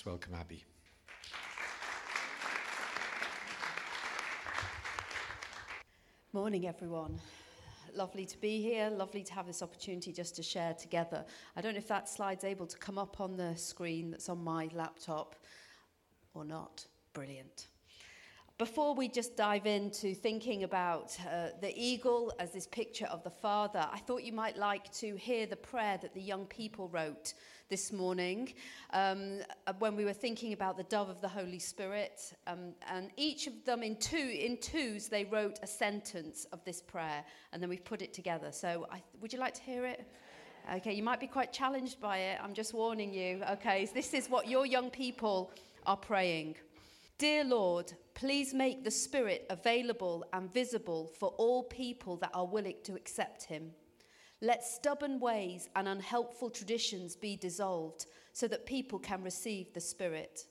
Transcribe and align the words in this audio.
Let's 0.00 0.06
welcome 0.06 0.32
Abby. 0.32 0.64
Morning, 6.32 6.66
everyone. 6.66 7.20
Lovely 7.94 8.24
to 8.24 8.40
be 8.40 8.62
here. 8.62 8.88
Lovely 8.88 9.22
to 9.22 9.34
have 9.34 9.46
this 9.46 9.60
opportunity 9.60 10.10
just 10.10 10.34
to 10.36 10.42
share 10.42 10.72
together. 10.72 11.22
I 11.54 11.60
don't 11.60 11.74
know 11.74 11.78
if 11.80 11.88
that 11.88 12.08
slide's 12.08 12.44
able 12.44 12.66
to 12.66 12.78
come 12.78 12.96
up 12.96 13.20
on 13.20 13.36
the 13.36 13.54
screen 13.56 14.10
that's 14.10 14.30
on 14.30 14.42
my 14.42 14.70
laptop 14.72 15.36
or 16.32 16.46
not. 16.46 16.86
Brilliant. 17.12 17.66
Before 18.56 18.94
we 18.94 19.06
just 19.06 19.36
dive 19.36 19.66
into 19.66 20.14
thinking 20.14 20.64
about 20.64 21.14
uh, 21.30 21.48
the 21.60 21.74
eagle 21.76 22.32
as 22.38 22.52
this 22.52 22.66
picture 22.66 23.06
of 23.06 23.22
the 23.22 23.30
Father, 23.30 23.86
I 23.92 23.98
thought 23.98 24.22
you 24.22 24.32
might 24.32 24.56
like 24.56 24.90
to 24.94 25.16
hear 25.16 25.44
the 25.44 25.56
prayer 25.56 25.98
that 26.00 26.14
the 26.14 26.22
young 26.22 26.46
people 26.46 26.88
wrote 26.88 27.34
this 27.70 27.92
morning 27.92 28.52
um, 28.92 29.38
uh, 29.68 29.72
when 29.78 29.94
we 29.94 30.04
were 30.04 30.12
thinking 30.12 30.52
about 30.52 30.76
the 30.76 30.82
dove 30.82 31.08
of 31.08 31.20
the 31.20 31.28
Holy 31.28 31.60
Spirit. 31.60 32.34
Um, 32.48 32.74
and 32.90 33.10
each 33.16 33.46
of 33.46 33.64
them, 33.64 33.84
in, 33.84 33.94
two, 33.96 34.16
in 34.16 34.58
twos, 34.58 35.08
they 35.08 35.24
wrote 35.24 35.60
a 35.62 35.68
sentence 35.68 36.46
of 36.52 36.62
this 36.64 36.82
prayer, 36.82 37.24
and 37.52 37.62
then 37.62 37.70
we've 37.70 37.84
put 37.84 38.02
it 38.02 38.12
together. 38.12 38.50
So, 38.50 38.88
I, 38.90 39.00
would 39.20 39.32
you 39.32 39.38
like 39.38 39.54
to 39.54 39.62
hear 39.62 39.86
it? 39.86 40.04
Okay, 40.74 40.92
you 40.92 41.04
might 41.04 41.20
be 41.20 41.28
quite 41.28 41.52
challenged 41.52 42.00
by 42.00 42.18
it. 42.18 42.40
I'm 42.42 42.54
just 42.54 42.74
warning 42.74 43.14
you. 43.14 43.42
Okay, 43.52 43.86
so 43.86 43.92
this 43.94 44.14
is 44.14 44.28
what 44.28 44.48
your 44.48 44.66
young 44.66 44.90
people 44.90 45.52
are 45.86 45.96
praying. 45.96 46.56
Dear 47.18 47.44
Lord, 47.44 47.92
please 48.14 48.52
make 48.52 48.82
the 48.82 48.90
Spirit 48.90 49.46
available 49.48 50.24
and 50.32 50.52
visible 50.52 51.12
for 51.18 51.28
all 51.38 51.62
people 51.62 52.16
that 52.16 52.30
are 52.34 52.46
willing 52.46 52.76
to 52.82 52.94
accept 52.94 53.44
Him. 53.44 53.70
Let 54.42 54.64
stubborn 54.64 55.20
ways 55.20 55.68
and 55.76 55.86
unhelpful 55.86 56.50
traditions 56.50 57.14
be 57.14 57.36
dissolved 57.36 58.06
so 58.32 58.48
that 58.48 58.64
people 58.64 58.98
can 58.98 59.22
receive 59.22 59.72
the 59.72 59.80
Spirit. 59.80 60.46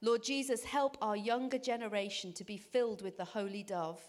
Lord 0.00 0.22
Jesus, 0.22 0.64
help 0.64 0.96
our 1.00 1.16
younger 1.16 1.58
generation 1.58 2.32
to 2.34 2.44
be 2.44 2.56
filled 2.56 3.02
with 3.02 3.16
the 3.16 3.24
Holy 3.24 3.62
Dove. 3.62 4.00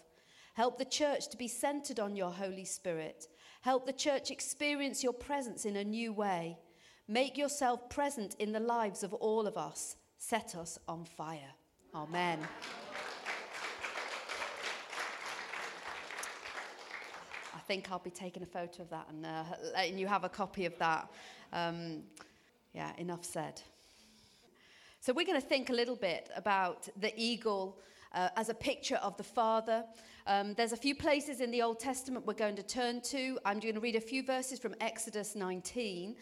Help 0.54 0.78
the 0.78 0.84
church 0.84 1.28
to 1.28 1.36
be 1.36 1.48
centered 1.48 1.98
on 1.98 2.14
your 2.14 2.30
Holy 2.30 2.64
Spirit. 2.64 3.26
Help 3.62 3.86
the 3.86 3.92
church 3.92 4.30
experience 4.30 5.02
your 5.02 5.12
presence 5.12 5.64
in 5.64 5.76
a 5.76 5.84
new 5.84 6.12
way. 6.12 6.58
Make 7.08 7.36
yourself 7.36 7.88
present 7.90 8.36
in 8.38 8.52
the 8.52 8.60
lives 8.60 9.02
of 9.02 9.12
all 9.14 9.46
of 9.46 9.56
us. 9.56 9.96
Set 10.16 10.54
us 10.54 10.78
on 10.88 11.04
fire. 11.04 11.52
Amen. 11.94 12.38
Think 17.66 17.90
I'll 17.90 17.98
be 17.98 18.10
taking 18.10 18.42
a 18.42 18.46
photo 18.46 18.82
of 18.82 18.90
that 18.90 19.06
and 19.08 19.24
uh, 19.24 19.44
letting 19.74 19.98
you 19.98 20.06
have 20.06 20.24
a 20.24 20.28
copy 20.28 20.66
of 20.66 20.76
that. 20.78 21.10
Um, 21.52 22.02
yeah, 22.72 22.92
enough 22.98 23.24
said. 23.24 23.60
So, 25.00 25.12
we're 25.12 25.26
going 25.26 25.40
to 25.40 25.46
think 25.46 25.70
a 25.70 25.72
little 25.72 25.96
bit 25.96 26.30
about 26.36 26.88
the 27.00 27.12
eagle 27.16 27.78
uh, 28.12 28.28
as 28.36 28.48
a 28.48 28.54
picture 28.54 28.96
of 28.96 29.16
the 29.16 29.22
Father. 29.22 29.84
Um, 30.26 30.54
there's 30.54 30.72
a 30.72 30.76
few 30.76 30.94
places 30.94 31.40
in 31.40 31.50
the 31.50 31.62
Old 31.62 31.78
Testament 31.78 32.26
we're 32.26 32.34
going 32.34 32.56
to 32.56 32.62
turn 32.62 33.00
to. 33.02 33.38
I'm 33.44 33.60
going 33.60 33.74
to 33.74 33.80
read 33.80 33.96
a 33.96 34.00
few 34.00 34.22
verses 34.22 34.58
from 34.58 34.74
Exodus 34.80 35.34
19. 35.34 36.16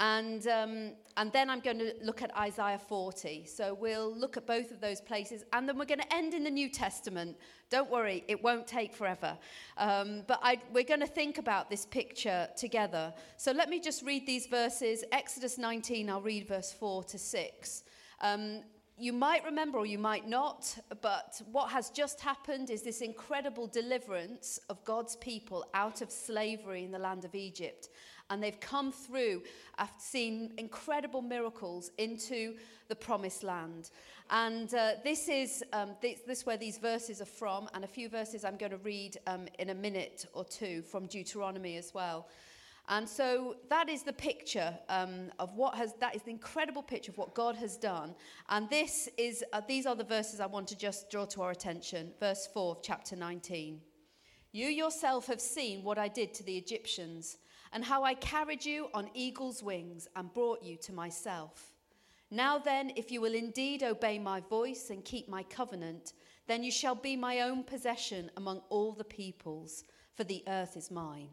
And, 0.00 0.46
um, 0.46 0.92
and 1.18 1.30
then 1.30 1.50
I'm 1.50 1.60
going 1.60 1.78
to 1.78 1.92
look 2.02 2.22
at 2.22 2.34
Isaiah 2.34 2.78
40. 2.78 3.44
So 3.44 3.74
we'll 3.74 4.16
look 4.16 4.38
at 4.38 4.46
both 4.46 4.70
of 4.70 4.80
those 4.80 4.98
places. 4.98 5.44
And 5.52 5.68
then 5.68 5.76
we're 5.76 5.84
going 5.84 6.00
to 6.00 6.14
end 6.14 6.32
in 6.32 6.42
the 6.42 6.50
New 6.50 6.70
Testament. 6.70 7.36
Don't 7.68 7.90
worry, 7.90 8.24
it 8.26 8.42
won't 8.42 8.66
take 8.66 8.94
forever. 8.94 9.36
Um, 9.76 10.22
but 10.26 10.40
I, 10.42 10.58
we're 10.72 10.84
going 10.84 11.00
to 11.00 11.06
think 11.06 11.36
about 11.36 11.68
this 11.68 11.84
picture 11.84 12.48
together. 12.56 13.12
So 13.36 13.52
let 13.52 13.68
me 13.68 13.78
just 13.78 14.02
read 14.02 14.26
these 14.26 14.46
verses. 14.46 15.04
Exodus 15.12 15.58
19, 15.58 16.08
I'll 16.08 16.22
read 16.22 16.48
verse 16.48 16.72
4 16.72 17.04
to 17.04 17.18
6. 17.18 17.82
Um, 18.22 18.62
you 18.96 19.12
might 19.12 19.44
remember 19.44 19.78
or 19.78 19.86
you 19.86 19.98
might 19.98 20.28
not, 20.28 20.78
but 21.00 21.40
what 21.52 21.70
has 21.70 21.90
just 21.90 22.20
happened 22.20 22.70
is 22.70 22.82
this 22.82 23.00
incredible 23.00 23.66
deliverance 23.66 24.60
of 24.68 24.82
God's 24.84 25.16
people 25.16 25.64
out 25.72 26.02
of 26.02 26.10
slavery 26.10 26.84
in 26.84 26.92
the 26.92 26.98
land 26.98 27.24
of 27.24 27.34
Egypt 27.34 27.88
and 28.30 28.42
they've 28.42 28.60
come 28.60 28.92
through, 28.92 29.42
I've 29.78 29.90
seen 29.98 30.52
incredible 30.56 31.20
miracles 31.20 31.90
into 31.98 32.54
the 32.88 32.94
promised 32.94 33.42
land. 33.42 33.90
And 34.30 34.72
uh, 34.74 34.92
this 35.02 35.28
is 35.28 35.64
um, 35.72 35.90
this, 36.00 36.20
this 36.26 36.46
where 36.46 36.56
these 36.56 36.78
verses 36.78 37.20
are 37.20 37.26
from, 37.26 37.68
and 37.74 37.84
a 37.84 37.88
few 37.88 38.08
verses 38.08 38.44
I'm 38.44 38.56
going 38.56 38.70
to 38.70 38.78
read 38.78 39.18
um, 39.26 39.46
in 39.58 39.70
a 39.70 39.74
minute 39.74 40.26
or 40.32 40.44
two 40.44 40.82
from 40.82 41.06
Deuteronomy 41.06 41.76
as 41.76 41.92
well. 41.92 42.28
And 42.88 43.08
so 43.08 43.56
that 43.68 43.88
is 43.88 44.02
the 44.02 44.12
picture 44.12 44.76
um, 44.88 45.30
of 45.38 45.54
what 45.54 45.74
has, 45.76 45.94
that 46.00 46.16
is 46.16 46.22
the 46.22 46.30
incredible 46.30 46.82
picture 46.82 47.12
of 47.12 47.18
what 47.18 47.34
God 47.34 47.54
has 47.56 47.76
done. 47.76 48.14
And 48.48 48.68
this 48.68 49.08
is, 49.16 49.44
uh, 49.52 49.60
these 49.66 49.86
are 49.86 49.94
the 49.94 50.04
verses 50.04 50.40
I 50.40 50.46
want 50.46 50.66
to 50.68 50.76
just 50.76 51.10
draw 51.10 51.24
to 51.26 51.42
our 51.42 51.52
attention. 51.52 52.10
Verse 52.18 52.48
4 52.52 52.76
of 52.76 52.82
chapter 52.82 53.14
19. 53.14 53.80
You 54.52 54.66
yourself 54.66 55.28
have 55.28 55.40
seen 55.40 55.84
what 55.84 55.98
I 55.98 56.08
did 56.08 56.34
to 56.34 56.42
the 56.42 56.56
Egyptians 56.56 57.36
and 57.72 57.84
how 57.84 58.02
I 58.02 58.14
carried 58.14 58.64
you 58.64 58.88
on 58.94 59.10
eagle's 59.14 59.62
wings 59.62 60.08
and 60.16 60.32
brought 60.32 60.62
you 60.62 60.76
to 60.78 60.92
myself. 60.92 61.74
Now 62.30 62.58
then, 62.58 62.92
if 62.96 63.10
you 63.10 63.20
will 63.20 63.34
indeed 63.34 63.82
obey 63.82 64.18
my 64.18 64.40
voice 64.40 64.90
and 64.90 65.04
keep 65.04 65.28
my 65.28 65.42
covenant, 65.44 66.12
then 66.46 66.62
you 66.62 66.70
shall 66.70 66.94
be 66.94 67.16
my 67.16 67.40
own 67.40 67.64
possession 67.64 68.30
among 68.36 68.60
all 68.70 68.92
the 68.92 69.04
peoples, 69.04 69.84
for 70.14 70.24
the 70.24 70.42
earth 70.48 70.76
is 70.76 70.90
mine. 70.90 71.28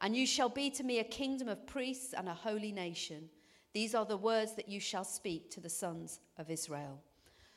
And 0.00 0.16
you 0.16 0.26
shall 0.26 0.48
be 0.48 0.70
to 0.70 0.84
me 0.84 1.00
a 1.00 1.04
kingdom 1.04 1.48
of 1.48 1.66
priests 1.66 2.14
and 2.16 2.28
a 2.28 2.34
holy 2.34 2.72
nation. 2.72 3.28
These 3.74 3.94
are 3.94 4.04
the 4.04 4.16
words 4.16 4.54
that 4.54 4.68
you 4.68 4.80
shall 4.80 5.04
speak 5.04 5.50
to 5.50 5.60
the 5.60 5.68
sons 5.68 6.20
of 6.38 6.50
Israel. 6.50 7.02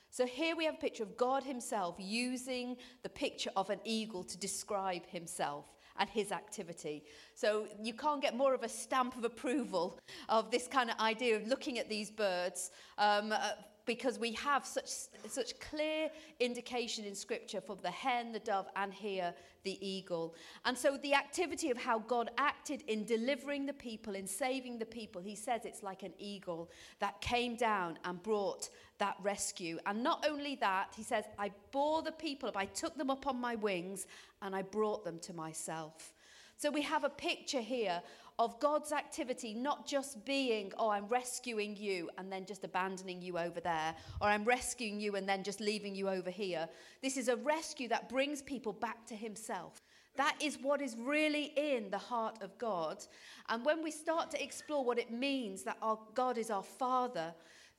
So 0.10 0.26
here 0.26 0.58
we 0.58 0.66
have 0.66 0.76
a 0.76 0.80
picture 0.80 1.04
of 1.04 1.16
God 1.16 1.44
Himself 1.44 1.96
using 1.98 2.76
the 3.04 3.10
picture 3.10 3.52
of 3.56 3.70
an 3.70 3.80
eagle 3.86 4.24
to 4.26 4.38
describe 4.38 5.06
Himself 5.06 5.66
and 5.98 6.10
his 6.10 6.32
activity. 6.32 7.04
So 7.34 7.68
you 7.82 7.94
can't 7.94 8.22
get 8.22 8.36
more 8.36 8.54
of 8.54 8.64
a 8.64 8.70
stamp 8.70 9.16
of 9.18 9.24
approval 9.24 10.00
of 10.30 10.52
this 10.52 10.68
kind 10.68 10.90
of 10.90 10.98
idea 11.00 11.36
of 11.36 11.48
looking 11.48 11.80
at 11.80 11.90
these 11.90 12.12
birds. 12.12 12.72
Um, 12.98 13.32
uh, 13.32 13.52
because 13.86 14.20
we 14.20 14.34
have 14.34 14.66
such, 14.66 14.90
such 15.28 15.60
clear 15.60 16.10
indication 16.40 17.06
in 17.06 17.16
Scripture 17.16 17.62
for 17.62 17.76
the 17.76 17.92
hen, 17.92 18.32
the 18.32 18.40
dove, 18.40 18.68
and 18.76 18.94
here 18.94 19.34
the 19.64 19.78
eagle. 19.86 20.36
And 20.66 20.78
so 20.78 20.98
the 20.98 21.14
activity 21.14 21.70
of 21.70 21.78
how 21.78 22.00
God 22.00 22.32
acted 22.38 22.84
in 22.88 23.06
delivering 23.06 23.66
the 23.66 23.74
people, 23.74 24.16
in 24.16 24.28
saving 24.28 24.80
the 24.80 24.86
people, 24.86 25.22
he 25.22 25.36
says 25.36 25.66
it's 25.66 25.84
like 25.84 26.04
an 26.04 26.14
eagle 26.18 26.70
that 27.00 27.22
came 27.22 27.56
down 27.56 27.98
and 28.06 28.22
brought 28.22 28.70
that 28.98 29.18
rescue. 29.22 29.78
And 29.86 30.04
not 30.04 30.26
only 30.28 30.56
that, 30.56 30.94
he 30.96 31.04
says, 31.04 31.26
I 31.38 31.52
bore 31.72 32.02
the 32.02 32.12
people 32.12 32.50
up, 32.50 32.58
I 32.58 32.66
took 32.66 32.96
them 32.98 33.10
up 33.10 33.28
on 33.28 33.40
my 33.40 33.56
wings, 33.56 34.06
and 34.42 34.56
I 34.56 34.62
brought 34.62 35.04
them 35.04 35.20
to 35.20 35.34
myself. 35.34 36.14
So 36.62 36.70
we 36.70 36.84
have 36.84 37.04
a 37.04 37.10
picture 37.10 37.60
here 37.60 38.04
of 38.38 38.60
God's 38.60 38.92
activity 38.92 39.56
not 39.56 39.88
just 39.88 40.24
being, 40.26 40.72
oh, 40.78 40.92
I'm 40.92 41.08
rescuing 41.08 41.76
you 41.76 42.08
and 42.20 42.32
then 42.32 42.46
just 42.46 42.64
abandoning 42.64 43.20
you 43.20 43.40
over 43.40 43.60
there, 43.60 43.96
or 44.22 44.28
I'm 44.28 44.44
rescuing 44.44 45.02
you 45.02 45.16
and 45.16 45.28
then 45.28 45.42
just 45.42 45.60
leaving 45.60 45.96
you 45.96 46.08
over 46.08 46.30
here. 46.30 46.70
This 47.02 47.18
is 47.18 47.30
a 47.30 47.36
rescue 47.38 47.88
that 47.88 48.10
brings 48.10 48.44
people 48.44 48.74
back 48.74 49.08
to 49.08 49.16
Himself. 49.16 49.82
That 50.18 50.36
is 50.40 50.60
what 50.62 50.84
is 50.84 50.96
really 51.00 51.46
in 51.58 51.90
the 51.90 51.98
heart 51.98 52.38
of 52.44 52.56
God. 52.60 53.04
And 53.50 53.66
when 53.66 53.82
we 53.82 53.90
start 53.90 54.30
to 54.30 54.44
explore 54.44 54.86
what 54.86 55.00
it 55.00 55.10
means 55.10 55.64
that 55.64 55.78
our 55.82 55.98
God 56.14 56.38
is 56.38 56.52
our 56.52 56.62
Father, 56.62 57.34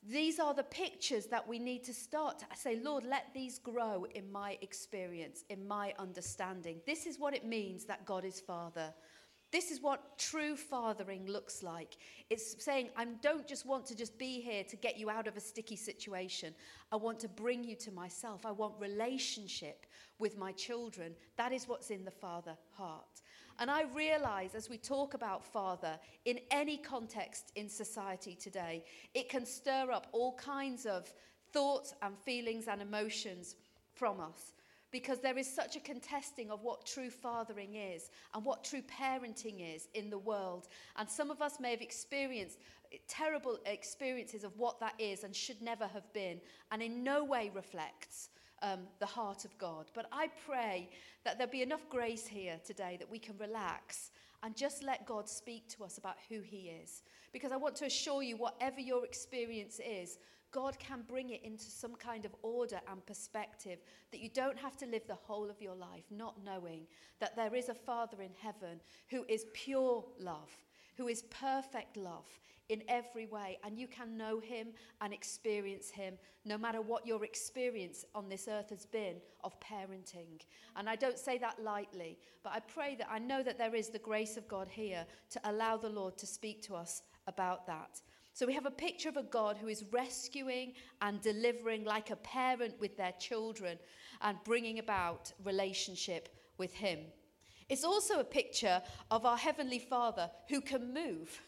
these 0.09 0.41
are 0.41 0.53
the 0.53 0.65
pictures 0.65 1.27
that 1.27 1.47
we 1.47 1.59
need 1.59 1.85
to 1.85 1.95
start 1.95 2.41
to 2.41 2.47
say, 2.55 2.81
Lord, 2.83 3.05
let 3.05 3.33
these 3.33 3.59
grow 3.59 4.05
in 4.15 4.31
my 4.33 4.59
experience, 4.61 5.45
in 5.49 5.67
my 5.67 5.95
understanding. 5.99 6.81
This 6.87 7.07
is 7.07 7.21
what 7.21 7.35
it 7.35 7.45
means 7.45 7.85
that 7.85 8.05
God 8.05 8.25
is 8.25 8.41
Father. 8.41 8.93
This 9.53 9.71
is 9.71 9.83
what 9.83 10.19
true 10.19 10.57
fathering 10.57 11.27
looks 11.27 11.63
like. 11.63 11.99
It's 12.31 12.65
saying, 12.65 12.89
I 12.97 13.05
don't 13.05 13.47
just 13.47 13.67
want 13.67 13.85
to 13.87 13.95
just 13.95 14.19
be 14.19 14.41
here 14.41 14.65
to 14.65 14.77
get 14.77 14.99
you 14.99 15.11
out 15.11 15.27
of 15.27 15.37
a 15.37 15.41
sticky 15.41 15.77
situation. 15.77 16.55
I 16.91 16.97
want 16.97 17.21
to 17.21 17.29
bring 17.29 17.63
you 17.63 17.77
to 17.77 17.93
myself. 17.93 18.47
I 18.47 18.51
want 18.51 18.73
relationship 18.81 19.85
with 20.19 20.39
my 20.39 20.53
children. 20.53 21.15
That 21.37 21.53
is 21.53 21.69
what's 21.69 21.91
in 21.91 22.03
the 22.03 22.11
father 22.11 22.57
heart. 22.71 23.21
And 23.59 23.71
I 23.71 23.83
realize 23.95 24.55
as 24.55 24.71
we 24.71 24.79
talk 24.79 25.13
about 25.13 25.45
father 25.45 26.01
in 26.25 26.41
any 26.51 26.79
context 26.79 27.53
in 27.55 27.69
society 27.69 28.35
today, 28.35 28.83
it 29.13 29.29
can 29.29 29.45
stir 29.45 29.93
up 29.93 30.07
all 30.13 30.35
kinds 30.37 30.87
of 30.87 31.13
thoughts 31.53 31.93
and 32.01 32.17
feelings 32.17 32.69
and 32.69 32.81
emotions 32.81 33.57
from 33.93 34.19
us 34.19 34.55
because 34.93 35.19
there 35.19 35.39
is 35.39 35.53
such 35.53 35.75
a 35.75 35.81
contesting 35.81 36.51
of 36.51 36.63
what 36.63 36.87
true 36.87 37.11
fathering 37.11 37.75
is 37.75 38.11
and 38.35 38.45
what 38.45 38.63
true 38.63 38.83
parenting 38.83 39.75
is 39.75 39.89
in 39.95 40.11
the 40.11 40.19
world. 40.19 40.69
And 40.97 41.09
some 41.09 41.31
of 41.31 41.41
us 41.41 41.59
may 41.59 41.71
have 41.71 41.81
experienced 41.81 42.59
terrible 43.09 43.59
experiences 43.67 44.45
of 44.45 44.57
what 44.59 44.79
that 44.81 44.95
is 44.99 45.25
and 45.25 45.35
should 45.35 45.61
never 45.63 45.87
have 45.87 46.13
been, 46.13 46.41
and 46.71 46.83
in 46.83 47.03
no 47.03 47.25
way 47.25 47.51
reflects 47.55 48.29
um, 48.63 48.81
the 49.01 49.07
heart 49.07 49.45
of 49.45 49.57
God. 49.59 49.87
But 49.95 50.07
I 50.13 50.29
pray 50.47 50.91
that 51.25 51.39
there'll 51.39 51.51
be 51.51 51.63
enough 51.63 51.89
grace 51.89 52.27
here 52.27 52.61
today 52.65 52.97
that 52.99 53.11
we 53.11 53.19
can 53.19 53.37
relax 53.39 54.11
and 54.43 54.57
just 54.57 54.83
let 54.83 55.07
God 55.07 55.29
speak 55.29 55.69
to 55.77 55.85
us 55.85 55.99
about 55.99 56.17
who 56.29 56.41
He 56.41 56.71
is. 56.83 57.03
Because 57.33 57.53
I 57.53 57.57
want 57.57 57.77
to 57.77 57.87
assure 57.87 58.23
you, 58.23 58.37
whatever 58.37 58.81
your 58.81 59.05
experience 59.05 59.81
is, 59.85 60.19
God 60.53 60.79
can 60.79 61.03
bring 61.09 61.31
it 61.31 61.43
into 61.43 61.65
some 61.65 61.95
kind 61.95 62.25
of 62.25 62.35
order 62.43 62.81
and 62.91 63.05
perspective 63.07 63.79
that 64.11 64.21
you 64.21 64.29
don't 64.29 64.59
have 64.59 64.77
to 64.77 64.87
live 64.87 65.07
the 65.09 65.15
whole 65.15 65.51
of 65.51 65.61
your 65.61 65.75
life 65.75 66.05
not 66.11 66.45
knowing 66.45 66.83
that 67.21 67.35
there 67.35 67.55
is 67.55 67.71
a 67.71 67.75
Father 67.75 68.21
in 68.21 68.33
heaven 68.39 68.81
who 69.09 69.25
is 69.29 69.47
pure 69.55 70.05
love, 70.21 70.51
who 70.97 71.09
is 71.09 71.23
perfect 71.23 71.97
love 71.97 72.27
in 72.69 72.83
every 72.89 73.27
way, 73.27 73.59
and 73.65 73.79
you 73.79 73.87
can 73.87 74.17
know 74.17 74.41
him 74.41 74.69
and 75.01 75.13
experience 75.13 75.91
him 75.91 76.15
no 76.45 76.57
matter 76.57 76.81
what 76.81 77.07
your 77.07 77.25
experience 77.25 78.05
on 78.15 78.29
this 78.29 78.49
earth 78.49 78.71
has 78.71 78.87
been 78.87 79.17
of 79.45 79.59
parenting. 79.61 80.41
And 80.77 80.89
I 80.89 80.97
don't 80.97 81.19
say 81.19 81.39
that 81.39 81.63
lightly, 81.63 82.19
but 82.43 82.53
I 82.53 82.61
pray 82.61 82.95
that 82.97 83.09
I 83.11 83.19
know 83.19 83.43
that 83.43 83.59
there 83.59 83.75
is 83.75 83.89
the 83.89 83.99
grace 83.99 84.37
of 84.37 84.49
God 84.49 84.69
here 84.69 85.07
to 85.31 85.41
allow 85.45 85.77
the 85.77 85.89
Lord 85.89 86.17
to 86.19 86.27
speak 86.27 86.63
to 86.63 86.75
us 86.75 87.03
about 87.27 87.67
that. 87.67 88.01
So 88.33 88.47
we 88.47 88.55
have 88.55 88.67
a 88.67 88.71
picture 88.71 89.09
of 89.09 89.17
a 89.17 89.23
God 89.23 89.57
who 89.59 89.69
is 89.69 89.85
rescuing 89.93 90.73
and 91.01 91.21
delivering 91.21 91.85
like 91.85 92.11
a 92.11 92.17
parent 92.17 92.75
with 92.81 92.97
their 92.97 93.13
children 93.19 93.79
and 94.21 94.39
bringing 94.45 94.79
about 94.79 95.33
relationship 95.45 96.29
with 96.59 96.73
Him. 96.75 97.01
It's 97.69 97.85
also 97.85 98.21
a 98.21 98.25
picture 98.25 98.83
of 99.11 99.27
our 99.27 99.37
Heavenly 99.37 99.79
Father 99.79 100.31
who 100.49 100.61
can 100.61 100.95
move 100.95 101.41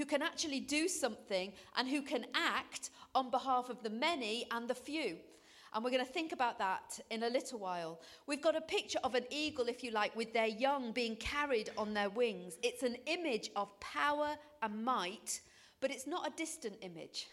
who 0.00 0.06
can 0.06 0.22
actually 0.22 0.60
do 0.60 0.88
something 0.88 1.52
and 1.76 1.86
who 1.86 2.00
can 2.00 2.24
act 2.34 2.88
on 3.14 3.30
behalf 3.30 3.68
of 3.68 3.82
the 3.82 3.90
many 3.90 4.46
and 4.50 4.66
the 4.66 4.74
few. 4.74 5.18
And 5.74 5.84
we're 5.84 5.90
going 5.90 6.04
to 6.04 6.10
think 6.10 6.32
about 6.32 6.58
that 6.58 6.98
in 7.10 7.22
a 7.22 7.28
little 7.28 7.58
while. 7.58 8.00
We've 8.26 8.40
got 8.40 8.56
a 8.56 8.62
picture 8.62 8.98
of 9.04 9.14
an 9.14 9.24
eagle, 9.30 9.68
if 9.68 9.84
you 9.84 9.90
like, 9.90 10.16
with 10.16 10.32
their 10.32 10.46
young 10.46 10.92
being 10.92 11.16
carried 11.16 11.68
on 11.76 11.92
their 11.92 12.08
wings. 12.08 12.56
It's 12.62 12.82
an 12.82 12.96
image 13.04 13.50
of 13.54 13.78
power 13.78 14.36
and 14.62 14.84
might, 14.84 15.40
but 15.80 15.90
it's 15.90 16.06
not 16.06 16.26
a 16.26 16.36
distant 16.36 16.76
image. 16.82 17.26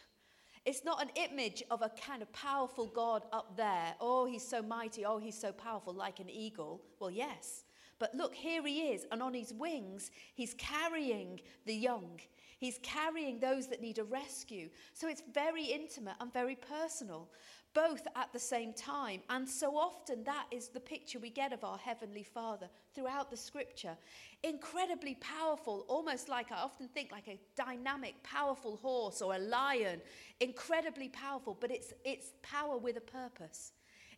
It's 0.65 0.83
not 0.83 1.01
an 1.01 1.09
image 1.15 1.63
of 1.71 1.81
a 1.81 1.89
kind 1.89 2.21
of 2.21 2.31
powerful 2.33 2.87
God 2.87 3.23
up 3.31 3.55
there. 3.55 3.95
Oh, 4.01 4.25
he's 4.25 4.45
so 4.45 4.61
mighty. 4.61 5.05
Oh, 5.05 5.17
he's 5.17 5.39
so 5.39 5.51
powerful, 5.51 5.93
like 5.93 6.19
an 6.19 6.29
eagle. 6.29 6.81
Well, 6.99 7.11
yes. 7.11 7.63
But 7.99 8.13
look, 8.13 8.35
here 8.35 8.65
he 8.65 8.89
is, 8.89 9.05
and 9.11 9.23
on 9.23 9.33
his 9.33 9.53
wings, 9.53 10.11
he's 10.35 10.53
carrying 10.57 11.41
the 11.65 11.73
young. 11.73 12.19
He's 12.59 12.79
carrying 12.81 13.39
those 13.39 13.67
that 13.67 13.81
need 13.81 13.99
a 13.99 14.03
rescue. 14.03 14.69
So 14.93 15.07
it's 15.07 15.23
very 15.33 15.65
intimate 15.65 16.15
and 16.19 16.33
very 16.33 16.55
personal, 16.55 17.29
both 17.73 18.01
at 18.15 18.33
the 18.33 18.39
same 18.39 18.73
time. 18.73 19.21
And 19.29 19.47
so 19.47 19.77
often 19.77 20.23
that 20.23 20.45
is 20.51 20.69
the 20.69 20.79
picture 20.79 21.19
we 21.19 21.29
get 21.29 21.53
of 21.53 21.63
our 21.63 21.77
Heavenly 21.77 22.23
Father 22.23 22.67
throughout 22.95 23.29
the 23.29 23.37
scripture. 23.37 23.95
Incredibly 24.43 25.15
powerful, 25.15 25.85
almost 25.87 26.29
like 26.29 26.51
I 26.51 26.57
often 26.57 26.87
think 26.87 27.11
like 27.11 27.27
a 27.27 27.39
dynamic, 27.55 28.15
powerful 28.23 28.77
horse 28.77 29.21
or 29.21 29.35
a 29.35 29.39
lion. 29.39 30.01
Incredibly 30.39 31.09
powerful, 31.09 31.55
but 31.59 31.69
it's, 31.69 31.93
it's 32.03 32.33
power 32.41 32.77
with 32.77 32.97
a 32.97 33.01
purpose. 33.01 33.73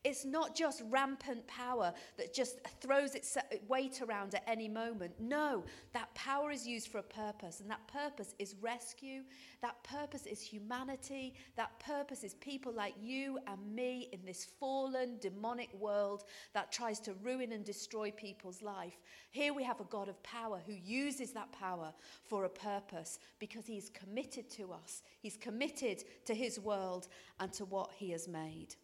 It's 0.06 0.24
not 0.24 0.56
just 0.56 0.82
rampant 0.90 1.46
power 1.48 1.94
that 2.18 2.34
just 2.34 2.60
throws 2.80 3.16
its 3.16 3.36
uh, 3.36 3.42
weight 3.68 4.02
around 4.02 4.34
at 4.34 4.44
any 4.48 4.70
moment. 4.70 5.12
No, 5.20 5.66
that 5.94 6.14
power 6.16 6.52
is 6.52 6.66
used 6.66 6.88
for 6.88 7.00
a 7.00 7.04
purpose, 7.04 7.60
and 7.60 7.70
that 7.70 7.86
purpose 7.88 8.34
is 8.40 8.56
rescue. 8.62 9.24
That 9.62 9.84
purpose 9.84 10.26
is 10.26 10.42
humanity. 10.42 11.34
That 11.58 11.78
purpose 11.82 12.24
is 12.24 12.36
people 12.36 12.72
like 12.72 12.94
you 13.02 13.40
and 13.48 13.76
me 13.76 14.08
in 14.14 14.20
this 14.26 14.46
fallen, 14.58 15.18
demonic 15.20 15.74
world 15.78 16.24
that 16.54 16.72
tries 16.72 17.02
to 17.02 17.14
ruin 17.22 17.52
and 17.52 17.66
destroy 17.66 18.10
people's 18.10 18.62
life. 18.62 18.98
Here 19.32 19.54
we 19.54 19.64
have 19.64 19.82
a 19.82 19.86
God 19.86 20.08
of 20.08 20.24
power 20.24 20.62
who 20.66 20.74
uses 20.74 21.34
that 21.34 21.52
power 21.52 21.94
for 22.24 22.46
a 22.46 22.50
purpose 22.50 23.20
because 23.38 23.66
he's 23.66 23.90
committed 23.90 24.50
to 24.52 24.72
us, 24.72 25.04
he's 25.20 25.36
committed 25.36 26.06
to 26.24 26.34
his 26.34 26.58
world 26.58 27.10
and 27.42 27.52
to 27.52 27.66
what 27.66 27.92
he 27.98 28.12
has 28.12 28.30
made. 28.30 28.76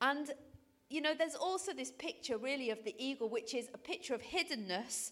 And 0.00 0.32
you 0.94 1.00
know, 1.00 1.12
there's 1.12 1.34
also 1.34 1.72
this 1.72 1.90
picture 1.90 2.38
really 2.38 2.70
of 2.70 2.84
the 2.84 2.94
eagle, 2.98 3.28
which 3.28 3.52
is 3.52 3.68
a 3.74 3.78
picture 3.78 4.14
of 4.14 4.22
hiddenness, 4.22 5.10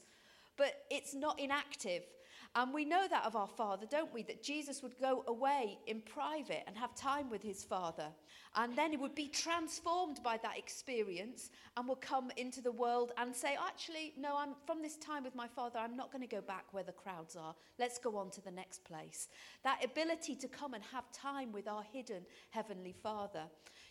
but 0.56 0.84
it's 0.90 1.12
not 1.12 1.40
inactive. 1.40 2.04
And 2.54 2.74
we 2.74 2.84
know 2.84 3.06
that 3.08 3.24
of 3.24 3.34
our 3.34 3.48
Father, 3.48 3.86
don't 3.88 4.12
we? 4.12 4.22
That 4.24 4.42
Jesus 4.42 4.82
would 4.82 4.98
go 5.00 5.24
away 5.26 5.78
in 5.86 6.02
private 6.02 6.64
and 6.66 6.76
have 6.76 6.94
time 6.94 7.30
with 7.30 7.42
his 7.42 7.64
Father. 7.64 8.08
And 8.54 8.76
then 8.76 8.90
he 8.90 8.98
would 8.98 9.14
be 9.14 9.28
transformed 9.28 10.22
by 10.22 10.38
that 10.42 10.58
experience 10.58 11.50
and 11.78 11.88
would 11.88 12.02
come 12.02 12.30
into 12.36 12.60
the 12.60 12.70
world 12.70 13.12
and 13.16 13.34
say, 13.34 13.56
Actually, 13.58 14.12
no, 14.18 14.36
I'm 14.36 14.54
from 14.66 14.82
this 14.82 14.98
time 14.98 15.24
with 15.24 15.34
my 15.34 15.48
Father, 15.48 15.78
I'm 15.78 15.96
not 15.96 16.12
going 16.12 16.20
to 16.20 16.28
go 16.28 16.42
back 16.42 16.66
where 16.72 16.84
the 16.84 16.92
crowds 16.92 17.36
are. 17.36 17.54
Let's 17.78 17.98
go 17.98 18.18
on 18.18 18.30
to 18.32 18.42
the 18.42 18.50
next 18.50 18.84
place. 18.84 19.28
That 19.64 19.82
ability 19.82 20.36
to 20.36 20.48
come 20.48 20.74
and 20.74 20.84
have 20.92 21.10
time 21.10 21.52
with 21.52 21.66
our 21.66 21.82
hidden 21.82 22.26
Heavenly 22.50 22.94
Father. 23.02 23.44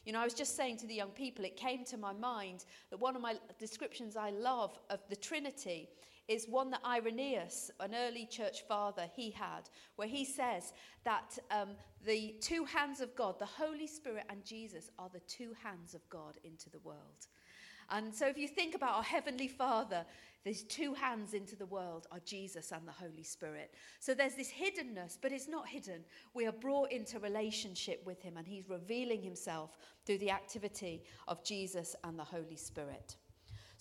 You 0.06 0.14
know, 0.14 0.22
I 0.22 0.24
was 0.24 0.36
just 0.36 0.56
saying 0.56 0.78
to 0.78 0.88
the 0.88 0.94
young 0.94 1.10
people, 1.10 1.46
it 1.46 1.57
came 1.57 1.84
to 1.86 1.98
my 1.98 2.14
mind 2.14 2.66
that 2.92 3.00
one 3.00 3.16
of 3.16 3.24
my 3.24 3.36
descriptions 3.60 4.16
I 4.16 4.30
love 4.30 4.78
of 4.92 5.00
the 5.10 5.16
Trinity 5.16 5.90
is 6.27 6.47
one 6.47 6.71
that 6.71 6.81
Irenaeus, 6.85 7.71
an 7.79 7.94
early 7.95 8.25
church 8.25 8.63
father, 8.68 9.06
he 9.15 9.31
had, 9.31 9.69
where 9.95 10.07
he 10.07 10.23
says 10.23 10.73
that 11.03 11.38
um, 11.50 11.69
the 12.06 12.35
two 12.39 12.63
hands 12.65 13.01
of 13.01 13.15
God, 13.15 13.39
the 13.39 13.45
Holy 13.45 13.88
Spirit 13.88 14.25
and 14.29 14.44
Jesus, 14.45 14.89
are 14.97 15.09
the 15.12 15.19
two 15.21 15.53
hands 15.63 15.94
of 15.94 16.07
God 16.09 16.38
into 16.44 16.69
the 16.69 16.79
world. 16.79 17.27
And 17.89 18.15
so 18.15 18.27
if 18.27 18.38
you 18.38 18.47
think 18.47 18.73
about 18.73 18.95
our 18.95 19.03
Heavenly 19.03 19.50
Father, 19.50 20.06
these 20.44 20.63
two 20.63 20.94
hands 20.94 21.33
into 21.33 21.56
the 21.56 21.65
world 21.65 22.07
are 22.12 22.21
Jesus 22.25 22.71
and 22.71 22.88
the 22.88 22.91
Holy 22.91 23.23
Spirit. 23.23 23.73
So 24.00 24.13
there's 24.13 24.35
this 24.35 24.51
hiddenness, 24.51 25.18
but 25.21 25.31
it's 25.31 25.47
not 25.47 25.68
hidden. 25.68 26.03
We 26.33 26.47
are 26.47 26.53
brought 26.53 26.91
into 26.91 27.19
relationship 27.19 28.01
with 28.06 28.21
Him, 28.21 28.38
and 28.38 28.47
He's 28.47 28.69
revealing 28.69 29.21
Himself 29.21 29.77
through 30.06 30.19
the 30.19 30.31
activity 30.31 31.03
of 31.27 31.44
Jesus 31.44 31.95
and 32.03 32.18
the 32.18 32.23
Holy 32.23 32.56
Spirit. 32.56 33.18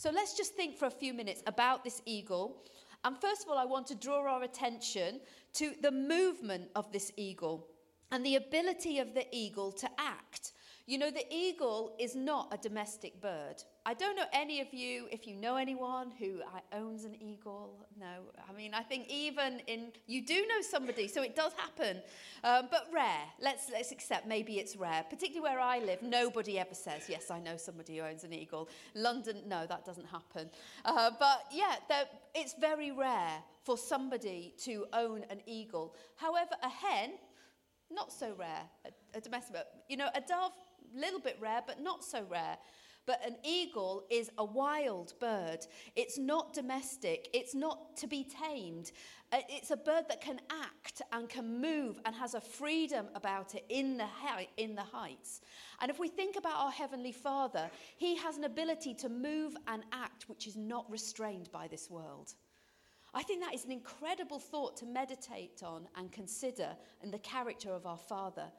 So 0.00 0.08
let's 0.08 0.35
just 0.35 0.55
think 0.55 0.79
for 0.79 0.87
a 0.87 0.91
few 0.91 1.12
minutes 1.12 1.43
about 1.47 1.85
this 1.85 2.00
eagle. 2.06 2.62
And 3.05 3.20
first 3.20 3.43
of 3.43 3.50
all, 3.50 3.58
I 3.58 3.67
want 3.67 3.87
to 3.88 3.94
draw 3.94 4.26
our 4.26 4.44
attention 4.44 5.20
to 5.52 5.75
the 5.82 5.91
movement 5.91 6.70
of 6.75 6.91
this 6.91 7.12
eagle 7.19 7.67
and 8.11 8.25
the 8.25 8.37
ability 8.37 8.99
of 8.99 9.12
the 9.12 9.26
eagle 9.31 9.70
to 9.73 9.91
act. 9.99 10.52
You 10.90 10.98
know, 10.98 11.12
the 11.12 11.25
eagle 11.32 11.94
is 12.00 12.16
not 12.16 12.48
a 12.50 12.56
domestic 12.56 13.20
bird. 13.20 13.62
I 13.87 13.94
don't 13.94 14.16
know 14.16 14.25
any 14.32 14.60
of 14.60 14.75
you, 14.75 15.06
if 15.12 15.25
you 15.25 15.37
know 15.37 15.54
anyone 15.54 16.10
who 16.19 16.40
owns 16.72 17.04
an 17.04 17.14
eagle. 17.22 17.87
No, 17.96 18.06
I 18.48 18.52
mean, 18.52 18.75
I 18.75 18.82
think 18.82 19.06
even 19.08 19.60
in, 19.69 19.92
you 20.09 20.26
do 20.26 20.35
know 20.49 20.61
somebody, 20.62 21.06
so 21.06 21.23
it 21.23 21.37
does 21.37 21.52
happen, 21.52 22.02
um, 22.42 22.66
but 22.73 22.88
rare. 22.92 23.23
Let's, 23.40 23.70
let's 23.70 23.92
accept 23.92 24.26
maybe 24.26 24.54
it's 24.54 24.75
rare. 24.75 25.04
Particularly 25.09 25.49
where 25.49 25.61
I 25.61 25.78
live, 25.78 26.02
nobody 26.02 26.59
ever 26.59 26.75
says, 26.75 27.04
yes, 27.09 27.30
I 27.30 27.38
know 27.38 27.56
somebody 27.56 27.99
who 27.99 28.02
owns 28.02 28.25
an 28.25 28.32
eagle. 28.32 28.68
London, 28.97 29.42
no, 29.47 29.66
that 29.68 29.85
doesn't 29.85 30.09
happen. 30.09 30.50
Uh, 30.85 31.12
but 31.20 31.44
yeah, 31.52 31.76
it's 32.35 32.54
very 32.61 32.90
rare 32.90 33.38
for 33.62 33.78
somebody 33.78 34.54
to 34.64 34.87
own 34.92 35.25
an 35.30 35.40
eagle. 35.47 35.94
However, 36.16 36.56
a 36.64 36.68
hen, 36.68 37.12
not 37.92 38.12
so 38.12 38.35
rare, 38.37 38.62
a, 38.85 39.18
a 39.18 39.20
domestic, 39.20 39.54
you 39.88 39.97
know, 39.97 40.09
a 40.16 40.20
dove, 40.20 40.50
little 40.94 41.20
bit 41.20 41.37
rare, 41.40 41.62
but 41.66 41.80
not 41.80 42.04
so 42.04 42.25
rare. 42.28 42.56
But 43.06 43.26
an 43.26 43.37
eagle 43.44 44.04
is 44.10 44.30
a 44.38 44.44
wild 44.44 45.14
bird. 45.18 45.66
It's 45.96 46.18
not 46.18 46.52
domestic. 46.52 47.28
It's 47.32 47.54
not 47.54 47.96
to 47.96 48.06
be 48.06 48.25
tamed. 48.25 48.92
Uh, 49.32 49.38
it's 49.49 49.70
a 49.70 49.76
bird 49.76 50.04
that 50.08 50.20
can 50.20 50.40
act 50.50 51.02
and 51.12 51.28
can 51.28 51.60
move 51.60 51.99
and 52.04 52.14
has 52.14 52.34
a 52.34 52.40
freedom 52.40 53.06
about 53.14 53.54
it 53.54 53.64
in 53.68 53.96
the, 53.96 54.06
in 54.58 54.75
the 54.75 54.82
heights. 54.82 55.40
And 55.80 55.90
if 55.90 55.99
we 55.99 56.08
think 56.08 56.37
about 56.37 56.56
our 56.56 56.70
Heavenly 56.70 57.12
Father, 57.12 57.70
He 57.96 58.16
has 58.16 58.37
an 58.37 58.44
ability 58.44 58.94
to 58.94 59.08
move 59.08 59.56
and 59.66 59.82
act 59.92 60.28
which 60.28 60.46
is 60.46 60.56
not 60.56 60.90
restrained 60.90 61.50
by 61.50 61.68
this 61.68 61.90
world. 61.90 62.34
I 63.12 63.22
think 63.22 63.42
that 63.42 63.54
is 63.54 63.64
an 63.64 63.72
incredible 63.72 64.38
thought 64.38 64.76
to 64.78 64.87
meditate 64.87 65.62
on 65.64 65.88
and 65.96 66.12
consider 66.12 66.76
in 67.02 67.10
the 67.10 67.18
character 67.18 67.72
of 67.72 67.87
our 67.87 67.99
Father. 67.99 68.52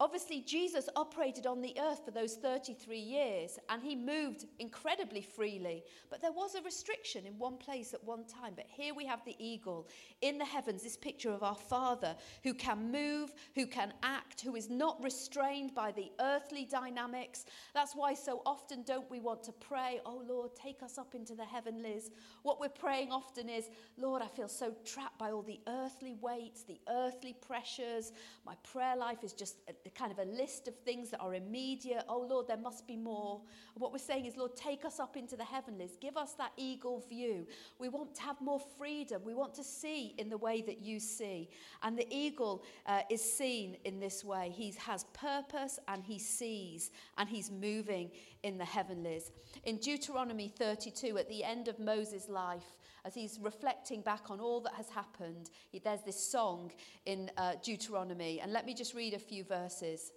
Obviously, 0.00 0.40
Jesus 0.42 0.88
operated 0.94 1.44
on 1.44 1.60
the 1.60 1.74
earth 1.80 2.04
for 2.04 2.12
those 2.12 2.34
33 2.36 2.96
years 2.96 3.58
and 3.68 3.82
he 3.82 3.96
moved 3.96 4.44
incredibly 4.60 5.20
freely. 5.20 5.82
But 6.08 6.22
there 6.22 6.30
was 6.30 6.54
a 6.54 6.62
restriction 6.62 7.26
in 7.26 7.36
one 7.36 7.56
place 7.56 7.92
at 7.94 8.04
one 8.04 8.24
time. 8.24 8.52
But 8.54 8.66
here 8.68 8.94
we 8.94 9.04
have 9.06 9.24
the 9.24 9.34
eagle 9.40 9.88
in 10.22 10.38
the 10.38 10.44
heavens, 10.44 10.84
this 10.84 10.96
picture 10.96 11.32
of 11.32 11.42
our 11.42 11.56
Father 11.56 12.14
who 12.44 12.54
can 12.54 12.92
move, 12.92 13.34
who 13.56 13.66
can 13.66 13.92
act, 14.04 14.40
who 14.40 14.54
is 14.54 14.70
not 14.70 15.02
restrained 15.02 15.74
by 15.74 15.90
the 15.90 16.12
earthly 16.20 16.64
dynamics. 16.64 17.46
That's 17.74 17.96
why 17.96 18.14
so 18.14 18.40
often 18.46 18.84
don't 18.84 19.10
we 19.10 19.18
want 19.18 19.42
to 19.44 19.52
pray, 19.52 20.00
Oh 20.06 20.22
Lord, 20.28 20.54
take 20.54 20.80
us 20.80 20.96
up 20.96 21.16
into 21.16 21.34
the 21.34 21.44
heavenlies. 21.44 22.12
What 22.44 22.60
we're 22.60 22.68
praying 22.68 23.10
often 23.10 23.48
is, 23.48 23.68
Lord, 23.96 24.22
I 24.22 24.28
feel 24.28 24.48
so 24.48 24.76
trapped 24.84 25.18
by 25.18 25.32
all 25.32 25.42
the 25.42 25.60
earthly 25.66 26.14
weights, 26.20 26.62
the 26.62 26.80
earthly 26.88 27.32
pressures. 27.32 28.12
My 28.46 28.54
prayer 28.62 28.94
life 28.94 29.24
is 29.24 29.32
just 29.32 29.56
kind 29.94 30.12
of 30.12 30.18
a 30.18 30.24
list 30.24 30.68
of 30.68 30.76
things 30.76 31.10
that 31.10 31.20
are 31.20 31.34
immediate. 31.34 32.04
Oh, 32.08 32.26
Lord, 32.28 32.48
there 32.48 32.56
must 32.56 32.86
be 32.86 32.96
more. 32.96 33.40
What 33.74 33.92
we're 33.92 33.98
saying 33.98 34.26
is, 34.26 34.36
Lord, 34.36 34.56
take 34.56 34.84
us 34.84 34.98
up 35.00 35.16
into 35.16 35.36
the 35.36 35.44
heavenlies. 35.44 35.96
Give 36.00 36.16
us 36.16 36.34
that 36.34 36.52
eagle 36.56 37.04
view. 37.08 37.46
We 37.78 37.88
want 37.88 38.14
to 38.16 38.22
have 38.22 38.40
more 38.40 38.60
freedom. 38.78 39.22
We 39.24 39.34
want 39.34 39.54
to 39.54 39.64
see 39.64 40.14
in 40.18 40.28
the 40.28 40.38
way 40.38 40.62
that 40.62 40.80
you 40.80 41.00
see. 41.00 41.48
And 41.82 41.98
the 41.98 42.06
eagle 42.10 42.64
uh, 42.86 43.02
is 43.10 43.22
seen 43.22 43.76
in 43.84 44.00
this 44.00 44.24
way. 44.24 44.52
He 44.54 44.72
has 44.78 45.04
purpose 45.14 45.78
and 45.88 46.02
he 46.02 46.18
sees 46.18 46.90
and 47.16 47.28
he's 47.28 47.50
moving 47.50 48.10
in 48.42 48.58
the 48.58 48.64
heavenlies. 48.64 49.32
In 49.64 49.78
Deuteronomy 49.78 50.48
32, 50.48 51.18
at 51.18 51.28
the 51.28 51.44
end 51.44 51.68
of 51.68 51.78
Moses' 51.78 52.28
life, 52.28 52.76
as 53.04 53.14
he's 53.14 53.38
reflecting 53.40 54.00
back 54.00 54.30
on 54.30 54.40
all 54.40 54.60
that 54.60 54.74
has 54.74 54.88
happened, 54.90 55.50
there's 55.84 56.02
this 56.02 56.22
song 56.22 56.72
in 57.06 57.30
uh, 57.36 57.54
Deuteronomy. 57.62 58.40
And 58.40 58.52
let 58.52 58.66
me 58.66 58.74
just 58.74 58.94
read 58.94 59.14
a 59.14 59.18
few 59.18 59.44
verses. 59.44 60.12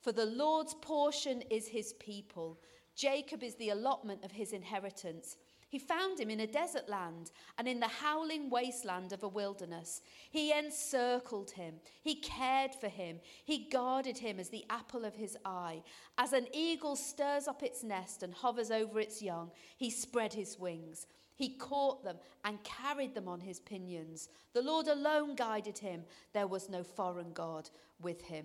For 0.00 0.12
the 0.12 0.26
Lord's 0.26 0.74
portion 0.74 1.42
is 1.50 1.68
his 1.68 1.92
people, 1.94 2.58
Jacob 2.96 3.42
is 3.42 3.54
the 3.54 3.70
allotment 3.70 4.24
of 4.24 4.32
his 4.32 4.52
inheritance. 4.52 5.36
He 5.70 5.78
found 5.78 6.18
him 6.18 6.30
in 6.30 6.40
a 6.40 6.48
desert 6.48 6.88
land 6.88 7.30
and 7.56 7.68
in 7.68 7.78
the 7.78 7.86
howling 7.86 8.50
wasteland 8.50 9.12
of 9.12 9.22
a 9.22 9.28
wilderness. 9.28 10.02
He 10.28 10.52
encircled 10.52 11.52
him. 11.52 11.74
He 12.02 12.16
cared 12.16 12.74
for 12.74 12.88
him. 12.88 13.20
He 13.44 13.68
guarded 13.70 14.18
him 14.18 14.40
as 14.40 14.48
the 14.48 14.64
apple 14.68 15.04
of 15.04 15.14
his 15.14 15.38
eye. 15.44 15.84
As 16.18 16.32
an 16.32 16.48
eagle 16.52 16.96
stirs 16.96 17.46
up 17.46 17.62
its 17.62 17.84
nest 17.84 18.24
and 18.24 18.34
hovers 18.34 18.72
over 18.72 18.98
its 18.98 19.22
young, 19.22 19.52
he 19.76 19.90
spread 19.90 20.32
his 20.32 20.58
wings. 20.58 21.06
He 21.40 21.48
caught 21.48 22.04
them 22.04 22.18
and 22.44 22.62
carried 22.64 23.14
them 23.14 23.26
on 23.26 23.40
his 23.40 23.60
pinions. 23.60 24.28
The 24.52 24.60
Lord 24.60 24.88
alone 24.88 25.34
guided 25.34 25.78
him. 25.78 26.04
There 26.34 26.46
was 26.46 26.68
no 26.68 26.84
foreign 26.84 27.32
God 27.32 27.70
with 27.98 28.20
him. 28.20 28.44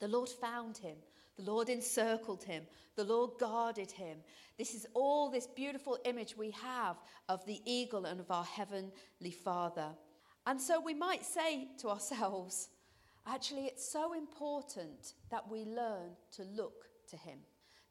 The 0.00 0.08
Lord 0.08 0.28
found 0.28 0.76
him. 0.76 0.96
The 1.36 1.44
Lord 1.44 1.68
encircled 1.68 2.42
him. 2.42 2.64
The 2.96 3.04
Lord 3.04 3.38
guarded 3.38 3.92
him. 3.92 4.16
This 4.58 4.74
is 4.74 4.88
all 4.92 5.30
this 5.30 5.46
beautiful 5.46 6.00
image 6.04 6.36
we 6.36 6.50
have 6.50 6.96
of 7.28 7.46
the 7.46 7.60
eagle 7.64 8.06
and 8.06 8.18
of 8.18 8.32
our 8.32 8.42
heavenly 8.42 9.30
Father. 9.44 9.90
And 10.44 10.60
so 10.60 10.80
we 10.80 10.94
might 10.94 11.24
say 11.24 11.68
to 11.78 11.90
ourselves, 11.90 12.70
actually, 13.24 13.66
it's 13.66 13.88
so 13.88 14.14
important 14.14 15.14
that 15.30 15.48
we 15.48 15.64
learn 15.64 16.16
to 16.32 16.42
look 16.42 16.88
to 17.08 17.16
him, 17.16 17.38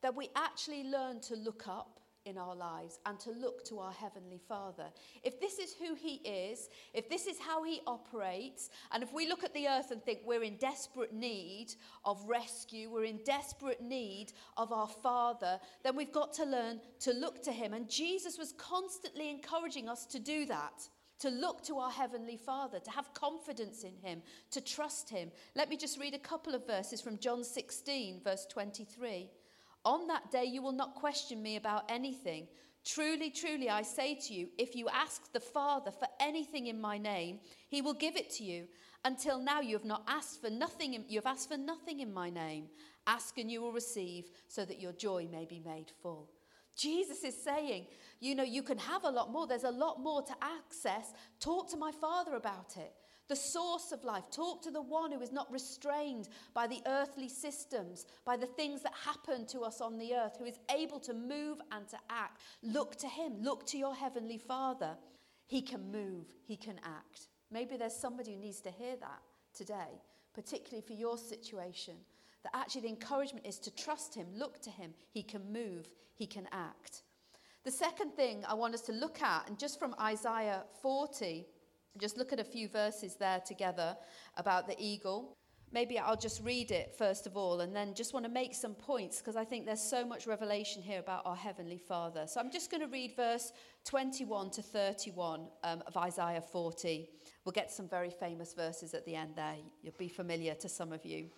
that 0.02 0.14
we 0.14 0.28
actually 0.36 0.84
learn 0.84 1.22
to 1.22 1.38
look 1.38 1.70
up 1.70 2.01
in 2.26 2.38
our 2.38 2.56
lives 2.56 3.00
and 3.06 3.20
to 3.20 3.32
look 3.32 3.64
to 3.66 3.80
our 3.80 3.92
Heavenly 3.92 4.40
Father. 4.48 4.86
If 5.24 5.40
this 5.40 5.60
is 5.60 5.74
who 5.74 5.96
He 5.96 6.16
is, 6.16 6.70
if 6.94 7.10
this 7.10 7.28
is 7.28 7.40
how 7.40 7.64
He 7.64 7.82
operates, 7.88 8.70
and 8.92 9.04
if 9.04 9.14
we 9.14 9.28
look 9.28 9.44
at 9.44 9.54
the 9.54 9.68
earth 9.68 9.92
and 9.92 10.04
think 10.04 10.20
we're 10.26 10.44
in 10.44 10.58
desperate 10.58 11.14
need 11.14 11.74
of 12.06 12.24
rescue, 12.28 12.90
we're 12.90 13.06
in 13.06 13.20
desperate 13.26 13.82
need 13.82 14.34
of 14.58 14.72
our 14.72 14.88
Father, 14.88 15.60
then 15.84 15.96
we've 15.96 16.12
got 16.12 16.34
to 16.34 16.46
learn 16.46 16.80
to 17.00 17.14
look 17.14 17.42
to 17.44 17.52
Him. 17.52 17.74
And 17.74 17.90
Jesus 17.90 18.38
was 18.38 18.54
constantly 18.58 19.30
encouraging 19.30 19.90
us 19.90 20.06
to 20.08 20.20
do 20.20 20.46
that. 20.46 20.88
To 21.20 21.30
look 21.30 21.64
to 21.66 21.78
our 21.78 21.92
Heavenly 21.92 22.38
Father, 22.38 22.80
to 22.80 22.90
have 22.90 23.14
confidence 23.14 23.84
in 23.84 23.96
Him, 24.02 24.24
to 24.50 24.60
trust 24.60 25.08
Him. 25.08 25.32
Let 25.56 25.70
me 25.70 25.78
just 25.78 26.00
read 26.00 26.16
a 26.16 26.20
couple 26.20 26.56
of 26.56 26.66
verses 26.66 27.00
from 27.00 27.20
John 27.20 27.44
16, 27.44 28.22
verse 28.24 28.48
23. 28.50 29.30
On 29.84 30.08
that 30.08 30.32
day, 30.32 30.46
you 30.46 30.62
will 30.62 30.72
not 30.72 30.96
question 30.96 31.42
me 31.42 31.56
about 31.56 31.90
anything. 31.90 32.48
Truly, 32.84 33.30
truly, 33.30 33.70
I 33.70 33.84
say 33.84 34.16
to 34.16 34.34
you, 34.34 34.48
if 34.58 34.76
you 34.76 34.88
ask 34.90 35.32
the 35.34 35.40
Father 35.40 35.92
for 35.92 36.08
anything 36.20 36.68
in 36.68 36.80
my 36.80 36.98
name, 36.98 37.40
he 37.70 37.82
will 37.82 37.94
give 37.94 38.16
it 38.16 38.30
to 38.32 38.44
you. 38.44 38.68
Until 39.06 39.40
now, 39.40 39.62
you 39.62 39.76
have 39.76 39.86
not 39.86 40.04
asked 40.08 40.42
for 40.42 40.50
nothing. 40.50 40.94
In, 40.96 41.06
you 41.08 41.20
have 41.20 41.26
asked 41.26 41.50
for 41.50 41.58
nothing 41.58 42.00
in 42.00 42.14
my 42.14 42.30
name. 42.30 42.66
Ask 43.08 43.38
and 43.38 43.52
you 43.52 43.62
will 43.62 43.72
receive, 43.72 44.30
so 44.48 44.66
that 44.66 44.80
your 44.80 44.94
joy 44.94 45.28
may 45.32 45.46
be 45.46 45.60
made 45.60 45.92
full. 46.02 46.30
Jesus 46.76 47.24
is 47.24 47.44
saying, 47.44 47.86
you 48.20 48.34
know, 48.36 48.44
you 48.44 48.64
can 48.64 48.78
have 48.78 49.04
a 49.04 49.10
lot 49.10 49.32
more. 49.32 49.46
There's 49.48 49.64
a 49.64 49.72
lot 49.72 50.00
more 50.00 50.22
to 50.24 50.34
access. 50.42 51.14
Talk 51.40 51.70
to 51.72 51.78
my 51.78 51.92
Father 51.92 52.36
about 52.36 52.78
it 52.78 52.94
the 53.28 53.36
source 53.36 53.92
of 53.92 54.04
life. 54.04 54.24
Talk 54.32 54.62
to 54.64 54.72
the 54.72 54.82
one 54.82 55.12
who 55.12 55.22
is 55.22 55.32
not 55.32 55.52
restrained 55.52 56.30
by 56.54 56.68
the 56.68 56.82
earthly 56.86 57.30
systems, 57.30 58.06
by 58.26 58.36
the 58.36 58.46
things 58.46 58.82
that 58.84 58.94
happen 59.06 59.46
to 59.48 59.62
us 59.62 59.82
on 59.82 59.98
the 59.98 60.14
earth, 60.14 60.36
who 60.38 60.46
is 60.46 60.60
able 60.76 61.00
to 61.00 61.14
move 61.14 61.60
and 61.72 61.88
to 61.90 61.98
act. 62.10 62.42
Look 62.62 62.96
to 62.98 63.08
him. 63.08 63.42
Look 63.42 63.66
to 63.68 63.78
your 63.78 63.96
heavenly 63.96 64.38
Father. 64.38 64.98
He 65.48 65.62
can 65.62 65.92
move, 65.92 66.34
he 66.46 66.56
can 66.56 66.80
act. 66.84 67.28
Maybe 67.52 67.76
there's 67.76 67.96
somebody 67.96 68.34
who 68.34 68.40
needs 68.40 68.62
to 68.62 68.72
hear 68.72 68.96
that 69.02 69.20
today, 69.54 70.02
particularly 70.34 70.82
for 70.82 70.94
your 70.94 71.18
situation. 71.18 71.96
That 72.44 72.56
actually 72.56 72.82
the 72.82 72.90
encouragement 72.90 73.46
is 73.46 73.60
to 73.60 73.76
trust 73.76 74.16
him, 74.16 74.28
look 74.34 74.62
to 74.62 74.70
him. 74.70 74.94
He 75.12 75.22
can 75.22 75.52
move, 75.52 75.90
he 76.16 76.26
can 76.26 76.48
act. 76.52 77.04
The 77.64 77.72
second 77.72 78.14
thing 78.14 78.44
I 78.48 78.54
want 78.54 78.74
us 78.74 78.82
to 78.84 78.94
look 78.94 79.22
at, 79.22 79.48
and 79.48 79.60
just 79.60 79.78
from 79.78 79.94
Isaiah 80.00 80.64
40, 80.82 81.46
just 82.00 82.18
look 82.18 82.32
at 82.32 82.40
a 82.40 82.44
few 82.44 82.68
verses 82.68 83.16
there 83.16 83.42
together 83.46 83.96
about 84.38 84.68
the 84.68 84.76
eagle. 84.80 85.38
Maybe 85.74 85.98
I'll 85.98 86.18
just 86.18 86.44
read 86.44 86.72
it 86.72 86.94
first 86.98 87.26
of 87.26 87.38
all 87.38 87.62
and 87.62 87.74
then 87.74 87.94
just 87.94 88.14
want 88.14 88.26
to 88.26 88.32
make 88.32 88.54
some 88.54 88.74
points 88.74 89.20
because 89.20 89.38
I 89.38 89.46
think 89.46 89.66
there's 89.66 89.82
so 89.82 90.06
much 90.06 90.28
revelation 90.28 90.82
here 90.82 91.00
about 91.00 91.26
our 91.26 91.36
Heavenly 91.36 91.78
Father. 91.78 92.26
So 92.28 92.42
I'm 92.42 92.52
just 92.52 92.70
going 92.70 92.82
to 92.82 92.88
read 92.88 93.16
verse 93.16 93.54
21 93.86 94.52
to 94.52 94.62
31 94.62 95.48
um, 95.64 95.84
of 95.88 95.96
Isaiah 95.96 96.42
40. 96.42 97.10
We'll 97.46 97.54
get 97.54 97.72
some 97.72 97.88
very 97.88 98.10
famous 98.10 98.54
verses 98.54 98.94
at 98.94 99.06
the 99.06 99.16
end 99.16 99.32
there. 99.36 99.56
You'll 99.82 99.94
be 99.98 100.10
familiar 100.10 100.56
to 100.56 100.68
some 100.68 100.92
of 100.92 101.06
you. 101.06 101.30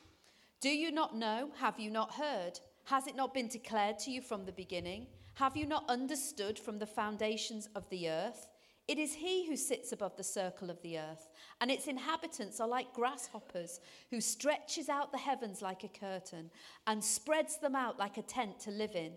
Do 0.61 0.69
you 0.69 0.91
not 0.91 1.15
know? 1.15 1.51
Have 1.59 1.79
you 1.79 1.91
not 1.91 2.13
heard? 2.13 2.59
Has 2.85 3.05
it 3.05 3.15
not 3.15 3.33
been 3.33 3.47
declared 3.47 3.99
to 3.99 4.11
you 4.11 4.21
from 4.21 4.45
the 4.45 4.51
beginning? 4.51 5.07
Have 5.35 5.55
you 5.55 5.65
not 5.65 5.85
understood 5.89 6.57
from 6.57 6.79
the 6.79 6.85
foundations 6.85 7.67
of 7.75 7.87
the 7.89 8.09
earth? 8.09 8.47
It 8.87 8.97
is 8.97 9.13
he 9.13 9.47
who 9.47 9.55
sits 9.55 9.93
above 9.93 10.17
the 10.17 10.23
circle 10.23 10.69
of 10.69 10.81
the 10.81 10.97
earth, 10.99 11.29
and 11.61 11.71
its 11.71 11.87
inhabitants 11.87 12.59
are 12.59 12.67
like 12.67 12.93
grasshoppers, 12.93 13.79
who 14.09 14.19
stretches 14.19 14.89
out 14.89 15.11
the 15.11 15.17
heavens 15.17 15.61
like 15.61 15.85
a 15.85 15.87
curtain 15.87 16.51
and 16.85 17.01
spreads 17.01 17.57
them 17.57 17.75
out 17.75 17.97
like 17.97 18.17
a 18.17 18.21
tent 18.21 18.59
to 18.61 18.71
live 18.71 18.95
in. 18.95 19.13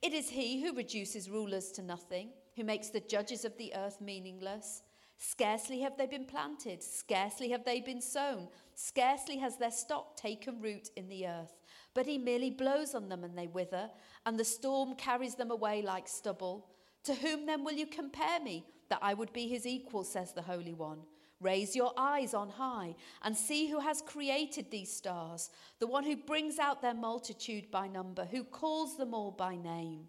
It 0.00 0.14
is 0.14 0.30
he 0.30 0.62
who 0.62 0.74
reduces 0.74 1.28
rulers 1.28 1.70
to 1.72 1.82
nothing, 1.82 2.30
who 2.56 2.64
makes 2.64 2.88
the 2.88 3.00
judges 3.00 3.44
of 3.44 3.56
the 3.58 3.74
earth 3.74 4.00
meaningless. 4.00 4.82
Scarcely 5.18 5.80
have 5.80 5.98
they 5.98 6.06
been 6.06 6.24
planted, 6.24 6.82
scarcely 6.82 7.50
have 7.50 7.66
they 7.66 7.82
been 7.82 8.00
sown, 8.00 8.48
scarcely 8.74 9.36
has 9.36 9.58
their 9.58 9.70
stock 9.70 10.16
taken 10.16 10.62
root 10.62 10.88
in 10.96 11.10
the 11.10 11.26
earth. 11.26 11.58
But 11.92 12.06
he 12.06 12.16
merely 12.16 12.50
blows 12.50 12.94
on 12.94 13.10
them 13.10 13.22
and 13.22 13.36
they 13.36 13.48
wither, 13.48 13.90
and 14.24 14.38
the 14.38 14.44
storm 14.46 14.94
carries 14.94 15.34
them 15.34 15.50
away 15.50 15.82
like 15.82 16.08
stubble. 16.08 16.70
To 17.04 17.14
whom 17.14 17.44
then 17.44 17.64
will 17.64 17.74
you 17.74 17.86
compare 17.86 18.40
me? 18.40 18.64
That 18.90 18.98
I 19.00 19.14
would 19.14 19.32
be 19.32 19.48
his 19.48 19.66
equal, 19.66 20.04
says 20.04 20.32
the 20.32 20.42
Holy 20.42 20.74
One. 20.74 20.98
Raise 21.40 21.74
your 21.74 21.94
eyes 21.96 22.34
on 22.34 22.50
high 22.50 22.94
and 23.22 23.34
see 23.34 23.70
who 23.70 23.80
has 23.80 24.02
created 24.02 24.70
these 24.70 24.94
stars, 24.94 25.48
the 25.78 25.86
one 25.86 26.04
who 26.04 26.16
brings 26.16 26.58
out 26.58 26.82
their 26.82 26.92
multitude 26.92 27.70
by 27.70 27.88
number, 27.88 28.26
who 28.26 28.44
calls 28.44 28.98
them 28.98 29.14
all 29.14 29.30
by 29.30 29.56
name. 29.56 30.08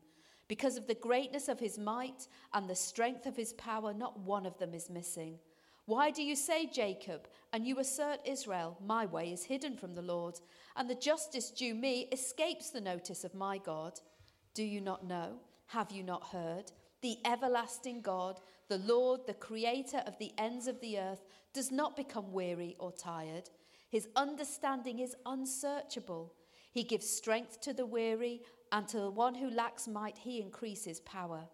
Because 0.49 0.75
of 0.75 0.87
the 0.87 0.95
greatness 0.95 1.47
of 1.47 1.57
his 1.57 1.77
might 1.77 2.27
and 2.53 2.69
the 2.69 2.75
strength 2.75 3.25
of 3.25 3.37
his 3.37 3.53
power, 3.53 3.93
not 3.93 4.19
one 4.19 4.45
of 4.45 4.57
them 4.57 4.73
is 4.73 4.89
missing. 4.89 5.39
Why 5.85 6.11
do 6.11 6.21
you 6.21 6.35
say, 6.35 6.65
Jacob, 6.65 7.27
and 7.53 7.65
you 7.65 7.79
assert 7.79 8.19
Israel, 8.25 8.77
my 8.85 9.05
way 9.05 9.31
is 9.31 9.45
hidden 9.45 9.77
from 9.77 9.95
the 9.95 10.01
Lord, 10.01 10.39
and 10.75 10.89
the 10.89 10.95
justice 10.95 11.49
due 11.49 11.73
me 11.73 12.09
escapes 12.11 12.69
the 12.69 12.81
notice 12.81 13.23
of 13.23 13.33
my 13.33 13.57
God? 13.57 13.99
Do 14.53 14.63
you 14.63 14.81
not 14.81 15.05
know? 15.07 15.37
Have 15.67 15.91
you 15.91 16.03
not 16.03 16.27
heard? 16.27 16.71
The 17.01 17.17
everlasting 17.25 18.01
God, 18.01 18.39
the 18.69 18.77
Lord, 18.77 19.21
the 19.25 19.33
creator 19.33 20.03
of 20.05 20.17
the 20.19 20.31
ends 20.37 20.67
of 20.67 20.79
the 20.81 20.99
earth, 20.99 21.25
does 21.53 21.71
not 21.71 21.95
become 21.95 22.31
weary 22.31 22.75
or 22.79 22.91
tired. 22.91 23.49
His 23.89 24.07
understanding 24.15 24.99
is 24.99 25.15
unsearchable. 25.25 26.33
He 26.71 26.83
gives 26.83 27.09
strength 27.09 27.59
to 27.61 27.73
the 27.73 27.85
weary, 27.85 28.41
and 28.71 28.87
to 28.87 28.99
the 28.99 29.09
one 29.09 29.35
who 29.35 29.49
lacks 29.49 29.87
might, 29.87 30.19
he 30.19 30.41
increases 30.41 31.01
power. 31.01 31.47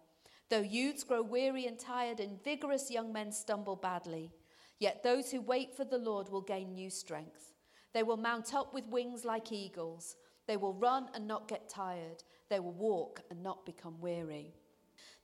Though 0.50 0.60
youths 0.60 1.02
grow 1.02 1.22
weary 1.22 1.66
and 1.66 1.78
tired, 1.78 2.20
and 2.20 2.42
vigorous 2.44 2.90
young 2.90 3.12
men 3.12 3.32
stumble 3.32 3.76
badly, 3.76 4.30
yet 4.78 5.02
those 5.02 5.30
who 5.30 5.40
wait 5.40 5.74
for 5.74 5.84
the 5.84 5.98
Lord 5.98 6.28
will 6.28 6.42
gain 6.42 6.74
new 6.74 6.90
strength. 6.90 7.54
They 7.94 8.02
will 8.02 8.16
mount 8.16 8.54
up 8.54 8.72
with 8.72 8.86
wings 8.86 9.24
like 9.24 9.50
eagles. 9.50 10.14
They 10.46 10.56
will 10.56 10.74
run 10.74 11.08
and 11.14 11.26
not 11.26 11.48
get 11.48 11.68
tired. 11.68 12.22
They 12.48 12.60
will 12.60 12.72
walk 12.72 13.22
and 13.30 13.42
not 13.42 13.66
become 13.66 14.00
weary. 14.00 14.54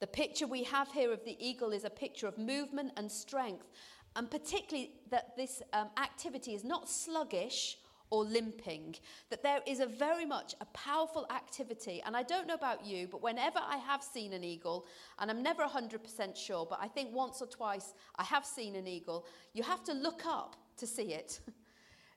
The 0.05 0.09
picture 0.09 0.47
we 0.47 0.65
have 0.65 0.93
here 0.93 1.15
of 1.15 1.25
the 1.25 1.35
eagle 1.41 1.71
is 1.73 1.85
a 1.85 1.89
picture 1.89 2.27
of 2.27 2.37
movement 2.37 2.93
and 2.99 3.11
strength, 3.11 3.71
and 4.15 4.31
particularly 4.31 4.91
that 5.11 5.35
this 5.35 5.63
um, 5.73 5.89
activity 5.97 6.53
is 6.53 6.63
not 6.63 6.91
sluggish 6.91 7.79
or 8.11 8.23
limping, 8.23 8.97
that 9.31 9.43
there 9.43 9.61
is 9.67 9.81
a 9.81 9.87
very 9.87 10.27
much 10.27 10.55
a 10.61 10.67
powerful 10.67 11.27
activity. 11.35 12.03
And 12.05 12.15
I 12.15 12.23
don't 12.23 12.47
know 12.47 12.53
about 12.53 12.85
you, 12.85 13.09
but 13.11 13.23
whenever 13.23 13.61
I 13.67 13.79
have 13.79 14.03
seen 14.03 14.35
an 14.35 14.45
eagle, 14.45 14.85
and 15.21 15.31
I'm 15.31 15.43
never 15.43 15.63
100% 15.63 16.37
sure, 16.37 16.67
but 16.69 16.81
I 16.83 16.89
think 16.89 17.15
once 17.15 17.41
or 17.41 17.47
twice 17.47 17.95
I 18.17 18.25
have 18.25 18.45
seen 18.45 18.77
an 18.77 18.87
eagle, 18.87 19.25
you 19.55 19.63
have 19.63 19.83
to 19.85 19.95
look 19.95 20.27
up 20.27 20.55
to 20.77 20.87
see 20.87 21.15
it. 21.15 21.41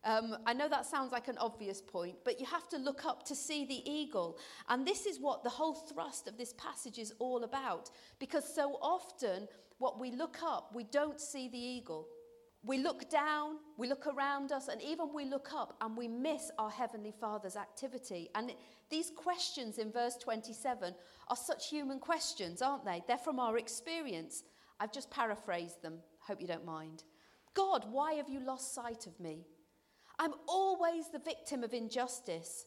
Um, 0.07 0.37
I 0.45 0.53
know 0.53 0.69
that 0.69 0.85
sounds 0.85 1.11
like 1.11 1.27
an 1.27 1.37
obvious 1.37 1.81
point, 1.81 2.15
but 2.23 2.39
you 2.39 2.45
have 2.45 2.69
to 2.69 2.77
look 2.77 3.05
up 3.05 3.25
to 3.25 3.35
see 3.35 3.65
the 3.65 3.91
eagle. 3.91 4.39
And 4.69 4.87
this 4.87 5.05
is 5.05 5.19
what 5.19 5.43
the 5.43 5.49
whole 5.49 5.73
thrust 5.73 6.29
of 6.29 6.37
this 6.37 6.53
passage 6.53 6.97
is 6.97 7.13
all 7.19 7.43
about. 7.43 7.91
Because 8.17 8.45
so 8.55 8.79
often, 8.81 9.49
what 9.79 9.99
we 9.99 10.11
look 10.11 10.37
up, 10.41 10.71
we 10.73 10.85
don't 10.85 11.19
see 11.19 11.49
the 11.49 11.57
eagle. 11.57 12.07
We 12.63 12.77
look 12.77 13.09
down, 13.09 13.57
we 13.77 13.89
look 13.89 14.07
around 14.07 14.53
us, 14.53 14.69
and 14.69 14.81
even 14.81 15.13
we 15.13 15.25
look 15.25 15.49
up 15.53 15.75
and 15.81 15.97
we 15.97 16.07
miss 16.07 16.51
our 16.57 16.71
Heavenly 16.71 17.13
Father's 17.19 17.57
activity. 17.57 18.29
And 18.33 18.53
these 18.89 19.11
questions 19.13 19.77
in 19.77 19.91
verse 19.91 20.15
27 20.15 20.95
are 21.27 21.35
such 21.35 21.67
human 21.69 21.99
questions, 21.99 22.61
aren't 22.61 22.85
they? 22.85 23.03
They're 23.09 23.17
from 23.17 23.39
our 23.41 23.57
experience. 23.57 24.43
I've 24.79 24.93
just 24.93 25.11
paraphrased 25.11 25.81
them. 25.81 25.99
Hope 26.25 26.39
you 26.39 26.47
don't 26.47 26.65
mind. 26.65 27.03
God, 27.53 27.85
why 27.91 28.13
have 28.13 28.29
you 28.29 28.39
lost 28.39 28.73
sight 28.73 29.05
of 29.05 29.19
me? 29.19 29.45
I'm 30.19 30.33
always 30.47 31.09
the 31.09 31.19
victim 31.19 31.63
of 31.63 31.74
injustice. 31.74 32.65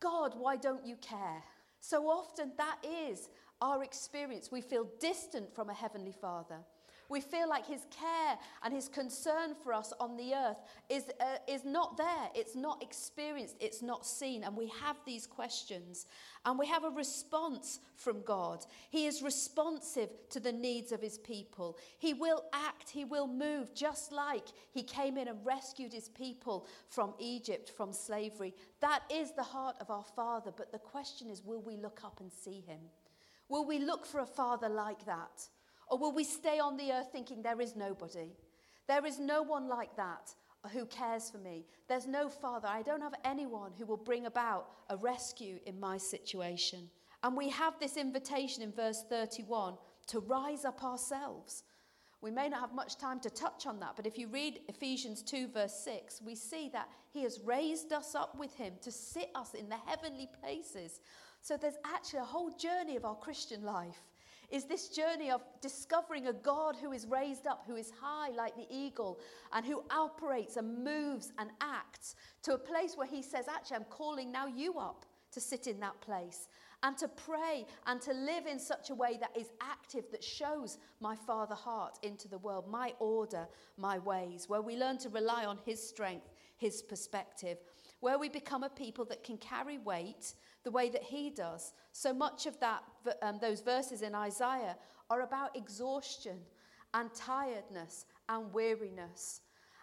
God, 0.00 0.34
why 0.36 0.56
don't 0.56 0.86
you 0.86 0.96
care? 0.96 1.42
So 1.80 2.08
often 2.08 2.52
that 2.58 2.78
is 2.84 3.28
our 3.60 3.82
experience. 3.82 4.50
We 4.52 4.60
feel 4.60 4.88
distant 5.00 5.54
from 5.54 5.70
a 5.70 5.74
Heavenly 5.74 6.12
Father. 6.12 6.58
We 7.12 7.20
feel 7.20 7.46
like 7.46 7.66
his 7.66 7.84
care 7.90 8.38
and 8.62 8.72
his 8.72 8.88
concern 8.88 9.54
for 9.62 9.74
us 9.74 9.92
on 10.00 10.16
the 10.16 10.32
earth 10.34 10.56
is, 10.88 11.04
uh, 11.20 11.36
is 11.46 11.62
not 11.62 11.98
there. 11.98 12.30
It's 12.34 12.56
not 12.56 12.82
experienced. 12.82 13.56
It's 13.60 13.82
not 13.82 14.06
seen. 14.06 14.44
And 14.44 14.56
we 14.56 14.68
have 14.80 14.96
these 15.04 15.26
questions. 15.26 16.06
And 16.46 16.58
we 16.58 16.66
have 16.68 16.84
a 16.84 16.88
response 16.90 17.80
from 17.96 18.22
God. 18.22 18.64
He 18.88 19.04
is 19.04 19.22
responsive 19.22 20.08
to 20.30 20.40
the 20.40 20.52
needs 20.52 20.90
of 20.90 21.02
his 21.02 21.18
people. 21.18 21.76
He 21.98 22.14
will 22.14 22.44
act, 22.54 22.88
he 22.88 23.04
will 23.04 23.26
move, 23.26 23.74
just 23.74 24.10
like 24.10 24.46
he 24.72 24.82
came 24.82 25.18
in 25.18 25.28
and 25.28 25.44
rescued 25.44 25.92
his 25.92 26.08
people 26.08 26.66
from 26.88 27.12
Egypt, 27.18 27.70
from 27.76 27.92
slavery. 27.92 28.54
That 28.80 29.02
is 29.12 29.32
the 29.32 29.42
heart 29.42 29.76
of 29.82 29.90
our 29.90 30.04
Father. 30.16 30.50
But 30.56 30.72
the 30.72 30.78
question 30.78 31.28
is 31.28 31.44
will 31.44 31.60
we 31.60 31.76
look 31.76 32.00
up 32.04 32.20
and 32.20 32.32
see 32.32 32.62
him? 32.66 32.80
Will 33.50 33.66
we 33.66 33.78
look 33.78 34.06
for 34.06 34.20
a 34.20 34.26
Father 34.26 34.70
like 34.70 35.04
that? 35.04 35.46
Or 35.92 35.98
will 35.98 36.12
we 36.12 36.24
stay 36.24 36.58
on 36.58 36.78
the 36.78 36.90
earth 36.90 37.08
thinking 37.12 37.42
there 37.42 37.60
is 37.60 37.76
nobody? 37.76 38.32
There 38.88 39.04
is 39.04 39.20
no 39.20 39.42
one 39.42 39.68
like 39.68 39.94
that 39.96 40.34
who 40.72 40.86
cares 40.86 41.28
for 41.28 41.36
me. 41.36 41.66
There's 41.86 42.06
no 42.06 42.30
father. 42.30 42.66
I 42.66 42.80
don't 42.80 43.02
have 43.02 43.12
anyone 43.26 43.72
who 43.76 43.84
will 43.84 43.98
bring 43.98 44.24
about 44.24 44.70
a 44.88 44.96
rescue 44.96 45.58
in 45.66 45.78
my 45.78 45.98
situation. 45.98 46.88
And 47.22 47.36
we 47.36 47.50
have 47.50 47.78
this 47.78 47.98
invitation 47.98 48.62
in 48.62 48.72
verse 48.72 49.04
31 49.10 49.74
to 50.06 50.20
rise 50.20 50.64
up 50.64 50.82
ourselves. 50.82 51.64
We 52.22 52.30
may 52.30 52.48
not 52.48 52.60
have 52.60 52.72
much 52.72 52.96
time 52.96 53.20
to 53.20 53.28
touch 53.28 53.66
on 53.66 53.78
that, 53.80 53.92
but 53.94 54.06
if 54.06 54.16
you 54.16 54.28
read 54.28 54.60
Ephesians 54.68 55.22
2, 55.22 55.48
verse 55.48 55.74
6, 55.84 56.22
we 56.24 56.34
see 56.34 56.70
that 56.72 56.88
He 57.10 57.22
has 57.24 57.38
raised 57.44 57.92
us 57.92 58.14
up 58.14 58.34
with 58.38 58.54
Him 58.54 58.72
to 58.80 58.90
sit 58.90 59.28
us 59.34 59.52
in 59.52 59.68
the 59.68 59.76
heavenly 59.84 60.30
places. 60.40 61.00
So 61.42 61.58
there's 61.58 61.76
actually 61.84 62.20
a 62.20 62.24
whole 62.24 62.50
journey 62.56 62.96
of 62.96 63.04
our 63.04 63.16
Christian 63.16 63.62
life 63.62 64.02
is 64.52 64.64
this 64.66 64.88
journey 64.88 65.30
of 65.30 65.40
discovering 65.62 66.26
a 66.26 66.32
God 66.32 66.76
who 66.76 66.92
is 66.92 67.06
raised 67.06 67.46
up, 67.46 67.64
who 67.66 67.76
is 67.76 67.90
high 68.00 68.28
like 68.30 68.54
the 68.54 68.66
eagle, 68.70 69.18
and 69.52 69.64
who 69.64 69.82
operates 69.90 70.58
and 70.58 70.84
moves 70.84 71.32
and 71.38 71.50
acts 71.62 72.14
to 72.42 72.52
a 72.52 72.58
place 72.58 72.94
where 72.94 73.06
he 73.06 73.22
says, 73.22 73.46
Actually, 73.48 73.76
I'm 73.76 73.84
calling 73.84 74.30
now 74.30 74.46
you 74.46 74.78
up 74.78 75.06
to 75.32 75.40
sit 75.40 75.66
in 75.66 75.80
that 75.80 75.98
place 76.02 76.48
and 76.82 76.98
to 76.98 77.08
pray 77.08 77.64
and 77.86 78.00
to 78.02 78.12
live 78.12 78.46
in 78.46 78.58
such 78.58 78.90
a 78.90 78.94
way 78.94 79.16
that 79.20 79.34
is 79.34 79.52
active, 79.62 80.04
that 80.10 80.22
shows 80.22 80.78
my 81.00 81.16
Father 81.16 81.54
heart 81.54 81.98
into 82.02 82.28
the 82.28 82.38
world, 82.38 82.68
my 82.68 82.92
order, 82.98 83.46
my 83.78 83.98
ways, 83.98 84.48
where 84.48 84.60
we 84.60 84.76
learn 84.76 84.98
to 84.98 85.08
rely 85.08 85.46
on 85.46 85.58
His 85.64 85.82
strength, 85.82 86.28
His 86.58 86.82
perspective, 86.82 87.56
where 88.00 88.18
we 88.18 88.28
become 88.28 88.64
a 88.64 88.68
people 88.68 89.04
that 89.06 89.24
can 89.24 89.38
carry 89.38 89.78
weight 89.78 90.34
the 90.64 90.70
way 90.70 90.88
that 90.90 91.02
he 91.02 91.30
does. 91.30 91.72
So 91.92 92.12
much 92.12 92.46
of 92.46 92.58
that, 92.60 92.82
um, 93.22 93.38
those 93.40 93.60
verses 93.60 94.02
in 94.02 94.14
Isaiah 94.14 94.76
are 95.10 95.22
about 95.22 95.56
exhaustion 95.56 96.38
and 96.94 97.12
tiredness 97.14 98.06
and 98.28 98.52
weariness. 98.52 99.40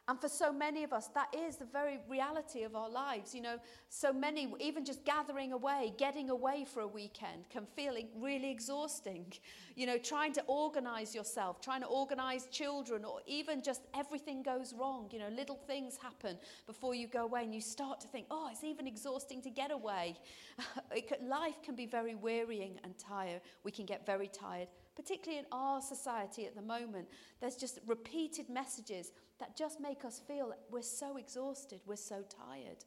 And 0.10 0.20
for 0.20 0.28
so 0.28 0.52
many 0.52 0.84
of 0.84 0.92
us, 0.92 1.08
that 1.14 1.32
is 1.38 1.58
the 1.58 1.66
very 1.66 2.00
reality 2.10 2.64
of 2.64 2.76
our 2.76 2.90
lives. 2.90 3.36
You 3.36 3.42
know, 3.42 3.58
so 3.90 4.12
many, 4.12 4.52
even 4.60 4.84
just 4.84 5.06
gathering 5.06 5.54
away, 5.54 5.94
getting 6.00 6.32
away 6.32 6.66
for 6.66 6.80
a 6.80 6.88
weekend 6.88 7.48
can 7.52 7.68
feel 7.76 7.96
really 8.18 8.50
exhausting. 8.50 9.32
You 9.76 9.86
know, 9.86 10.00
trying 10.00 10.34
to 10.34 10.44
organize 10.48 11.14
yourself, 11.14 11.62
trying 11.62 11.82
to 11.82 11.88
organize 11.88 12.48
children, 12.48 13.06
or 13.06 13.20
even 13.28 13.62
just 13.62 13.82
everything 13.94 14.42
goes 14.42 14.74
wrong. 14.74 15.10
You 15.12 15.20
know, 15.20 15.30
little 15.30 15.60
things 15.68 15.96
happen 16.02 16.40
before 16.66 16.96
you 16.96 17.06
go 17.06 17.26
away, 17.26 17.44
and 17.44 17.54
you 17.54 17.62
start 17.62 18.02
to 18.02 18.08
think, 18.08 18.26
oh, 18.32 18.50
it's 18.52 18.64
even 18.64 18.88
exhausting 18.88 19.44
to 19.44 19.52
get 19.52 19.70
away. 19.70 20.16
Could, 21.08 21.22
life 21.22 21.62
can 21.64 21.76
be 21.76 21.86
very 21.86 22.16
wearying 22.16 22.80
and 22.84 22.98
tired. 22.98 23.42
We 23.64 23.70
can 23.70 23.86
get 23.86 24.08
very 24.08 24.28
tired, 24.28 24.70
particularly 24.96 25.38
in 25.38 25.46
our 25.52 25.82
society 25.82 26.48
at 26.48 26.56
the 26.56 26.64
moment. 26.64 27.08
There's 27.40 27.58
just 27.58 27.78
repeated 27.86 28.50
messages 28.50 29.12
that 29.40 29.56
just 29.56 29.80
make 29.80 30.06
us 30.06 30.22
feel 30.28 30.54
we're 30.70 30.82
so 30.82 31.18
exhausted, 31.18 31.82
we're 31.86 31.96
so 31.96 32.24
tired. 32.30 32.86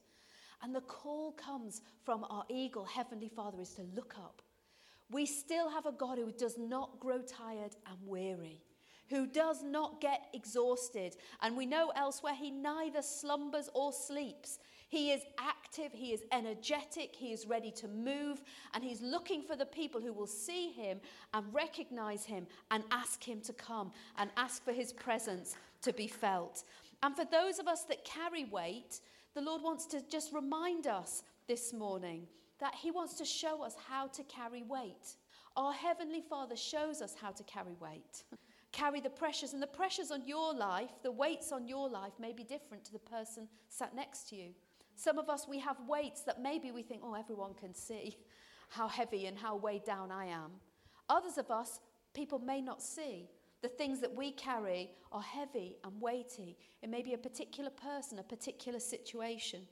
And 0.63 0.75
the 0.75 0.81
call 0.83 1.33
comes 1.33 1.83
from 2.05 2.25
our 2.25 2.45
eagle, 2.49 2.85
Heavenly 2.85 3.29
Father, 3.29 3.61
is 3.61 3.75
to 3.75 3.83
look 3.95 4.15
up. 4.17 4.43
We 5.11 5.27
still 5.27 5.69
have 5.69 5.87
a 5.87 5.93
God 5.93 6.19
who 6.19 6.33
does 6.33 6.57
not 6.57 7.01
grow 7.01 7.21
tired 7.21 7.77
and 7.87 7.99
weary, 8.07 8.63
who 9.09 9.27
does 9.27 9.63
not 9.63 10.01
get 10.01 10.29
exhausted. 10.33 11.17
And 11.43 11.57
we 11.57 11.67
know 11.67 11.93
elsewhere 11.97 12.35
he 12.35 12.51
neither 12.51 13.03
slumbers 13.03 13.69
or 13.75 13.93
sleeps. 13.93 14.59
He 14.89 15.11
is 15.11 15.23
active, 15.39 15.91
he 15.93 16.13
is 16.13 16.23
energetic, 16.33 17.17
he 17.17 17.33
is 17.33 17.47
ready 17.47 17.71
to 17.73 17.89
move, 17.89 18.43
and 18.75 18.85
he's 18.85 19.01
looking 19.01 19.43
for 19.43 19.57
the 19.57 19.65
people 19.65 20.03
who 20.03 20.13
will 20.13 20.27
see 20.27 20.71
him 20.71 21.01
and 21.33 21.47
recognize 21.53 22.27
him 22.27 22.47
and 22.71 22.85
ask 22.91 23.27
him 23.27 23.41
to 23.41 23.55
come 23.55 23.91
and 24.19 24.31
ask 24.37 24.63
for 24.63 24.73
his 24.73 24.93
presence 24.93 25.57
to 25.83 25.93
be 25.93 26.07
felt. 26.07 26.65
And 27.03 27.17
for 27.17 27.25
those 27.25 27.59
of 27.59 27.67
us 27.67 27.85
that 27.85 28.05
carry 28.05 28.45
weight, 28.45 29.01
the 29.35 29.41
Lord 29.41 29.63
wants 29.63 29.87
to 29.87 30.01
just 30.09 30.33
remind 30.33 30.87
us 30.87 31.23
this 31.49 31.73
morning 31.73 32.27
that 32.61 32.75
he 32.75 32.91
wants 32.91 33.15
to 33.15 33.25
show 33.25 33.63
us 33.63 33.75
how 33.89 34.07
to 34.09 34.23
carry 34.25 34.63
weight. 34.63 35.17
Our 35.57 35.73
Heavenly 35.73 36.23
Father 36.23 36.57
shows 36.57 37.03
us 37.03 37.15
how 37.21 37.31
to 37.33 37.43
carry 37.45 37.75
weight. 37.81 38.25
carry 38.73 39.01
the 39.01 39.11
pressures, 39.11 39.53
and 39.53 39.63
the 39.63 39.67
pressures 39.67 40.11
on 40.11 40.27
your 40.27 40.55
life, 40.55 40.91
the 41.03 41.11
weights 41.11 41.53
on 41.53 41.67
your 41.67 41.89
life 41.89 42.13
may 42.19 42.33
be 42.33 42.43
different 42.43 42.85
to 42.85 42.93
the 42.93 42.99
person 42.99 43.47
sat 43.69 43.95
next 43.95 44.29
to 44.31 44.37
you. 44.37 44.51
Some 44.95 45.19
of 45.19 45.29
us, 45.29 45.47
we 45.49 45.59
have 45.59 45.77
weights 45.87 46.23
that 46.23 46.41
maybe 46.41 46.71
we 46.71 46.83
think, 46.83 47.03
oh, 47.05 47.15
everyone 47.15 47.55
can 47.55 47.75
see 47.75 48.17
how 48.69 48.89
heavy 48.89 49.27
and 49.27 49.39
how 49.39 49.57
weighed 49.57 49.85
down 49.85 50.11
I 50.11 50.27
am. 50.27 50.53
Others 51.09 51.39
of 51.39 51.51
us, 51.51 51.81
people 52.15 52.39
may 52.39 52.61
not 52.61 52.83
see. 52.83 53.29
The 53.63 53.69
things 53.69 54.01
that 54.01 54.13
we 54.13 54.33
carry 54.33 54.91
are 55.13 55.23
heavy 55.23 55.77
and 55.85 56.01
weighty. 56.01 56.57
It 56.83 56.91
may 56.91 57.01
be 57.01 57.15
a 57.15 57.19
particular 57.19 57.71
person, 57.71 58.19
a 58.19 58.23
particular 58.25 58.81
situation. 58.81 59.63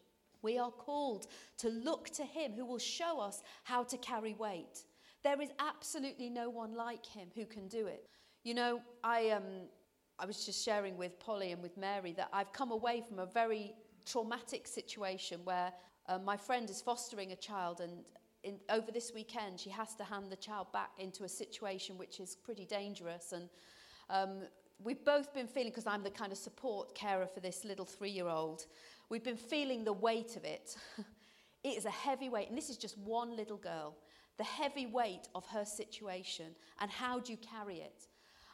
We 0.42 0.58
are 0.58 0.70
called 0.70 1.26
to 1.58 1.68
look 1.68 2.08
to 2.10 2.24
Him 2.24 2.52
who 2.52 2.64
will 2.64 2.78
show 2.78 3.18
us 3.18 3.42
how 3.64 3.82
to 3.84 3.96
carry 3.98 4.34
weight. 4.34 4.84
There 5.24 5.42
is 5.42 5.50
absolutely 5.58 6.30
no 6.30 6.48
one 6.48 6.74
like 6.74 7.04
Him 7.04 7.28
who 7.34 7.44
can 7.44 7.66
do 7.66 7.86
it. 7.88 8.06
You 8.44 8.54
know, 8.54 8.80
I, 9.02 9.30
um, 9.30 9.66
I 10.20 10.24
was 10.24 10.46
just 10.46 10.64
sharing 10.64 10.96
with 10.96 11.18
Polly 11.18 11.50
and 11.50 11.60
with 11.60 11.76
Mary 11.76 12.12
that 12.12 12.28
I've 12.32 12.52
come 12.52 12.70
away 12.70 13.02
from 13.06 13.18
a 13.18 13.26
very 13.26 13.74
traumatic 14.06 14.68
situation 14.68 15.40
where 15.44 15.72
uh, 16.08 16.18
my 16.18 16.36
friend 16.36 16.70
is 16.70 16.80
fostering 16.80 17.32
a 17.32 17.36
child 17.36 17.80
and 17.80 18.04
in, 18.42 18.58
over 18.70 18.90
this 18.90 19.12
weekend 19.14 19.60
she 19.60 19.68
has 19.68 19.94
to 19.94 20.04
hand 20.04 20.30
the 20.30 20.36
child 20.36 20.72
back 20.72 20.92
into 20.98 21.24
a 21.24 21.28
situation 21.28 21.98
which 21.98 22.20
is 22.20 22.36
pretty 22.36 22.64
dangerous 22.64 23.32
and 23.32 23.50
um, 24.10 24.40
we've 24.82 25.04
both 25.04 25.32
been 25.32 25.46
feeling 25.46 25.70
because 25.70 25.86
i'm 25.86 26.02
the 26.02 26.10
kind 26.10 26.32
of 26.32 26.38
support 26.38 26.94
carer 26.94 27.26
for 27.26 27.40
this 27.40 27.64
little 27.64 27.86
three-year-old 27.86 28.66
we've 29.08 29.24
been 29.24 29.36
feeling 29.36 29.84
the 29.84 29.92
weight 29.92 30.36
of 30.36 30.44
it 30.44 30.76
it 31.64 31.76
is 31.76 31.84
a 31.84 31.90
heavy 31.90 32.28
weight 32.28 32.48
and 32.48 32.58
this 32.58 32.70
is 32.70 32.76
just 32.76 32.98
one 32.98 33.36
little 33.36 33.56
girl 33.56 33.96
the 34.36 34.44
heavy 34.44 34.86
weight 34.86 35.28
of 35.34 35.46
her 35.46 35.64
situation 35.64 36.46
and 36.80 36.90
how 36.90 37.18
do 37.18 37.32
you 37.32 37.38
carry 37.38 37.76
it 37.76 38.08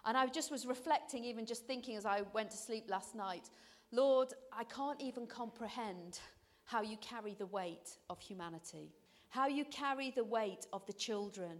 and 0.05 0.17
i 0.17 0.27
just 0.27 0.51
was 0.51 0.67
reflecting 0.67 1.25
even 1.25 1.45
just 1.45 1.67
thinking 1.67 1.97
as 1.97 2.07
i 2.07 2.23
went 2.33 2.51
to 2.51 2.57
sleep 2.57 2.85
last 2.89 3.15
night 3.15 3.51
Lord, 3.93 4.33
I 4.53 4.65
can't 4.65 5.01
even 5.01 5.27
comprehend 5.27 6.19
how 6.65 6.83
you 6.83 6.97
carry 6.97 7.35
the 7.35 7.47
weight 7.47 7.99
of 8.11 8.21
humanity, 8.21 8.93
how 9.29 9.47
you 9.47 9.65
carry 9.65 10.11
the 10.11 10.25
weight 10.25 10.67
of 10.73 10.85
the 10.87 10.93
children. 10.93 11.59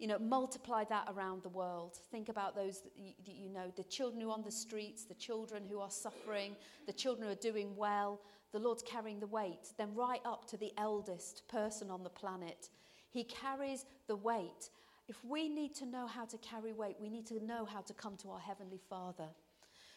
You 0.00 0.08
know, 0.08 0.18
multiply 0.18 0.82
that 0.84 1.08
around 1.14 1.44
the 1.44 1.50
world. 1.50 1.98
Think 2.10 2.28
about 2.28 2.56
those 2.56 2.80
that 2.80 2.92
you, 2.96 3.12
that 3.26 3.36
you 3.36 3.50
know, 3.50 3.70
the 3.76 3.84
children 3.84 4.20
who 4.20 4.30
are 4.30 4.34
on 4.34 4.42
the 4.42 4.50
streets, 4.50 5.04
the 5.04 5.14
children 5.14 5.62
who 5.70 5.78
are 5.78 5.90
suffering, 5.90 6.56
the 6.86 6.92
children 6.92 7.26
who 7.26 7.32
are 7.32 7.36
doing 7.36 7.76
well. 7.76 8.20
The 8.52 8.58
Lord's 8.58 8.82
carrying 8.82 9.20
the 9.20 9.28
weight. 9.28 9.72
Then, 9.78 9.94
right 9.94 10.20
up 10.24 10.48
to 10.48 10.56
the 10.56 10.72
eldest 10.76 11.46
person 11.48 11.88
on 11.88 12.02
the 12.02 12.10
planet. 12.10 12.70
He 13.10 13.24
carries 13.24 13.84
the 14.08 14.16
weight. 14.16 14.70
If 15.08 15.24
we 15.24 15.48
need 15.48 15.74
to 15.76 15.86
know 15.86 16.06
how 16.06 16.24
to 16.24 16.38
carry 16.38 16.72
weight, 16.72 16.96
we 17.00 17.08
need 17.10 17.26
to 17.26 17.44
know 17.44 17.64
how 17.64 17.80
to 17.80 17.92
come 17.92 18.16
to 18.18 18.30
our 18.30 18.40
Heavenly 18.40 18.80
Father. 18.88 19.28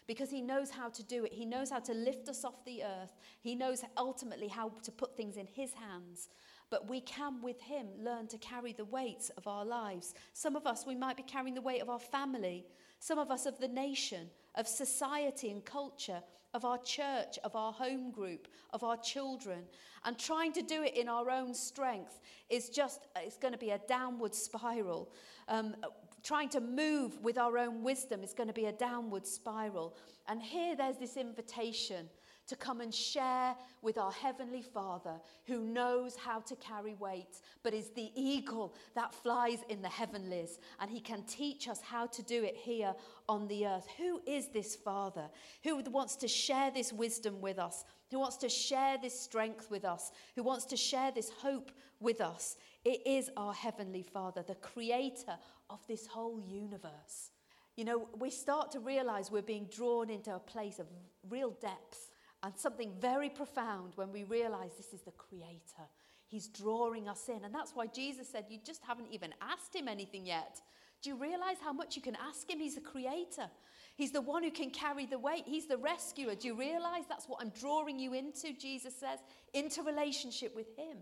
because 0.08 0.30
He 0.30 0.42
knows 0.42 0.70
how 0.70 0.90
to 0.90 1.04
do 1.04 1.24
it. 1.24 1.32
He 1.34 1.46
knows 1.46 1.70
how 1.70 1.80
to 1.80 1.94
lift 1.94 2.28
us 2.30 2.44
off 2.44 2.66
the 2.66 2.84
earth. 2.84 3.14
He 3.40 3.56
knows 3.56 3.84
ultimately 3.96 4.48
how 4.48 4.70
to 4.84 4.92
put 4.92 5.16
things 5.16 5.38
in 5.38 5.48
His 5.48 5.74
hands. 5.74 6.30
But 6.70 6.90
we 6.90 7.02
can, 7.02 7.42
with 7.42 7.62
Him, 7.62 7.88
learn 8.00 8.28
to 8.28 8.38
carry 8.38 8.74
the 8.74 8.86
weights 8.86 9.30
of 9.38 9.48
our 9.48 9.66
lives. 9.66 10.14
Some 10.34 10.56
of 10.56 10.66
us, 10.66 10.86
we 10.86 10.96
might 10.96 11.18
be 11.18 11.24
carrying 11.24 11.56
the 11.56 11.62
weight 11.62 11.82
of 11.82 11.90
our 11.90 12.00
family, 12.00 12.66
some 13.00 13.20
of 13.20 13.32
us 13.32 13.46
of 13.46 13.60
the 13.60 13.68
nation, 13.68 14.30
of 14.56 14.68
society 14.68 15.50
and 15.50 15.64
culture, 15.66 16.22
of 16.54 16.66
our 16.66 16.78
church, 16.78 17.40
of 17.44 17.56
our 17.56 17.74
home 17.74 18.12
group, 18.12 18.48
of 18.72 18.84
our 18.84 18.98
children. 18.98 19.64
And 20.06 20.18
trying 20.18 20.54
to 20.54 20.62
do 20.62 20.84
it 20.84 20.96
in 20.96 21.10
our 21.10 21.30
own 21.30 21.54
strength 21.54 22.20
is 22.50 22.70
just, 22.70 23.08
it's 23.16 23.38
going 23.38 23.54
to 23.54 23.58
be 23.58 23.72
a 23.72 23.80
downward 23.88 24.36
spiral. 24.36 25.12
Um, 25.48 25.76
trying 26.24 26.50
to 26.50 26.62
move 26.62 27.20
with 27.22 27.38
our 27.38 27.58
own 27.58 27.84
wisdom 27.84 28.24
is 28.24 28.34
going 28.34 28.48
to 28.48 28.54
be 28.54 28.66
a 28.66 28.72
downward 28.72 29.26
spiral. 29.26 29.96
And 30.28 30.42
here 30.42 30.76
there's 30.76 30.98
this 30.98 31.18
invitation 31.18 32.10
to 32.48 32.56
come 32.56 32.82
and 32.82 32.94
share 32.94 33.56
with 33.82 33.98
our 33.98 34.12
Heavenly 34.12 34.62
Father 34.62 35.22
who 35.46 35.62
knows 35.62 36.16
how 36.16 36.40
to 36.42 36.56
carry 36.58 36.94
weight, 36.96 37.42
but 37.64 37.74
is 37.74 37.90
the 37.92 38.12
eagle 38.16 38.76
that 38.96 39.14
flies 39.14 39.60
in 39.70 39.82
the 39.82 39.90
heavenlies, 39.90 40.60
and 40.80 40.90
He 40.90 41.00
can 41.00 41.24
teach 41.24 41.68
us 41.68 41.82
how 41.82 42.06
to 42.08 42.22
do 42.24 42.44
it 42.44 42.56
here 42.56 42.94
on 43.30 43.48
the 43.48 43.66
earth. 43.68 43.88
Who 43.98 44.22
is 44.28 44.48
this 44.50 44.76
Father 44.76 45.30
who 45.64 45.82
wants 45.90 46.16
to 46.18 46.28
share 46.28 46.72
this 46.72 46.92
wisdom 46.92 47.40
with 47.42 47.60
us, 47.60 47.86
who 48.12 48.20
wants 48.20 48.38
to 48.38 48.50
share 48.50 48.98
this 48.98 49.18
strength 49.18 49.72
with 49.72 49.86
us, 49.86 50.12
who 50.36 50.44
wants 50.44 50.66
to 50.66 50.78
share 50.78 51.12
this 51.12 51.30
hope 51.30 51.72
with 52.00 52.20
us? 52.20 52.58
It 52.84 53.06
is 53.06 53.30
our 53.38 53.54
Heavenly 53.54 54.04
Father, 54.04 54.44
the 54.44 54.56
creator 54.56 55.38
of 55.70 55.86
this 55.88 56.08
whole 56.08 56.42
universe. 56.42 57.32
You 57.78 57.86
know, 57.86 58.08
we 58.20 58.30
start 58.30 58.72
to 58.74 58.80
realize 58.80 59.32
we're 59.32 59.42
being 59.42 59.68
drawn 59.72 60.10
into 60.10 60.36
a 60.36 60.40
place 60.40 60.78
of 60.78 60.86
real 61.28 61.52
depth 61.62 62.12
and 62.44 62.54
something 62.58 62.92
very 63.00 63.30
profound 63.30 63.94
when 63.96 64.12
we 64.12 64.26
realize 64.26 64.72
this 64.78 64.94
is 64.94 65.02
the 65.02 65.12
Creator. 65.12 65.88
He's 66.28 66.48
drawing 66.48 67.08
us 67.08 67.30
in. 67.30 67.46
And 67.46 67.56
that's 67.56 67.72
why 67.74 67.88
Jesus 67.88 68.28
said, 68.30 68.46
You 68.50 68.60
just 68.64 68.84
haven't 68.84 69.08
even 69.12 69.34
asked 69.42 69.74
Him 69.74 69.88
anything 69.88 70.26
yet. 70.26 70.62
Do 71.02 71.10
you 71.10 71.16
realize 71.16 71.58
how 71.64 71.74
much 71.74 71.96
you 71.96 72.02
can 72.02 72.16
ask 72.16 72.50
Him? 72.50 72.60
He's 72.60 72.76
the 72.76 72.82
Creator. 72.82 73.50
He's 73.96 74.12
the 74.12 74.22
one 74.22 74.44
who 74.44 74.52
can 74.52 74.72
carry 74.72 75.06
the 75.06 75.20
weight. 75.20 75.44
He's 75.46 75.68
the 75.68 75.78
rescuer. 75.78 76.36
Do 76.36 76.48
you 76.48 76.56
realize 76.58 77.04
that's 77.08 77.28
what 77.28 77.40
I'm 77.42 77.52
drawing 77.60 78.00
you 78.00 78.14
into, 78.14 78.52
Jesus 78.54 78.96
says, 78.96 79.20
into 79.54 79.84
relationship 79.84 80.56
with 80.56 80.76
Him? 80.76 80.98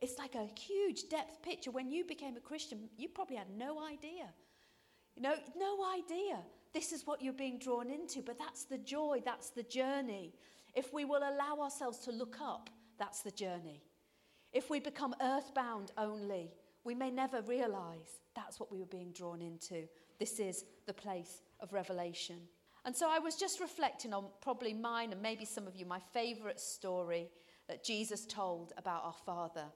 It's 0.00 0.18
like 0.18 0.34
a 0.34 0.48
huge 0.58 1.08
depth 1.10 1.42
picture. 1.42 1.70
When 1.70 1.90
you 1.90 2.04
became 2.04 2.36
a 2.36 2.40
Christian, 2.40 2.88
you 2.96 3.08
probably 3.08 3.36
had 3.36 3.50
no 3.56 3.84
idea. 3.84 4.32
You 5.14 5.22
know, 5.22 5.34
no 5.56 5.84
idea. 5.94 6.38
This 6.72 6.92
is 6.92 7.06
what 7.06 7.20
you're 7.20 7.32
being 7.32 7.58
drawn 7.58 7.90
into, 7.90 8.22
but 8.22 8.38
that's 8.38 8.64
the 8.64 8.78
joy, 8.78 9.20
that's 9.24 9.50
the 9.50 9.64
journey. 9.64 10.32
If 10.74 10.92
we 10.92 11.04
will 11.04 11.22
allow 11.22 11.62
ourselves 11.62 11.98
to 12.00 12.12
look 12.12 12.36
up, 12.40 12.70
that's 12.98 13.22
the 13.22 13.30
journey. 13.30 13.82
If 14.52 14.70
we 14.70 14.80
become 14.80 15.14
earthbound 15.20 15.92
only, 15.96 16.52
we 16.84 16.94
may 16.94 17.10
never 17.10 17.42
realize 17.42 18.20
that's 18.34 18.58
what 18.58 18.70
we 18.70 18.78
were 18.78 18.86
being 18.86 19.12
drawn 19.12 19.40
into. 19.40 19.88
This 20.18 20.40
is 20.40 20.64
the 20.86 20.94
place 20.94 21.42
of 21.60 21.72
revelation. 21.72 22.38
And 22.84 22.96
so 22.96 23.10
I 23.10 23.18
was 23.18 23.36
just 23.36 23.60
reflecting 23.60 24.14
on 24.14 24.26
probably 24.40 24.72
mine 24.72 25.12
and 25.12 25.20
maybe 25.20 25.44
some 25.44 25.66
of 25.66 25.76
you, 25.76 25.84
my 25.84 26.00
favorite 26.12 26.58
story 26.58 27.28
that 27.68 27.84
Jesus 27.84 28.24
told 28.26 28.72
about 28.78 29.04
our 29.04 29.14
Father. 29.26 29.66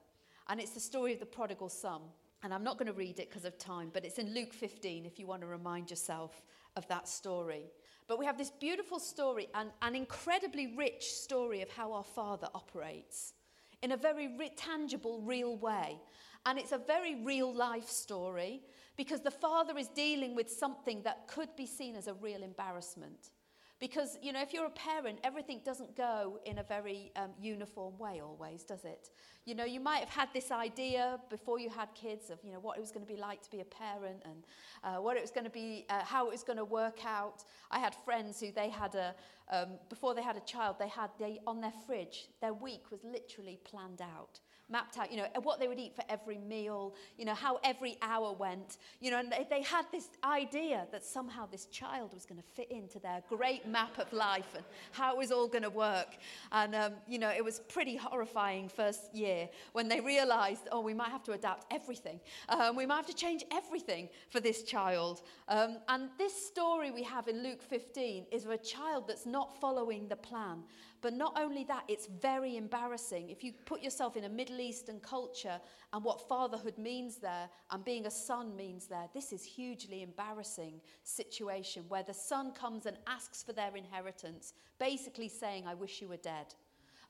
And 0.49 0.59
it's 0.59 0.71
the 0.71 0.79
story 0.79 1.13
of 1.13 1.19
the 1.19 1.25
prodigal 1.25 1.69
son. 1.69 2.01
And 2.43 2.53
I'm 2.53 2.63
not 2.63 2.77
going 2.77 2.87
to 2.87 2.93
read 2.93 3.19
it 3.19 3.29
because 3.29 3.45
of 3.45 3.57
time, 3.57 3.89
but 3.93 4.05
it's 4.05 4.19
in 4.19 4.33
Luke 4.33 4.53
15 4.53 5.05
if 5.05 5.17
you 5.17 5.25
want 5.25 5.41
to 5.41 5.47
remind 5.47 5.89
yourself 5.89 6.43
of 6.75 6.87
that 6.87 7.07
story. 7.07 7.71
But 8.07 8.19
we 8.19 8.25
have 8.25 8.37
this 8.37 8.51
beautiful 8.51 8.99
story 8.99 9.47
and 9.55 9.71
an 9.81 9.95
incredibly 9.95 10.75
rich 10.75 11.05
story 11.05 11.61
of 11.61 11.69
how 11.69 11.91
our 11.93 12.03
Father 12.03 12.47
operates 12.53 13.33
in 13.81 13.91
a 13.91 13.97
very 13.97 14.27
re- 14.37 14.51
tangible, 14.55 15.21
real 15.21 15.57
way. 15.57 15.99
And 16.45 16.59
it's 16.59 16.71
a 16.71 16.77
very 16.77 17.15
real 17.23 17.53
life 17.53 17.89
story 17.89 18.61
because 18.95 19.21
the 19.21 19.31
Father 19.31 19.77
is 19.77 19.87
dealing 19.87 20.35
with 20.35 20.51
something 20.51 21.01
that 21.03 21.27
could 21.27 21.55
be 21.55 21.65
seen 21.65 21.95
as 21.95 22.07
a 22.07 22.13
real 22.13 22.43
embarrassment. 22.43 23.31
Because, 23.79 24.17
you 24.21 24.31
know, 24.31 24.41
if 24.41 24.53
you're 24.53 24.65
a 24.65 24.69
parent, 24.69 25.19
everything 25.23 25.59
doesn't 25.65 25.97
go 25.97 26.39
in 26.45 26.59
a 26.59 26.63
very 26.63 27.11
um, 27.17 27.31
uniform 27.39 27.97
way 27.97 28.21
always, 28.21 28.63
does 28.63 28.85
it? 28.85 29.09
You 29.43 29.53
know, 29.53 29.65
you 29.65 29.81
might 29.81 29.99
have 29.99 30.09
had 30.09 30.29
this 30.33 30.49
idea 30.49 31.19
before 31.29 31.59
you 31.59 31.69
had 31.69 31.89
kids 31.93 32.29
of, 32.29 32.39
you 32.41 32.53
know, 32.53 32.59
what 32.59 32.77
it 32.77 32.79
was 32.79 32.91
going 32.91 33.05
to 33.05 33.11
be 33.11 33.19
like 33.19 33.41
to 33.43 33.51
be 33.51 33.59
a 33.59 33.65
parent 33.65 34.23
and 34.23 34.43
uh, 34.83 35.01
what 35.01 35.17
it 35.17 35.21
was 35.21 35.31
going 35.31 35.43
to 35.43 35.49
be, 35.49 35.85
uh, 35.89 36.03
how 36.03 36.27
it 36.27 36.31
was 36.31 36.43
going 36.43 36.57
to 36.57 36.65
work 36.65 37.05
out. 37.05 37.43
I 37.69 37.79
had 37.79 37.93
friends 38.05 38.39
who 38.39 38.51
they 38.53 38.69
had 38.69 38.95
a, 38.95 39.13
um, 39.51 39.71
before 39.89 40.15
they 40.15 40.23
had 40.23 40.37
a 40.37 40.45
child, 40.45 40.77
they 40.79 40.87
had, 40.87 41.09
they, 41.19 41.41
on 41.45 41.59
their 41.59 41.73
fridge, 41.85 42.29
their 42.39 42.53
week 42.53 42.91
was 42.91 43.03
literally 43.03 43.59
planned 43.65 44.01
out 44.01 44.39
mapped 44.69 44.97
out, 44.97 45.11
you 45.11 45.17
know, 45.17 45.27
what 45.43 45.59
they 45.59 45.67
would 45.67 45.79
eat 45.79 45.95
for 45.95 46.03
every 46.09 46.37
meal, 46.37 46.95
you 47.17 47.25
know, 47.25 47.33
how 47.33 47.59
every 47.63 47.97
hour 48.01 48.33
went, 48.33 48.77
you 48.99 49.11
know, 49.11 49.19
and 49.19 49.31
they, 49.31 49.45
they 49.49 49.61
had 49.61 49.85
this 49.91 50.09
idea 50.23 50.87
that 50.91 51.03
somehow 51.03 51.47
this 51.51 51.65
child 51.65 52.13
was 52.13 52.25
going 52.25 52.41
to 52.41 52.47
fit 52.55 52.71
into 52.71 52.99
their 52.99 53.21
great 53.29 53.67
map 53.67 53.99
of 53.99 54.11
life 54.11 54.55
and 54.55 54.63
how 54.91 55.13
it 55.13 55.17
was 55.17 55.31
all 55.31 55.47
going 55.47 55.63
to 55.63 55.69
work. 55.69 56.17
And, 56.51 56.73
um, 56.73 56.93
you 57.07 57.19
know, 57.19 57.29
it 57.29 57.43
was 57.43 57.59
pretty 57.59 57.95
horrifying 57.95 58.69
first 58.69 59.13
year 59.13 59.49
when 59.73 59.87
they 59.87 59.99
realized, 59.99 60.67
oh, 60.71 60.81
we 60.81 60.93
might 60.93 61.09
have 61.09 61.23
to 61.23 61.33
adapt 61.33 61.71
everything. 61.71 62.19
Um, 62.49 62.75
we 62.75 62.85
might 62.85 62.97
have 62.97 63.07
to 63.07 63.15
change 63.15 63.43
everything 63.51 64.09
for 64.29 64.39
this 64.39 64.63
child. 64.63 65.21
Um, 65.47 65.77
and 65.89 66.09
this 66.17 66.33
story 66.47 66.91
we 66.91 67.03
have 67.03 67.27
in 67.27 67.43
Luke 67.43 67.61
15 67.61 68.25
is 68.31 68.45
of 68.45 68.51
a 68.51 68.57
child 68.57 69.07
that's 69.07 69.25
not 69.25 69.59
following 69.59 70.07
the 70.07 70.15
plan. 70.15 70.63
But 71.05 71.13
not 71.13 71.39
only 71.39 71.63
that, 71.65 71.83
it's 71.87 72.07
very 72.07 72.57
embarrassing. 72.57 73.29
If 73.29 73.43
you 73.43 73.53
put 73.53 73.83
yourself 73.83 74.17
in 74.17 74.23
a 74.23 74.29
Middle 74.29 74.59
Eastern 74.59 74.99
culture 74.99 75.61
and 75.93 76.03
what 76.03 76.27
fatherhood 76.27 76.79
means 76.79 77.17
there 77.17 77.47
and 77.69 77.85
being 77.85 78.07
a 78.07 78.09
son 78.09 78.55
means 78.55 78.87
there, 78.87 79.07
this 79.13 79.31
is 79.31 79.43
hugely 79.43 80.01
embarrassing 80.01 80.81
situation 81.03 81.83
where 81.89 82.01
the 82.01 82.11
son 82.11 82.53
comes 82.53 82.87
and 82.87 82.97
asks 83.05 83.43
for 83.43 83.53
their 83.53 83.75
inheritance, 83.75 84.53
basically 84.79 85.29
saying, 85.29 85.67
I 85.67 85.75
wish 85.75 86.01
you 86.01 86.07
were 86.07 86.17
dead. 86.17 86.55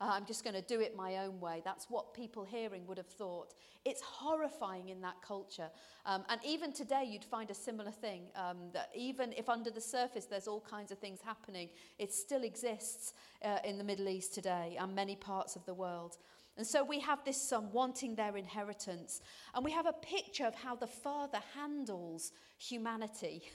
Uh, 0.02 0.12
I'm 0.14 0.26
just 0.26 0.44
going 0.44 0.56
to 0.56 0.62
do 0.62 0.80
it 0.82 0.96
my 0.96 1.18
own 1.18 1.40
way. 1.40 1.62
That's 1.64 1.90
what 1.90 2.14
people 2.14 2.44
hearing 2.44 2.86
would 2.88 2.98
have 2.98 3.08
thought. 3.08 3.54
It's 3.86 4.02
horrifying 4.02 4.90
in 4.90 5.02
that 5.02 5.22
culture. 5.22 5.70
Um, 6.06 6.24
and 6.30 6.42
even 6.46 6.74
today, 6.74 7.08
you'd 7.08 7.24
find 7.24 7.50
a 7.50 7.54
similar 7.54 7.92
thing 7.92 8.24
um, 8.36 8.58
that 8.74 8.90
even 8.96 9.34
if 9.34 9.48
under 9.50 9.70
the 9.70 9.82
surface 9.82 10.26
there's 10.26 10.48
all 10.48 10.62
kinds 10.62 10.92
of 10.92 11.00
things 11.00 11.20
happening, 11.22 11.70
it 11.98 12.14
still 12.14 12.44
exists 12.44 13.14
uh, 13.44 13.58
in 13.64 13.78
the 13.78 13.84
Middle 13.84 14.10
East 14.10 14.34
today 14.34 14.78
and 14.80 14.94
many 14.94 15.16
parts 15.16 15.56
of 15.56 15.66
the 15.66 15.74
world. 15.74 16.18
And 16.58 16.66
so 16.66 16.84
we 16.84 17.00
have 17.02 17.24
this 17.26 17.42
son 17.42 17.70
wanting 17.72 18.16
their 18.16 18.38
inheritance. 18.38 19.22
And 19.54 19.66
we 19.66 19.72
have 19.72 19.86
a 19.86 19.94
picture 19.94 20.46
of 20.46 20.56
how 20.56 20.76
the 20.76 20.88
father 20.88 21.40
handles 21.54 22.32
humanity. 22.58 23.44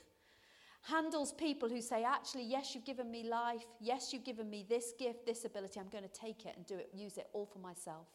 handles 0.82 1.32
people 1.32 1.68
who 1.68 1.80
say, 1.80 2.04
actually, 2.04 2.44
yes, 2.44 2.74
you've 2.74 2.84
given 2.84 3.10
me 3.10 3.24
life. 3.28 3.64
Yes, 3.80 4.12
you've 4.12 4.24
given 4.24 4.48
me 4.48 4.64
this 4.68 4.92
gift, 4.98 5.26
this 5.26 5.44
ability. 5.44 5.78
I'm 5.78 5.88
going 5.88 6.04
to 6.04 6.20
take 6.20 6.46
it 6.46 6.54
and 6.56 6.66
do 6.66 6.76
it, 6.76 6.90
use 6.94 7.18
it 7.18 7.28
all 7.32 7.46
for 7.46 7.58
myself. 7.58 8.06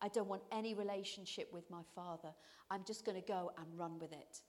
I 0.00 0.08
don't 0.08 0.28
want 0.28 0.42
any 0.52 0.74
relationship 0.74 1.52
with 1.52 1.70
my 1.70 1.82
father. 1.94 2.30
I'm 2.70 2.82
just 2.86 3.04
going 3.04 3.20
to 3.20 3.26
go 3.26 3.52
and 3.58 3.66
run 3.76 3.98
with 3.98 4.12
it. 4.12 4.42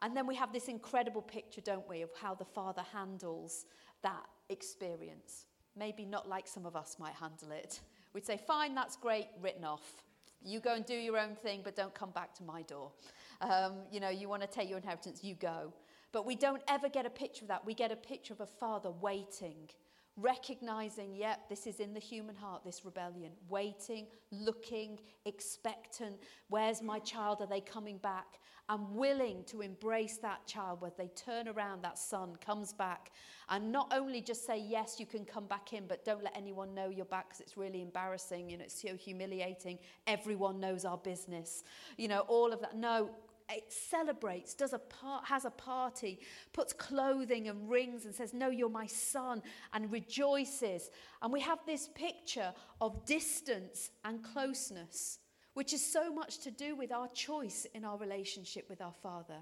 And 0.00 0.16
then 0.16 0.26
we 0.26 0.34
have 0.36 0.52
this 0.52 0.68
incredible 0.68 1.22
picture, 1.22 1.60
don't 1.60 1.88
we, 1.88 2.02
of 2.02 2.10
how 2.20 2.34
the 2.34 2.44
father 2.44 2.82
handles 2.92 3.66
that 4.02 4.26
experience. 4.48 5.46
Maybe 5.76 6.04
not 6.04 6.28
like 6.28 6.46
some 6.46 6.66
of 6.66 6.76
us 6.76 6.96
might 6.98 7.14
handle 7.14 7.50
it. 7.50 7.80
We'd 8.12 8.24
say, 8.24 8.36
fine, 8.36 8.74
that's 8.74 8.96
great, 8.96 9.26
written 9.40 9.64
off. 9.64 10.04
You 10.42 10.60
go 10.60 10.74
and 10.74 10.86
do 10.86 10.94
your 10.94 11.18
own 11.18 11.34
thing, 11.34 11.62
but 11.64 11.74
don't 11.74 11.94
come 11.94 12.10
back 12.10 12.32
to 12.34 12.44
my 12.44 12.62
door. 12.62 12.92
Um, 13.40 13.74
you 13.90 14.00
know, 14.00 14.08
you 14.08 14.28
want 14.28 14.42
to 14.42 14.48
take 14.48 14.68
your 14.68 14.78
inheritance, 14.78 15.22
you 15.22 15.34
go. 15.34 15.72
But 16.12 16.24
we 16.24 16.36
don't 16.36 16.62
ever 16.68 16.88
get 16.88 17.06
a 17.06 17.10
picture 17.10 17.44
of 17.44 17.48
that. 17.48 17.66
We 17.66 17.74
get 17.74 17.92
a 17.92 17.96
picture 17.96 18.32
of 18.32 18.40
a 18.40 18.46
father 18.46 18.90
waiting, 18.90 19.68
recognizing, 20.16 21.14
yep, 21.14 21.48
this 21.48 21.66
is 21.66 21.80
in 21.80 21.92
the 21.94 22.00
human 22.00 22.34
heart, 22.34 22.64
this 22.64 22.84
rebellion, 22.84 23.32
waiting, 23.48 24.06
looking, 24.30 24.98
expectant. 25.26 26.16
Where's 26.48 26.82
my 26.82 26.98
child? 27.00 27.40
Are 27.40 27.46
they 27.46 27.60
coming 27.60 27.98
back? 27.98 28.40
I'm 28.70 28.94
willing 28.94 29.44
to 29.44 29.62
embrace 29.62 30.18
that 30.18 30.46
child 30.46 30.82
where 30.82 30.92
they 30.98 31.08
turn 31.08 31.48
around, 31.48 31.82
that 31.82 31.98
son 31.98 32.36
comes 32.36 32.74
back, 32.74 33.12
and 33.48 33.72
not 33.72 33.90
only 33.94 34.20
just 34.20 34.44
say, 34.46 34.58
yes, 34.58 34.96
you 35.00 35.06
can 35.06 35.24
come 35.24 35.46
back 35.46 35.72
in, 35.72 35.86
but 35.86 36.04
don't 36.04 36.22
let 36.22 36.36
anyone 36.36 36.74
know 36.74 36.90
you're 36.90 37.06
back 37.06 37.28
because 37.28 37.40
it's 37.40 37.56
really 37.56 37.80
embarrassing, 37.80 38.50
you 38.50 38.58
know, 38.58 38.64
it's 38.64 38.82
so 38.82 38.94
humiliating. 38.94 39.78
Everyone 40.06 40.60
knows 40.60 40.84
our 40.84 40.98
business, 40.98 41.64
you 41.96 42.08
know, 42.08 42.20
all 42.28 42.52
of 42.52 42.60
that. 42.60 42.76
No, 42.76 43.08
it 43.50 43.72
celebrates, 43.72 44.54
does 44.54 44.72
a 44.72 44.78
part, 44.78 45.24
has 45.24 45.44
a 45.44 45.50
party, 45.50 46.20
puts 46.52 46.72
clothing 46.72 47.48
and 47.48 47.68
rings 47.68 48.04
and 48.04 48.14
says, 48.14 48.34
No, 48.34 48.50
you're 48.50 48.68
my 48.68 48.86
son, 48.86 49.42
and 49.72 49.90
rejoices. 49.90 50.90
And 51.22 51.32
we 51.32 51.40
have 51.40 51.58
this 51.66 51.88
picture 51.94 52.52
of 52.80 53.06
distance 53.06 53.90
and 54.04 54.22
closeness, 54.22 55.18
which 55.54 55.72
is 55.72 55.84
so 55.84 56.12
much 56.12 56.38
to 56.40 56.50
do 56.50 56.76
with 56.76 56.92
our 56.92 57.08
choice 57.08 57.66
in 57.74 57.84
our 57.84 57.96
relationship 57.96 58.68
with 58.68 58.82
our 58.82 58.94
Father. 59.02 59.38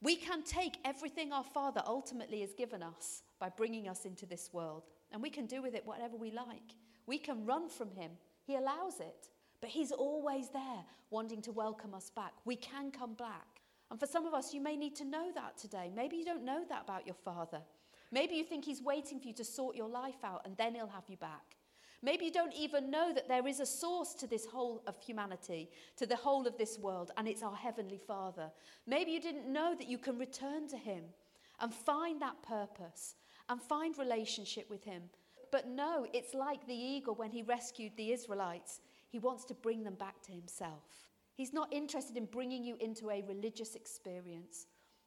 We 0.00 0.16
can 0.16 0.42
take 0.42 0.78
everything 0.84 1.32
our 1.32 1.44
Father 1.44 1.82
ultimately 1.86 2.40
has 2.40 2.54
given 2.54 2.82
us 2.82 3.22
by 3.38 3.50
bringing 3.50 3.88
us 3.88 4.04
into 4.04 4.26
this 4.26 4.50
world. 4.52 4.84
And 5.12 5.22
we 5.22 5.30
can 5.30 5.46
do 5.46 5.62
with 5.62 5.74
it 5.74 5.86
whatever 5.86 6.16
we 6.16 6.30
like. 6.30 6.74
We 7.06 7.18
can 7.18 7.44
run 7.44 7.68
from 7.68 7.90
him, 7.90 8.12
he 8.44 8.56
allows 8.56 8.98
it. 9.00 9.28
But 9.62 9.70
he's 9.70 9.92
always 9.92 10.50
there, 10.50 10.84
wanting 11.10 11.40
to 11.42 11.52
welcome 11.52 11.94
us 11.94 12.10
back. 12.10 12.32
We 12.44 12.56
can 12.56 12.90
come 12.90 13.14
back. 13.14 13.62
And 13.90 14.00
for 14.00 14.06
some 14.06 14.26
of 14.26 14.34
us, 14.34 14.52
you 14.52 14.60
may 14.60 14.76
need 14.76 14.96
to 14.96 15.04
know 15.04 15.30
that 15.34 15.56
today. 15.56 15.90
Maybe 15.94 16.16
you 16.16 16.24
don't 16.24 16.44
know 16.44 16.64
that 16.68 16.82
about 16.84 17.06
your 17.06 17.14
father. 17.14 17.62
Maybe 18.10 18.34
you 18.34 18.44
think 18.44 18.64
he's 18.64 18.82
waiting 18.82 19.20
for 19.20 19.28
you 19.28 19.34
to 19.34 19.44
sort 19.44 19.76
your 19.76 19.88
life 19.88 20.24
out 20.24 20.42
and 20.44 20.56
then 20.56 20.74
he'll 20.74 20.88
have 20.88 21.08
you 21.08 21.16
back. 21.16 21.56
Maybe 22.02 22.24
you 22.24 22.32
don't 22.32 22.54
even 22.54 22.90
know 22.90 23.12
that 23.14 23.28
there 23.28 23.46
is 23.46 23.60
a 23.60 23.66
source 23.66 24.14
to 24.14 24.26
this 24.26 24.44
whole 24.44 24.82
of 24.88 24.98
humanity, 24.98 25.70
to 25.96 26.06
the 26.06 26.16
whole 26.16 26.48
of 26.48 26.58
this 26.58 26.76
world, 26.76 27.12
and 27.16 27.28
it's 27.28 27.44
our 27.44 27.54
Heavenly 27.54 28.00
Father. 28.04 28.50
Maybe 28.88 29.12
you 29.12 29.20
didn't 29.20 29.50
know 29.50 29.76
that 29.78 29.88
you 29.88 29.98
can 29.98 30.18
return 30.18 30.66
to 30.68 30.76
Him 30.76 31.04
and 31.60 31.72
find 31.72 32.20
that 32.20 32.42
purpose 32.42 33.14
and 33.48 33.62
find 33.62 33.96
relationship 33.96 34.68
with 34.68 34.82
Him. 34.82 35.02
But 35.52 35.68
no, 35.68 36.06
it's 36.12 36.34
like 36.34 36.66
the 36.66 36.74
eagle 36.74 37.14
when 37.14 37.30
he 37.30 37.42
rescued 37.42 37.92
the 37.96 38.10
Israelites. 38.10 38.80
He 39.12 39.18
wants 39.18 39.44
to 39.44 39.54
bring 39.54 39.84
them 39.84 39.94
back 39.94 40.22
to 40.22 40.32
Himself. 40.32 41.10
He's 41.34 41.52
not 41.52 41.72
interested 41.72 42.16
in 42.16 42.24
bringing 42.26 42.64
you 42.64 42.76
into 42.80 43.10
a 43.10 43.22
religious 43.28 43.74
experience 43.74 44.66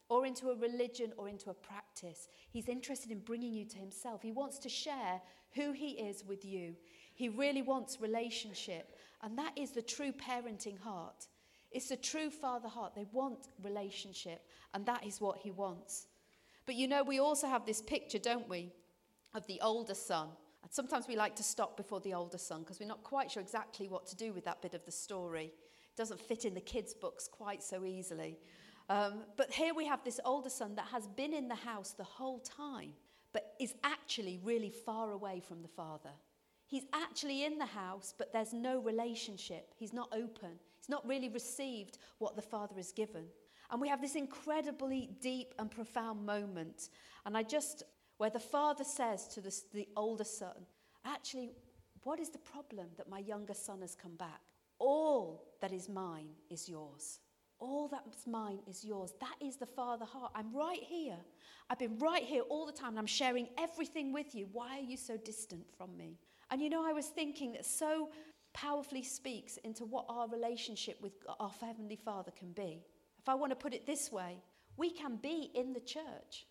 or 0.09 0.25
into 0.25 0.49
a 0.49 0.55
religion 0.55 1.11
or 1.17 1.27
into 1.27 1.49
a 1.49 1.53
practice. 1.53 2.27
He's 2.49 2.69
interested 2.69 3.11
in 3.11 3.19
bringing 3.19 3.53
you 3.53 3.65
to 3.65 3.77
himself. 3.77 4.21
He 4.21 4.31
wants 4.31 4.59
to 4.59 4.69
share 4.69 5.21
who 5.53 5.71
he 5.71 5.91
is 5.91 6.23
with 6.25 6.45
you. 6.45 6.75
He 7.15 7.29
really 7.29 7.61
wants 7.61 7.99
relationship. 7.99 8.95
And 9.23 9.37
that 9.37 9.53
is 9.55 9.71
the 9.71 9.81
true 9.81 10.11
parenting 10.11 10.79
heart. 10.79 11.27
It's 11.71 11.89
the 11.89 11.97
true 11.97 12.29
father 12.29 12.69
heart. 12.69 12.93
They 12.95 13.07
want 13.11 13.47
relationship. 13.63 14.41
And 14.73 14.85
that 14.85 15.05
is 15.05 15.19
what 15.19 15.39
he 15.39 15.51
wants. 15.51 16.07
But 16.65 16.75
you 16.75 16.87
know, 16.87 17.03
we 17.03 17.19
also 17.19 17.47
have 17.47 17.65
this 17.65 17.81
picture, 17.81 18.19
don't 18.19 18.47
we, 18.47 18.71
of 19.33 19.45
the 19.47 19.59
older 19.61 19.95
son. 19.95 20.29
And 20.65 20.73
sometimes 20.73 21.07
we 21.07 21.15
like 21.15 21.35
to 21.35 21.43
stop 21.43 21.77
before 21.77 21.99
the 21.99 22.15
older 22.15 22.39
son 22.39 22.61
because 22.61 22.79
we're 22.79 22.87
not 22.87 23.03
quite 23.03 23.29
sure 23.29 23.41
exactly 23.41 23.87
what 23.87 24.07
to 24.07 24.15
do 24.15 24.33
with 24.33 24.45
that 24.45 24.63
bit 24.63 24.73
of 24.73 24.83
the 24.83 24.91
story. 24.91 25.45
It 25.45 25.95
doesn't 25.95 26.19
fit 26.19 26.43
in 26.43 26.55
the 26.55 26.59
kids' 26.59 26.95
books 26.95 27.27
quite 27.27 27.61
so 27.61 27.85
easily. 27.85 28.39
Um, 28.89 29.25
but 29.37 29.51
here 29.51 29.75
we 29.75 29.85
have 29.85 30.03
this 30.03 30.19
older 30.25 30.49
son 30.49 30.73
that 30.73 30.87
has 30.87 31.05
been 31.05 31.33
in 31.33 31.47
the 31.47 31.53
house 31.53 31.91
the 31.91 32.03
whole 32.03 32.39
time, 32.39 32.93
but 33.31 33.53
is 33.59 33.75
actually 33.83 34.39
really 34.43 34.71
far 34.71 35.11
away 35.11 35.39
from 35.39 35.61
the 35.61 35.67
father. 35.67 36.09
He's 36.65 36.85
actually 36.93 37.45
in 37.45 37.59
the 37.59 37.67
house, 37.67 38.15
but 38.17 38.33
there's 38.33 38.51
no 38.51 38.79
relationship. 38.79 39.71
He's 39.77 39.93
not 39.93 40.09
open. 40.11 40.59
He's 40.79 40.89
not 40.89 41.07
really 41.07 41.29
received 41.29 41.99
what 42.17 42.35
the 42.35 42.41
father 42.41 42.73
has 42.77 42.91
given. 42.91 43.25
And 43.69 43.79
we 43.79 43.87
have 43.87 44.01
this 44.01 44.15
incredibly 44.15 45.11
deep 45.21 45.53
and 45.59 45.69
profound 45.69 46.25
moment. 46.25 46.89
And 47.25 47.37
I 47.37 47.43
just, 47.43 47.83
where 48.17 48.29
the 48.29 48.39
father 48.39 48.83
says 48.83 49.27
to 49.29 49.41
the, 49.41 49.55
the 49.73 49.87
older 49.95 50.23
son, 50.23 50.65
actually, 51.05 51.51
what 52.03 52.19
is 52.19 52.29
the 52.29 52.39
problem 52.39 52.87
that 52.97 53.09
my 53.09 53.19
younger 53.19 53.53
son 53.53 53.81
has 53.81 53.95
come 53.95 54.15
back? 54.15 54.41
All 54.79 55.55
that 55.61 55.71
is 55.71 55.89
mine 55.89 56.29
is 56.49 56.69
yours. 56.69 57.19
All 57.59 57.87
that's 57.87 58.27
mine 58.27 58.59
is 58.67 58.83
yours. 58.83 59.13
That 59.21 59.35
is 59.41 59.55
the 59.55 59.65
Father 59.65 60.05
heart. 60.05 60.31
I'm 60.35 60.53
right 60.53 60.83
here. 60.83 61.17
I've 61.69 61.79
been 61.79 61.97
right 61.99 62.23
here 62.23 62.41
all 62.41 62.65
the 62.65 62.73
time 62.73 62.89
and 62.89 62.99
I'm 62.99 63.05
sharing 63.05 63.47
everything 63.57 64.11
with 64.11 64.35
you. 64.35 64.47
Why 64.51 64.77
are 64.77 64.83
you 64.83 64.97
so 64.97 65.17
distant 65.17 65.65
from 65.77 65.95
me? 65.95 66.19
And 66.51 66.61
you 66.61 66.69
know, 66.69 66.85
I 66.85 66.91
was 66.91 67.07
thinking 67.07 67.53
that 67.53 67.65
so 67.65 68.09
powerfully 68.53 69.03
speaks 69.03 69.57
into 69.63 69.85
what 69.85 70.05
our 70.09 70.27
relationship 70.27 70.97
with 71.01 71.13
our 71.39 71.51
Heavenly 71.61 71.95
Father 71.95 72.31
can 72.37 72.51
be. 72.51 72.83
If 73.19 73.29
I 73.29 73.35
want 73.35 73.51
to 73.51 73.55
put 73.55 73.73
it 73.73 73.85
this 73.85 74.11
way, 74.11 74.37
we 74.77 74.89
can 74.89 75.15
be 75.15 75.51
in 75.55 75.73
the 75.73 75.79
church, 75.79 76.45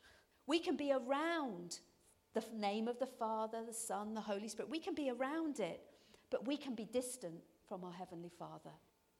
we 0.47 0.59
can 0.59 0.77
be 0.77 0.93
around 0.93 1.81
the 2.35 2.45
name 2.53 2.89
of 2.89 2.99
the 2.99 3.07
Father, 3.07 3.63
the 3.67 3.73
Son, 3.73 4.15
the 4.15 4.21
Holy 4.21 4.49
Spirit. 4.49 4.71
We 4.71 4.81
can 4.81 4.95
be 4.95 5.11
around 5.11 5.61
it, 5.61 5.81
but 6.31 6.47
we 6.47 6.57
can 6.57 6.75
be 6.75 6.85
distant 6.85 7.41
from 7.69 7.85
our 7.85 7.93
Heavenly 7.93 8.31
Father. 8.39 8.71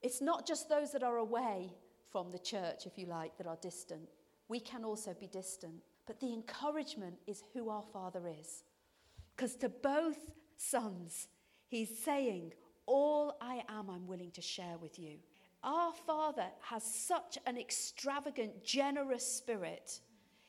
It's 0.03 0.21
not 0.21 0.47
just 0.47 0.69
those 0.69 0.93
that 0.93 1.03
are 1.03 1.19
away 1.19 1.73
from 2.11 2.31
the 2.31 2.39
church, 2.39 2.87
if 2.87 2.99
you 2.99 3.07
like, 3.07 3.37
that 3.39 3.47
are 3.47 3.59
distant. 3.63 4.09
We 4.49 4.61
can 4.61 4.85
also 4.85 5.15
be 5.19 5.27
distant. 5.27 5.75
But 6.07 6.21
the 6.21 6.33
encouragement 6.33 7.17
is 7.27 7.43
who 7.53 7.71
our 7.71 7.85
Father 7.93 8.29
is. 8.41 8.65
Because 9.35 9.57
to 9.57 9.69
both 9.69 10.33
sons, 10.57 11.29
he's 11.69 11.99
saying, 11.99 12.53
All 12.87 13.37
I 13.41 13.63
am, 13.69 13.89
I'm 13.89 14.07
willing 14.07 14.31
to 14.33 14.43
share 14.43 14.77
with 14.81 14.99
you. 14.99 15.17
Our 15.63 15.93
Father 16.07 16.47
has 16.61 16.85
such 16.85 17.39
an 17.47 17.57
extravagant, 17.57 18.65
generous 18.65 19.27
spirit. 19.27 20.01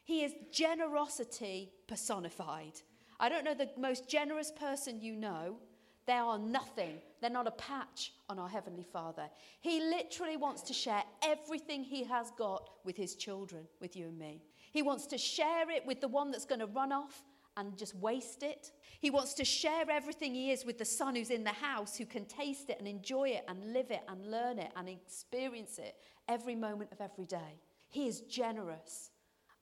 He 0.06 0.24
is 0.24 0.34
generosity 0.52 1.74
personified. 1.88 2.80
I 3.20 3.28
don't 3.28 3.44
know 3.44 3.54
the 3.54 3.70
most 3.78 4.08
generous 4.08 4.52
person 4.52 5.02
you 5.02 5.16
know, 5.16 5.58
they 6.06 6.14
are 6.14 6.38
nothing. 6.38 7.00
They're 7.20 7.32
not 7.32 7.48
a 7.48 7.52
patch 7.52 8.14
on 8.30 8.38
our 8.38 8.48
Heavenly 8.48 8.84
Father. 8.84 9.28
He 9.62 9.80
literally 9.82 10.38
wants 10.38 10.62
to 10.64 10.74
share 10.74 11.04
everything 11.24 11.84
He 11.84 12.04
has 12.04 12.32
got 12.38 12.70
with 12.84 12.96
His 12.96 13.16
children, 13.16 13.68
with 13.82 13.96
you 13.96 14.08
and 14.08 14.20
me. 14.20 14.44
He 14.72 14.84
wants 14.84 15.08
to 15.08 15.18
share 15.18 15.72
it 15.72 15.86
with 15.86 16.02
the 16.02 16.08
one 16.08 16.30
that's 16.32 16.46
going 16.46 16.60
to 16.60 16.68
run 16.68 16.92
off 16.92 17.24
and 17.58 17.76
just 17.78 17.96
waste 17.96 18.44
it. 18.44 18.72
He 19.00 19.10
wants 19.10 19.34
to 19.36 19.46
share 19.46 19.90
everything 19.90 20.36
He 20.36 20.52
is 20.52 20.66
with 20.66 20.78
the 20.78 20.86
son 20.86 21.16
who's 21.16 21.32
in 21.32 21.44
the 21.44 21.50
house, 21.50 21.98
who 21.98 22.06
can 22.06 22.26
taste 22.26 22.70
it 22.70 22.78
and 22.78 22.88
enjoy 22.88 23.30
it 23.30 23.46
and 23.48 23.74
live 23.74 23.90
it 23.90 24.02
and 24.08 24.30
learn 24.30 24.60
it 24.60 24.72
and 24.76 24.88
experience 24.88 25.80
it 25.80 25.96
every 26.28 26.56
moment 26.56 26.92
of 26.92 27.02
every 27.02 27.26
day. 27.26 27.60
He 27.90 28.08
is 28.08 28.22
generous. 28.22 29.10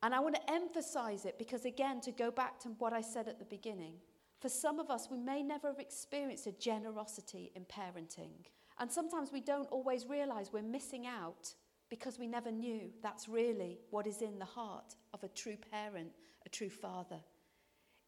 And 0.04 0.14
I 0.14 0.20
want 0.20 0.36
to 0.36 0.52
emphasize 0.52 1.24
it 1.24 1.40
because, 1.40 1.64
again, 1.64 2.02
to 2.02 2.12
go 2.12 2.30
back 2.30 2.60
to 2.60 2.70
what 2.78 2.92
I 2.92 3.00
said 3.00 3.30
at 3.30 3.40
the 3.40 3.46
beginning, 3.46 3.94
for 4.42 4.50
some 4.50 4.78
of 4.78 4.90
us, 4.90 5.08
we 5.10 5.18
may 5.18 5.42
never 5.42 5.70
have 5.70 5.80
experienced 5.80 6.46
a 6.46 6.52
generosity 6.52 7.54
in 7.56 7.64
parenting. 7.64 8.46
And 8.80 8.92
sometimes 8.92 9.32
we 9.32 9.40
don't 9.40 9.70
always 9.72 10.06
realize 10.06 10.52
we're 10.52 10.62
missing 10.62 11.08
out 11.08 11.54
because 11.90 12.20
we 12.20 12.28
never 12.28 12.52
knew 12.52 12.90
that's 13.02 13.30
really 13.30 13.80
what 13.92 14.06
is 14.06 14.22
in 14.22 14.40
the 14.40 14.46
heart 14.46 14.96
of 15.14 15.24
a 15.24 15.30
true 15.30 15.56
parent, 15.72 16.12
a 16.46 16.50
true 16.50 16.70
father. 16.70 17.22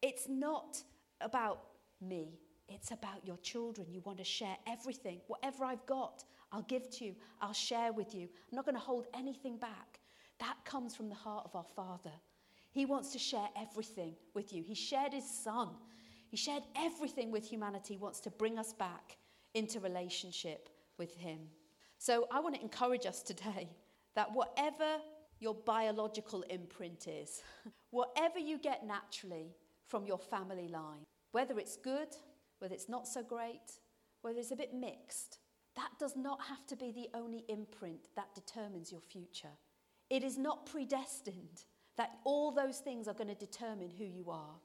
It's 0.01 0.27
not 0.27 0.83
about 1.21 1.61
me, 2.01 2.39
it's 2.67 2.91
about 2.91 3.25
your 3.25 3.37
children. 3.37 3.87
You 3.89 4.01
want 4.01 4.17
to 4.17 4.25
share 4.25 4.57
everything. 4.67 5.21
Whatever 5.27 5.63
I've 5.63 5.85
got, 5.85 6.25
I'll 6.51 6.63
give 6.63 6.89
to 6.97 7.05
you, 7.05 7.15
I'll 7.39 7.53
share 7.53 7.93
with 7.93 8.13
you. 8.13 8.23
I'm 8.23 8.55
not 8.55 8.65
going 8.65 8.75
to 8.75 8.81
hold 8.81 9.05
anything 9.13 9.57
back. 9.57 10.01
That 10.39 10.57
comes 10.65 10.95
from 10.95 11.09
the 11.09 11.15
heart 11.15 11.43
of 11.45 11.55
our 11.55 11.65
Father. 11.75 12.11
He 12.71 12.85
wants 12.85 13.11
to 13.13 13.19
share 13.19 13.47
everything 13.55 14.15
with 14.33 14.53
you. 14.53 14.63
He 14.63 14.75
shared 14.75 15.13
his 15.13 15.29
son 15.29 15.69
he 16.35 16.37
shared 16.37 16.63
everything 16.75 17.31
with 17.31 17.45
humanity, 17.45 17.97
wants 17.97 18.19
to 18.19 18.29
bring 18.29 18.57
us 18.57 18.73
back 18.73 19.17
into 19.53 19.79
relationship 19.79 20.69
with 20.97 21.15
Him. 21.15 21.39
So 21.97 22.27
I 22.31 22.41
want 22.41 22.55
to 22.55 22.61
encourage 22.61 23.05
us 23.05 23.21
today 23.21 23.69
that 24.15 24.33
whatever 24.33 24.97
your 25.39 25.53
biological 25.53 26.41
imprint 26.49 27.07
is, 27.07 27.41
whatever 27.91 28.39
you 28.39 28.57
get 28.57 28.85
naturally 28.85 29.55
from 29.87 30.05
your 30.05 30.19
family 30.19 30.67
line, 30.67 31.05
whether 31.31 31.57
it's 31.57 31.77
good, 31.77 32.09
whether 32.59 32.73
it's 32.73 32.89
not 32.89 33.07
so 33.07 33.23
great, 33.23 33.79
whether 34.21 34.39
it's 34.39 34.51
a 34.51 34.57
bit 34.57 34.73
mixed, 34.73 35.39
that 35.75 35.91
does 35.99 36.15
not 36.17 36.41
have 36.41 36.65
to 36.67 36.75
be 36.75 36.91
the 36.91 37.07
only 37.17 37.45
imprint 37.49 38.09
that 38.15 38.35
determines 38.35 38.91
your 38.91 39.01
future. 39.01 39.55
It 40.09 40.23
is 40.23 40.37
not 40.37 40.65
predestined 40.65 41.63
that 41.97 42.17
all 42.23 42.51
those 42.51 42.79
things 42.79 43.07
are 43.07 43.13
going 43.13 43.29
to 43.29 43.35
determine 43.35 43.89
who 43.89 44.05
you 44.05 44.29
are 44.29 44.55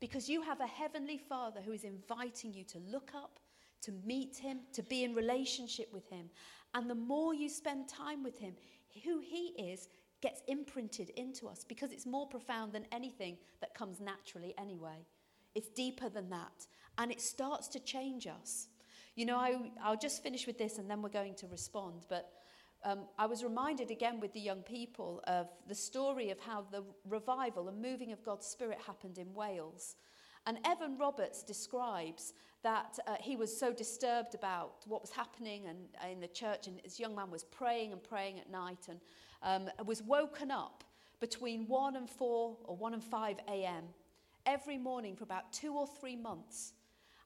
because 0.00 0.28
you 0.28 0.42
have 0.42 0.60
a 0.60 0.66
heavenly 0.66 1.18
Father 1.18 1.60
who 1.60 1.72
is 1.72 1.84
inviting 1.84 2.52
you 2.52 2.64
to 2.64 2.78
look 2.90 3.12
up, 3.14 3.38
to 3.82 3.92
meet 4.04 4.36
Him, 4.36 4.60
to 4.72 4.82
be 4.82 5.04
in 5.04 5.14
relationship 5.14 5.92
with 5.92 6.08
Him. 6.08 6.30
And 6.74 6.88
the 6.90 6.94
more 6.94 7.34
you 7.34 7.48
spend 7.48 7.88
time 7.88 8.22
with 8.22 8.38
Him, 8.38 8.54
who 9.04 9.20
He 9.20 9.54
is 9.58 9.88
gets 10.20 10.40
imprinted 10.48 11.10
into 11.10 11.48
us 11.48 11.64
because 11.64 11.92
it's 11.92 12.06
more 12.06 12.26
profound 12.26 12.72
than 12.72 12.86
anything 12.92 13.36
that 13.60 13.74
comes 13.74 14.00
naturally 14.00 14.54
anyway. 14.56 15.06
It's 15.54 15.68
deeper 15.68 16.08
than 16.08 16.30
that. 16.30 16.66
And 16.98 17.10
it 17.10 17.20
starts 17.20 17.68
to 17.68 17.80
change 17.80 18.26
us. 18.26 18.68
You 19.14 19.26
know, 19.26 19.36
I, 19.36 19.70
I'll 19.82 19.98
just 19.98 20.22
finish 20.22 20.46
with 20.46 20.58
this 20.58 20.78
and 20.78 20.88
then 20.88 21.02
we're 21.02 21.10
going 21.10 21.34
to 21.36 21.46
respond. 21.48 22.06
But 22.08 22.30
um, 22.84 23.00
I 23.18 23.26
was 23.26 23.44
reminded 23.44 23.90
again 23.90 24.20
with 24.20 24.32
the 24.32 24.40
young 24.40 24.62
people 24.62 25.22
of 25.26 25.48
the 25.68 25.74
story 25.74 26.30
of 26.30 26.40
how 26.40 26.66
the 26.70 26.82
revival 27.08 27.68
and 27.68 27.80
moving 27.80 28.12
of 28.12 28.24
God's 28.24 28.46
Spirit 28.46 28.78
happened 28.86 29.18
in 29.18 29.32
Wales. 29.34 29.96
And 30.46 30.58
Evan 30.64 30.98
Roberts 30.98 31.42
describes 31.42 32.34
that 32.62 32.98
uh, 33.06 33.14
he 33.20 33.36
was 33.36 33.56
so 33.56 33.72
disturbed 33.72 34.34
about 34.34 34.84
what 34.86 35.00
was 35.00 35.10
happening 35.10 35.66
and, 35.66 35.78
uh, 36.02 36.08
in 36.08 36.20
the 36.20 36.28
church, 36.28 36.66
and 36.66 36.80
this 36.82 36.98
young 36.98 37.14
man 37.14 37.30
was 37.30 37.44
praying 37.44 37.92
and 37.92 38.02
praying 38.02 38.40
at 38.40 38.50
night 38.50 38.88
and 38.88 39.00
um, 39.42 39.86
was 39.86 40.02
woken 40.02 40.50
up 40.50 40.84
between 41.20 41.66
1 41.68 41.96
and 41.96 42.10
4 42.10 42.56
or 42.64 42.76
1 42.76 42.94
and 42.94 43.04
5 43.04 43.36
a.m. 43.48 43.84
every 44.46 44.78
morning 44.78 45.14
for 45.14 45.24
about 45.24 45.52
two 45.52 45.74
or 45.74 45.86
three 45.86 46.16
months. 46.16 46.72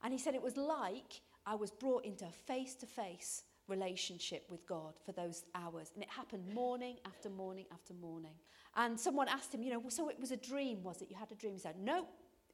And 0.03 0.13
he 0.13 0.19
said 0.19 0.35
it 0.35 0.41
was 0.41 0.57
like 0.57 1.21
I 1.45 1.55
was 1.55 1.71
brought 1.71 2.05
into 2.05 2.25
face 2.45 2.75
to 2.75 2.85
face 2.85 3.43
relationship 3.67 4.45
with 4.49 4.65
God 4.65 4.93
for 5.05 5.11
those 5.11 5.43
hours. 5.55 5.91
And 5.93 6.03
it 6.03 6.09
happened 6.09 6.53
morning 6.53 6.97
after 7.05 7.29
morning 7.29 7.65
after 7.71 7.93
morning. 7.93 8.33
And 8.75 8.99
someone 8.99 9.27
asked 9.27 9.53
him, 9.53 9.63
you 9.63 9.71
know, 9.71 9.81
so 9.89 10.09
it 10.09 10.19
was 10.19 10.31
a 10.31 10.37
dream, 10.37 10.83
was 10.83 11.01
it? 11.01 11.09
You 11.09 11.15
had 11.15 11.31
a 11.31 11.35
dream? 11.35 11.53
He 11.53 11.59
said, 11.59 11.79
no, 11.79 12.05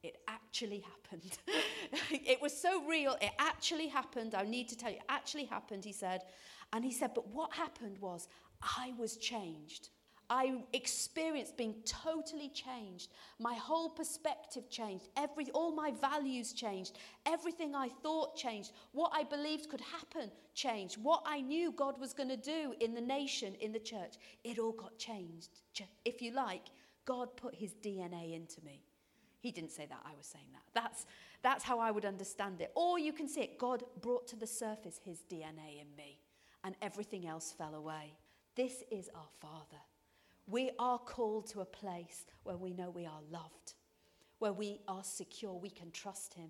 it 0.03 0.17
actually 0.27 0.79
happened. 0.81 1.37
it 2.11 2.41
was 2.41 2.55
so 2.55 2.83
real. 2.85 3.17
It 3.21 3.31
actually 3.39 3.87
happened. 3.87 4.35
I 4.35 4.43
need 4.43 4.69
to 4.69 4.77
tell 4.77 4.89
you, 4.89 4.97
it 4.97 5.03
actually 5.09 5.45
happened, 5.45 5.83
he 5.85 5.93
said. 5.93 6.21
And 6.71 6.83
he 6.83 6.91
said, 6.91 7.11
but 7.13 7.27
what 7.27 7.53
happened 7.53 7.97
was 7.99 8.27
I 8.61 8.93
was 8.97 9.17
changed. 9.17 9.89
I 10.33 10.55
experienced 10.73 11.57
being 11.57 11.75
totally 11.85 12.49
changed. 12.49 13.11
My 13.37 13.53
whole 13.53 13.89
perspective 13.89 14.67
changed. 14.67 15.07
Every, 15.15 15.51
all 15.51 15.71
my 15.71 15.91
values 15.91 16.53
changed. 16.53 16.97
Everything 17.27 17.75
I 17.75 17.89
thought 18.01 18.35
changed. 18.35 18.71
What 18.93 19.11
I 19.13 19.25
believed 19.25 19.69
could 19.69 19.81
happen 19.81 20.31
changed. 20.55 20.97
What 20.97 21.21
I 21.27 21.41
knew 21.41 21.71
God 21.71 21.99
was 21.99 22.13
going 22.13 22.29
to 22.29 22.37
do 22.37 22.73
in 22.79 22.95
the 22.95 23.01
nation, 23.01 23.53
in 23.61 23.71
the 23.71 23.79
church, 23.79 24.15
it 24.43 24.57
all 24.57 24.71
got 24.71 24.97
changed. 24.97 25.49
If 26.03 26.19
you 26.19 26.31
like, 26.33 26.63
God 27.05 27.37
put 27.37 27.53
his 27.53 27.75
DNA 27.75 28.35
into 28.35 28.59
me. 28.65 28.81
He 29.39 29.51
didn't 29.51 29.71
say 29.71 29.85
that, 29.85 30.01
I 30.03 30.15
was 30.17 30.25
saying 30.25 30.47
that. 30.53 30.63
That's, 30.73 31.05
that's 31.43 31.63
how 31.63 31.77
I 31.77 31.91
would 31.91 32.05
understand 32.05 32.59
it. 32.59 32.71
Or 32.73 32.97
you 32.97 33.13
can 33.13 33.27
see 33.27 33.41
it 33.41 33.59
God 33.59 33.83
brought 34.01 34.27
to 34.29 34.35
the 34.35 34.47
surface 34.47 34.99
his 35.03 35.19
DNA 35.31 35.79
in 35.79 35.95
me, 35.95 36.21
and 36.63 36.73
everything 36.81 37.27
else 37.27 37.53
fell 37.55 37.75
away. 37.75 38.15
This 38.55 38.83
is 38.89 39.11
our 39.13 39.29
Father. 39.39 39.81
We 40.47 40.71
are 40.77 40.99
called 40.99 41.47
to 41.47 41.61
a 41.61 41.65
place 41.65 42.25
where 42.43 42.57
we 42.57 42.73
know 42.73 42.89
we 42.89 43.05
are 43.05 43.21
loved, 43.31 43.73
where 44.39 44.53
we 44.53 44.81
are 44.87 45.03
secure, 45.03 45.53
we 45.53 45.69
can 45.69 45.91
trust 45.91 46.33
Him, 46.33 46.49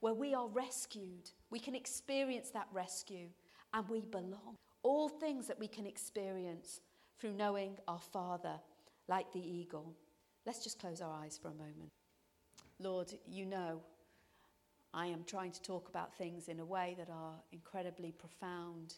where 0.00 0.14
we 0.14 0.34
are 0.34 0.48
rescued, 0.48 1.30
we 1.50 1.58
can 1.58 1.74
experience 1.74 2.50
that 2.50 2.68
rescue, 2.72 3.28
and 3.74 3.88
we 3.88 4.00
belong. 4.00 4.56
All 4.82 5.08
things 5.08 5.46
that 5.46 5.58
we 5.58 5.68
can 5.68 5.86
experience 5.86 6.80
through 7.18 7.34
knowing 7.34 7.76
our 7.88 8.00
Father, 8.00 8.60
like 9.08 9.32
the 9.32 9.40
eagle. 9.40 9.94
Let's 10.46 10.62
just 10.62 10.80
close 10.80 11.00
our 11.00 11.12
eyes 11.12 11.38
for 11.40 11.48
a 11.48 11.54
moment. 11.54 11.90
Lord, 12.78 13.12
you 13.28 13.46
know 13.46 13.80
I 14.94 15.06
am 15.06 15.24
trying 15.24 15.52
to 15.52 15.62
talk 15.62 15.88
about 15.88 16.14
things 16.14 16.48
in 16.48 16.60
a 16.60 16.64
way 16.64 16.94
that 16.98 17.08
are 17.08 17.34
incredibly 17.50 18.12
profound, 18.12 18.94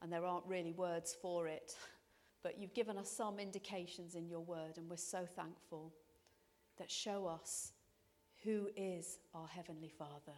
and 0.00 0.10
there 0.10 0.24
aren't 0.24 0.46
really 0.46 0.72
words 0.72 1.14
for 1.20 1.46
it. 1.46 1.76
But 2.42 2.58
you've 2.58 2.74
given 2.74 2.98
us 2.98 3.10
some 3.10 3.38
indications 3.38 4.14
in 4.14 4.28
your 4.28 4.40
word, 4.40 4.76
and 4.76 4.88
we're 4.88 4.96
so 4.96 5.26
thankful 5.26 5.92
that 6.78 6.90
show 6.90 7.26
us 7.26 7.72
who 8.44 8.68
is 8.76 9.18
our 9.34 9.48
Heavenly 9.48 9.88
Father 9.88 10.36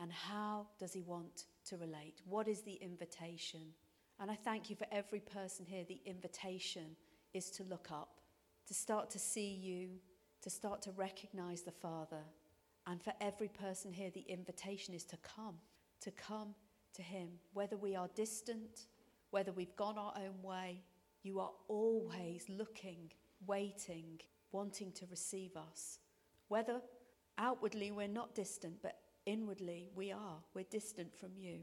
and 0.00 0.10
how 0.10 0.66
does 0.78 0.92
He 0.92 1.02
want 1.02 1.44
to 1.66 1.76
relate? 1.76 2.20
What 2.24 2.48
is 2.48 2.62
the 2.62 2.74
invitation? 2.74 3.60
And 4.20 4.30
I 4.30 4.34
thank 4.34 4.70
you 4.70 4.76
for 4.76 4.86
every 4.90 5.20
person 5.20 5.64
here. 5.66 5.84
The 5.86 6.00
invitation 6.04 6.96
is 7.32 7.50
to 7.52 7.64
look 7.64 7.88
up, 7.90 8.20
to 8.66 8.74
start 8.74 9.10
to 9.10 9.18
see 9.18 9.50
you, 9.50 9.90
to 10.42 10.50
start 10.50 10.82
to 10.82 10.90
recognize 10.92 11.62
the 11.62 11.72
Father. 11.72 12.24
And 12.86 13.02
for 13.02 13.12
every 13.20 13.48
person 13.48 13.92
here, 13.92 14.10
the 14.10 14.24
invitation 14.28 14.94
is 14.94 15.04
to 15.04 15.16
come, 15.18 15.56
to 16.00 16.10
come 16.10 16.54
to 16.94 17.02
Him, 17.02 17.28
whether 17.52 17.76
we 17.76 17.96
are 17.96 18.08
distant, 18.14 18.86
whether 19.30 19.52
we've 19.52 19.74
gone 19.76 19.98
our 19.98 20.14
own 20.16 20.42
way, 20.42 20.82
you 21.24 21.40
are 21.40 21.50
always 21.68 22.44
looking, 22.48 23.10
waiting, 23.46 24.20
wanting 24.52 24.92
to 24.92 25.06
receive 25.10 25.56
us. 25.56 25.98
Whether 26.48 26.80
outwardly 27.38 27.90
we're 27.90 28.06
not 28.06 28.34
distant, 28.34 28.74
but 28.82 28.98
inwardly 29.26 29.88
we 29.96 30.12
are. 30.12 30.36
We're 30.54 30.66
distant 30.70 31.12
from 31.16 31.30
you. 31.36 31.60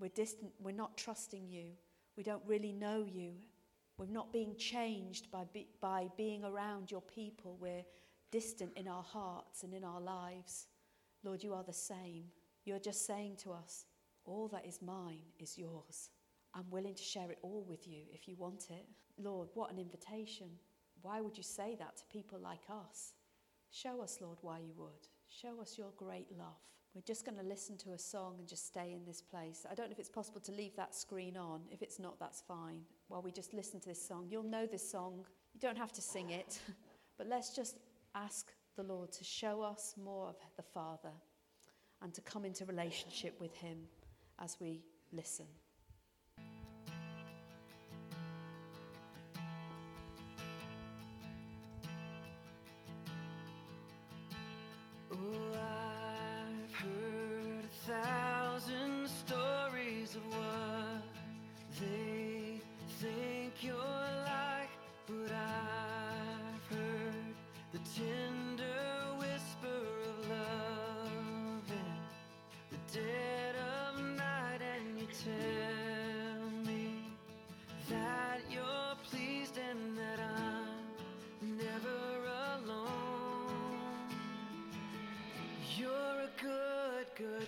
We're 0.00 0.08
distant, 0.08 0.52
we're 0.60 0.72
not 0.72 0.96
trusting 0.96 1.48
you. 1.48 1.70
We 2.16 2.24
don't 2.24 2.42
really 2.46 2.72
know 2.72 3.06
you. 3.10 3.32
We're 3.96 4.06
not 4.06 4.32
being 4.32 4.56
changed 4.56 5.30
by, 5.30 5.44
be, 5.52 5.68
by 5.80 6.08
being 6.16 6.44
around 6.44 6.90
your 6.90 7.00
people. 7.02 7.56
We're 7.60 7.84
distant 8.30 8.72
in 8.76 8.88
our 8.88 9.02
hearts 9.02 9.62
and 9.62 9.72
in 9.72 9.84
our 9.84 10.00
lives. 10.00 10.66
Lord, 11.24 11.42
you 11.42 11.54
are 11.54 11.64
the 11.64 11.72
same. 11.72 12.24
You're 12.64 12.78
just 12.78 13.06
saying 13.06 13.36
to 13.44 13.52
us, 13.52 13.86
all 14.24 14.48
that 14.48 14.66
is 14.66 14.82
mine 14.82 15.22
is 15.38 15.56
yours. 15.56 16.10
I'm 16.58 16.70
willing 16.70 16.94
to 16.94 17.02
share 17.02 17.30
it 17.30 17.38
all 17.42 17.64
with 17.68 17.86
you 17.86 18.02
if 18.12 18.26
you 18.26 18.34
want 18.36 18.66
it. 18.70 18.84
Lord, 19.16 19.48
what 19.54 19.70
an 19.70 19.78
invitation. 19.78 20.48
Why 21.02 21.20
would 21.20 21.36
you 21.36 21.44
say 21.44 21.76
that 21.78 21.96
to 21.98 22.02
people 22.10 22.40
like 22.40 22.64
us? 22.68 23.12
Show 23.70 24.02
us, 24.02 24.18
Lord, 24.20 24.38
why 24.40 24.58
you 24.58 24.72
would. 24.76 25.06
Show 25.28 25.60
us 25.60 25.78
your 25.78 25.92
great 25.96 26.26
love. 26.36 26.58
We're 26.94 27.02
just 27.02 27.24
going 27.24 27.38
to 27.38 27.44
listen 27.44 27.76
to 27.78 27.92
a 27.92 27.98
song 27.98 28.36
and 28.40 28.48
just 28.48 28.66
stay 28.66 28.92
in 28.92 29.04
this 29.04 29.22
place. 29.22 29.66
I 29.70 29.74
don't 29.74 29.86
know 29.86 29.92
if 29.92 30.00
it's 30.00 30.08
possible 30.08 30.40
to 30.40 30.52
leave 30.52 30.74
that 30.74 30.96
screen 30.96 31.36
on. 31.36 31.60
If 31.70 31.80
it's 31.80 32.00
not, 32.00 32.18
that's 32.18 32.40
fine. 32.40 32.80
While 33.06 33.22
we 33.22 33.30
just 33.30 33.54
listen 33.54 33.78
to 33.78 33.88
this 33.88 34.04
song, 34.04 34.26
you'll 34.28 34.42
know 34.42 34.66
this 34.66 34.90
song. 34.90 35.24
You 35.54 35.60
don't 35.60 35.78
have 35.78 35.92
to 35.92 36.02
sing 36.02 36.30
it, 36.30 36.58
but 37.18 37.28
let's 37.28 37.54
just 37.54 37.76
ask 38.16 38.52
the 38.76 38.82
Lord 38.82 39.12
to 39.12 39.22
show 39.22 39.62
us 39.62 39.94
more 40.02 40.28
of 40.28 40.36
the 40.56 40.62
Father 40.62 41.12
and 42.02 42.12
to 42.14 42.20
come 42.22 42.44
into 42.44 42.64
relationship 42.64 43.38
with 43.40 43.54
Him 43.54 43.78
as 44.40 44.56
we 44.58 44.82
listen. 45.12 45.46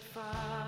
fire. 0.01 0.60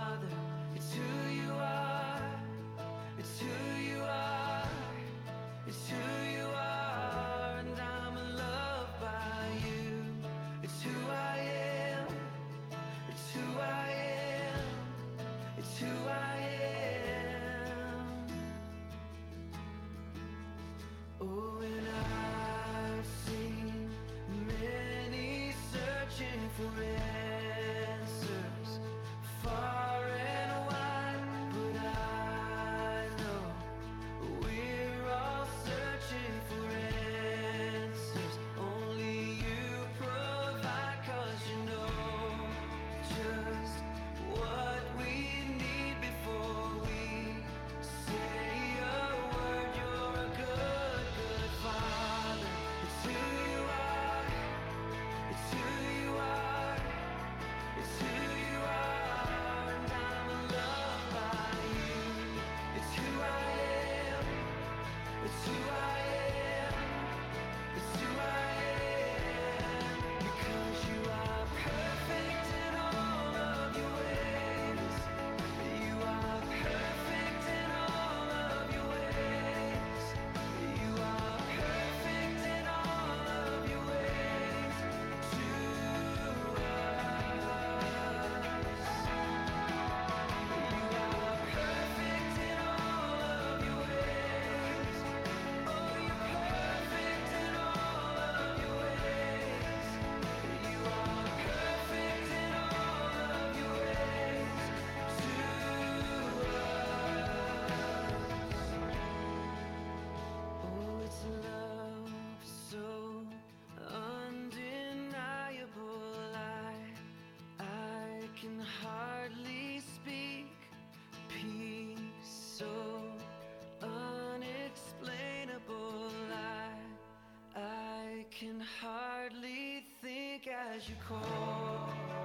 Hardly 128.80 129.84
think 130.00 130.48
as 130.48 130.88
you 130.88 130.94
call 131.08 132.21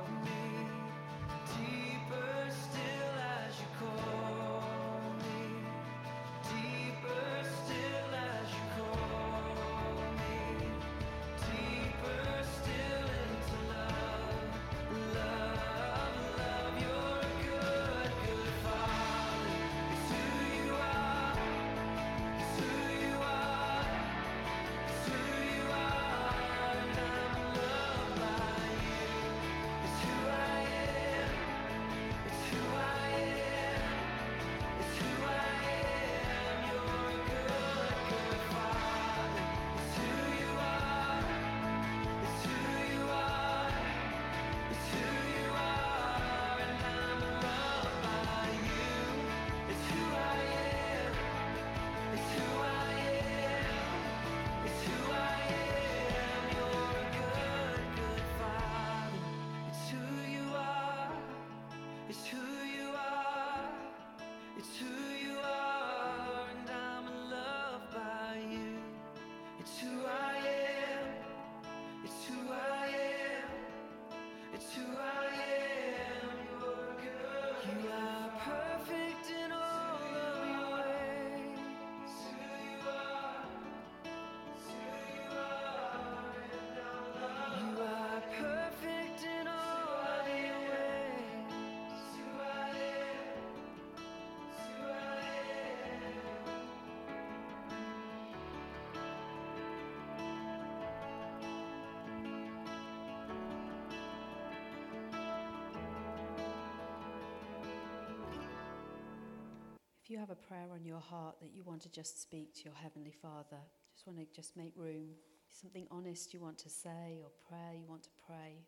If 110.08 110.12
you 110.12 110.20
have 110.20 110.30
a 110.30 110.36
prayer 110.36 110.68
on 110.74 110.86
your 110.86 111.02
heart 111.02 111.36
that 111.42 111.54
you 111.54 111.64
want 111.66 111.82
to 111.82 111.92
just 111.92 112.22
speak 112.22 112.56
to 112.56 112.64
your 112.64 112.74
Heavenly 112.76 113.12
Father, 113.12 113.60
just 113.94 114.08
want 114.08 114.18
to 114.20 114.26
just 114.34 114.56
make 114.56 114.72
room. 114.78 115.10
Something 115.52 115.86
honest 115.92 116.34
you 116.34 116.40
want 116.40 116.58
to 116.60 116.70
say 116.70 117.20
or 117.22 117.30
prayer 117.46 117.74
you 117.78 117.86
want 117.90 118.04
to 118.04 118.10
pray. 118.26 118.64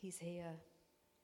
He's 0.00 0.16
here. 0.16 0.54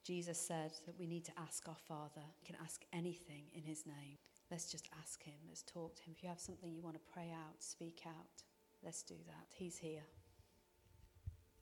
Jesus 0.03 0.37
said 0.37 0.73
that 0.85 0.99
we 0.99 1.07
need 1.07 1.23
to 1.23 1.31
ask 1.39 1.69
our 1.69 1.77
Father. 1.87 2.23
We 2.41 2.45
can 2.45 2.57
ask 2.61 2.83
anything 2.91 3.45
in 3.53 3.63
His 3.63 3.85
name. 3.85 4.17
Let's 4.51 4.69
just 4.69 4.89
ask 4.99 5.23
Him. 5.23 5.39
Let's 5.47 5.61
talk 5.61 5.95
to 5.95 6.01
Him. 6.01 6.13
If 6.17 6.23
you 6.23 6.27
have 6.27 6.41
something 6.41 6.73
you 6.73 6.81
want 6.81 6.95
to 6.95 7.13
pray 7.13 7.31
out, 7.31 7.55
speak 7.59 8.01
out. 8.05 8.43
Let's 8.83 9.01
do 9.01 9.15
that. 9.27 9.47
He's 9.55 9.77
here. 9.77 10.03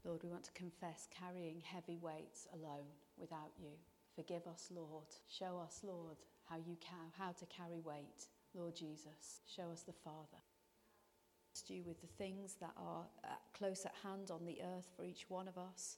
Lord, 0.04 0.24
we 0.24 0.30
want 0.30 0.46
to 0.46 0.52
confess 0.54 1.08
carrying 1.12 1.62
heavy 1.64 2.00
weights 2.02 2.48
alone 2.52 2.98
without 3.16 3.52
you. 3.60 3.74
Forgive 4.16 4.48
us, 4.48 4.70
Lord. 4.74 5.06
Show 5.30 5.62
us, 5.64 5.82
Lord, 5.84 6.18
how 6.52 6.58
you 6.58 6.76
can, 6.82 7.10
how 7.18 7.32
to 7.32 7.46
carry 7.46 7.80
weight. 7.80 8.28
Lord 8.54 8.76
Jesus, 8.76 9.40
show 9.48 9.72
us 9.72 9.84
the 9.84 9.94
Father. 9.94 10.44
You 11.68 11.84
with 11.86 12.02
the 12.02 12.08
things 12.08 12.56
that 12.60 12.74
are 12.76 13.06
uh, 13.24 13.28
close 13.58 13.86
at 13.86 13.94
hand 14.04 14.30
on 14.30 14.46
the 14.46 14.58
earth 14.76 14.90
for 14.96 15.06
each 15.06 15.30
one 15.30 15.48
of 15.48 15.58
us, 15.58 15.98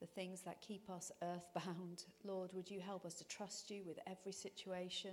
the 0.00 0.06
things 0.06 0.40
that 0.40 0.60
keep 0.60 0.88
us 0.90 1.12
earthbound. 1.22 2.04
Lord, 2.24 2.50
would 2.54 2.68
you 2.68 2.80
help 2.80 3.04
us 3.04 3.14
to 3.14 3.24
trust 3.28 3.70
you 3.70 3.84
with 3.84 3.98
every 4.08 4.32
situation? 4.32 5.12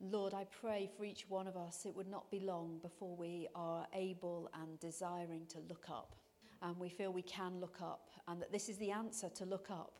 Lord, 0.00 0.32
I 0.32 0.46
pray 0.62 0.88
for 0.96 1.04
each 1.04 1.26
one 1.28 1.46
of 1.46 1.56
us, 1.56 1.84
it 1.84 1.94
would 1.94 2.08
not 2.08 2.30
be 2.30 2.40
long 2.40 2.78
before 2.80 3.14
we 3.16 3.48
are 3.54 3.86
able 3.92 4.48
and 4.54 4.78
desiring 4.80 5.42
to 5.48 5.58
look 5.68 5.86
up. 5.90 6.14
And 6.62 6.78
we 6.78 6.88
feel 6.88 7.12
we 7.12 7.22
can 7.22 7.60
look 7.60 7.82
up, 7.82 8.08
and 8.28 8.40
that 8.40 8.52
this 8.52 8.68
is 8.68 8.78
the 8.78 8.92
answer 8.92 9.28
to 9.28 9.44
look 9.44 9.70
up 9.70 9.98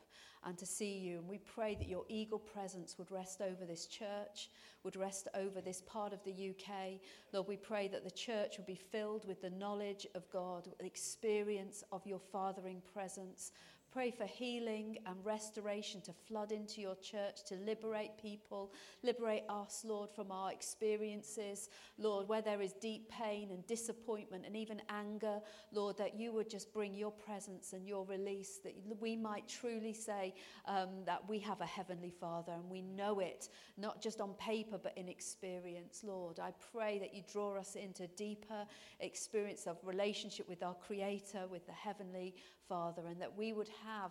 and 0.49 0.57
to 0.57 0.65
see 0.65 0.97
you. 0.97 1.19
And 1.19 1.29
we 1.29 1.37
pray 1.37 1.75
that 1.75 1.89
your 1.89 2.05
eagle 2.09 2.39
presence 2.39 2.97
would 2.99 3.11
rest 3.11 3.43
over 3.43 3.67
this 3.67 3.85
church, 3.87 4.49
would 4.83 4.97
rest 4.97 5.29
over 5.35 5.61
this 5.61 5.83
part 5.83 6.15
of 6.15 6.25
the 6.25 6.51
UK. 6.51 7.01
Lord, 7.35 7.47
we 7.49 7.59
pray 7.59 7.87
that 7.89 8.03
the 8.03 8.11
church 8.11 8.57
would 8.57 8.67
be 8.67 8.75
filled 8.75 9.29
with 9.29 9.43
the 9.43 9.51
knowledge 9.51 10.07
of 10.15 10.29
God, 10.31 10.67
the 10.79 10.87
experience 10.87 11.85
of 11.93 12.07
your 12.07 12.19
fathering 12.19 12.81
presence. 12.95 13.53
Pray 13.91 14.11
for 14.11 14.27
healing 14.27 14.99
and 15.07 15.17
restoration 15.25 16.03
to 16.03 16.13
flood 16.13 16.53
into 16.53 16.83
your 16.83 16.97
church, 16.97 17.43
to 17.47 17.55
liberate 17.55 18.11
people, 18.21 18.71
liberate 19.03 19.45
us, 19.49 19.83
Lord, 19.83 20.11
from 20.11 20.31
our 20.31 20.53
experiences. 20.53 21.71
Lord, 21.97 22.29
where 22.29 22.43
there 22.43 22.61
is 22.61 22.75
deep 22.75 23.11
pain 23.11 23.51
and 23.51 23.67
disappointment 23.67 24.45
and 24.45 24.55
even 24.55 24.83
anger, 24.91 25.41
Lord, 25.73 25.97
that 25.97 26.19
you 26.19 26.35
would 26.35 26.51
just 26.51 26.73
bring 26.75 26.93
your 26.93 27.11
presence 27.11 27.73
and 27.73 27.89
your 27.89 28.05
release, 28.05 28.59
that 28.63 28.75
we 29.01 29.17
might 29.17 29.49
truly 29.49 29.95
say 29.95 30.35
um, 30.67 30.91
that 31.07 31.27
we 31.27 31.39
have 31.39 31.63
a 31.63 31.67
heavenly 31.67 32.11
Father 32.11 32.53
and 32.53 32.69
we 32.69 32.83
know 32.83 33.21
it, 33.21 33.49
not 33.79 34.03
just 34.03 34.21
on 34.21 34.35
paper, 34.35 34.77
but 34.77 34.97
in 34.99 35.09
experience, 35.09 36.03
Lord. 36.05 36.41
I 36.41 36.53
pray 36.73 36.99
that 36.99 37.15
you 37.15 37.23
draw 37.33 37.57
us 37.57 37.75
into 37.75 38.07
deeper 38.09 38.67
experience 39.01 39.67
of 39.67 39.79
relationship 39.83 40.47
with 40.47 40.63
our 40.63 40.75
Creator, 40.75 41.47
with 41.51 41.65
the 41.67 41.73
Heavenly 41.73 42.35
Father, 42.69 43.07
and 43.07 43.21
that 43.21 43.37
we 43.37 43.53
would 43.53 43.71
have 43.87 44.11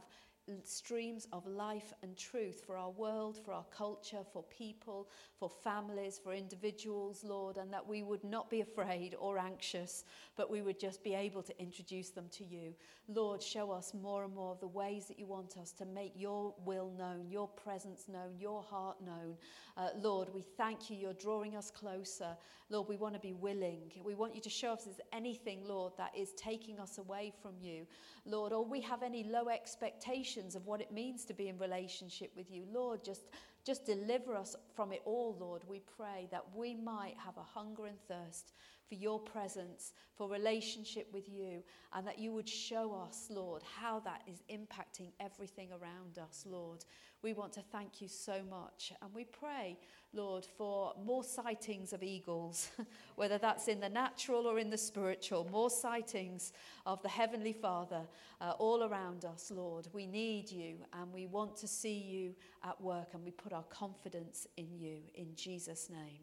streams 0.64 1.28
of 1.34 1.46
life 1.48 1.94
and 2.04 2.18
truth 2.18 2.64
for 2.66 2.78
our 2.78 2.92
world, 2.92 3.38
for 3.44 3.54
our 3.54 3.66
culture, 3.76 4.24
for 4.32 4.44
people, 4.44 5.10
for 5.40 5.50
families, 5.50 6.20
for 6.22 6.34
individuals, 6.34 7.24
Lord, 7.24 7.58
and 7.58 7.72
that 7.74 7.88
we 7.88 8.04
would 8.04 8.24
not 8.24 8.50
be 8.50 8.62
afraid 8.62 9.16
or 9.20 9.38
anxious, 9.38 10.06
but 10.36 10.50
we 10.50 10.62
would 10.62 10.80
just 10.80 11.04
be 11.04 11.14
able 11.14 11.44
to 11.44 11.62
introduce 11.62 12.10
them 12.10 12.26
to 12.32 12.44
you. 12.44 12.74
Lord, 13.08 13.42
show 13.42 13.72
us 13.72 13.94
more 13.94 14.24
and 14.24 14.34
more 14.34 14.52
of 14.52 14.60
the 14.60 14.68
ways 14.68 15.06
that 15.08 15.20
you 15.20 15.26
want 15.26 15.58
us 15.58 15.72
to 15.74 15.86
make 15.86 16.14
your 16.16 16.54
will 16.66 16.92
known, 16.98 17.30
your 17.30 17.48
presence 17.48 18.06
known, 18.08 18.38
your 18.38 18.62
heart 18.62 18.98
known. 19.06 19.38
Uh, 19.78 19.90
Lord, 20.00 20.30
we 20.34 20.42
thank 20.42 20.90
you. 20.90 20.98
You're 20.98 21.14
drawing 21.14 21.56
us 21.56 21.72
closer. 21.72 22.36
Lord, 22.70 22.90
we 22.90 22.98
want 22.98 23.14
to 23.14 23.20
be 23.20 23.34
willing. 23.34 23.92
We 24.04 24.16
want 24.16 24.36
you 24.36 24.42
to 24.42 24.50
show 24.50 24.74
us 24.74 24.84
there's 24.84 25.00
anything, 25.14 25.62
Lord, 25.66 25.94
that 25.98 26.12
is 26.18 26.34
taking 26.34 26.80
us 26.80 26.98
away 26.98 27.32
from 27.42 27.54
you, 27.62 27.86
Lord, 28.26 28.52
or 28.52 28.66
we 28.66 28.82
have 28.82 29.04
any 29.04 29.24
low 29.24 29.48
expectations 29.48 30.37
of 30.56 30.66
what 30.66 30.82
it 30.82 30.92
means 30.92 31.26
to 31.26 31.34
be 31.34 31.48
in 31.48 31.58
relationship 31.58 32.32
with 32.36 32.52
you. 32.52 32.64
Lord, 32.72 33.04
just 33.04 33.24
just 33.66 33.86
deliver 33.86 34.34
us 34.36 34.56
from 34.76 34.94
it 34.94 35.02
all, 35.04 35.36
Lord. 35.38 35.64
We 35.68 35.82
pray 35.98 36.28
that 36.32 36.46
we 36.56 36.74
might 36.74 37.16
have 37.18 37.36
a 37.38 37.44
hunger 37.44 37.86
and 37.86 37.98
thirst 38.08 38.54
for 38.88 38.96
your 38.96 39.20
presence, 39.20 39.94
for 40.16 40.30
relationship 40.30 41.08
with 41.14 41.28
you, 41.28 41.64
and 41.94 42.08
that 42.08 42.20
you 42.20 42.32
would 42.32 42.48
show 42.48 42.94
us, 43.08 43.28
Lord, 43.30 43.62
how 43.80 44.00
that 44.02 44.22
is 44.28 44.44
impacting 44.50 45.12
everything 45.20 45.70
around 45.72 46.18
us, 46.18 46.46
Lord. 46.48 46.86
We 47.22 47.34
want 47.34 47.54
to 47.54 47.62
thank 47.62 48.02
you 48.02 48.08
so 48.08 48.42
much. 48.50 48.94
And 49.02 49.14
we 49.14 49.26
pray, 49.26 49.78
Lord, 50.14 50.46
for 50.46 50.94
more 51.04 51.24
sightings 51.24 51.92
of 51.92 52.04
eagles, 52.04 52.70
whether 53.16 53.38
that's 53.38 53.68
in 53.68 53.80
the 53.80 53.90
natural 53.90 54.48
or 54.48 54.60
in 54.60 54.70
the 54.70 54.78
spiritual, 54.78 55.48
more 55.52 55.70
sightings 55.70 56.54
of 56.86 57.02
the 57.02 57.10
Heavenly 57.10 57.54
Father 57.54 58.02
uh, 58.40 58.52
all 58.60 58.84
around 58.84 59.26
us, 59.26 59.52
Lord. 59.52 59.88
We 59.94 60.06
need 60.06 60.52
you 60.52 60.76
and 60.94 61.12
we 61.12 61.26
want 61.26 61.58
to 61.58 61.68
see 61.68 61.98
you 61.98 62.36
at 62.64 62.80
work, 62.80 63.10
and 63.14 63.24
we 63.24 63.32
put 63.32 63.52
our 63.52 63.64
confidence 63.64 64.48
in 64.58 64.78
you. 64.78 64.98
In 65.16 65.36
Jesus' 65.36 65.90
name. 65.90 66.22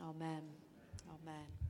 Amen. 0.00 0.42
Amen. 1.08 1.63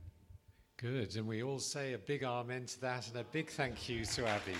Good. 0.77 1.15
And 1.15 1.25
we 1.25 1.41
all 1.41 1.59
say 1.59 1.93
a 1.93 1.97
big 1.97 2.23
amen 2.23 2.65
to 2.65 2.81
that 2.81 3.07
and 3.07 3.15
a 3.17 3.23
big 3.31 3.49
thank 3.49 3.87
you 3.87 4.03
to 4.03 4.27
Abby. 4.27 4.51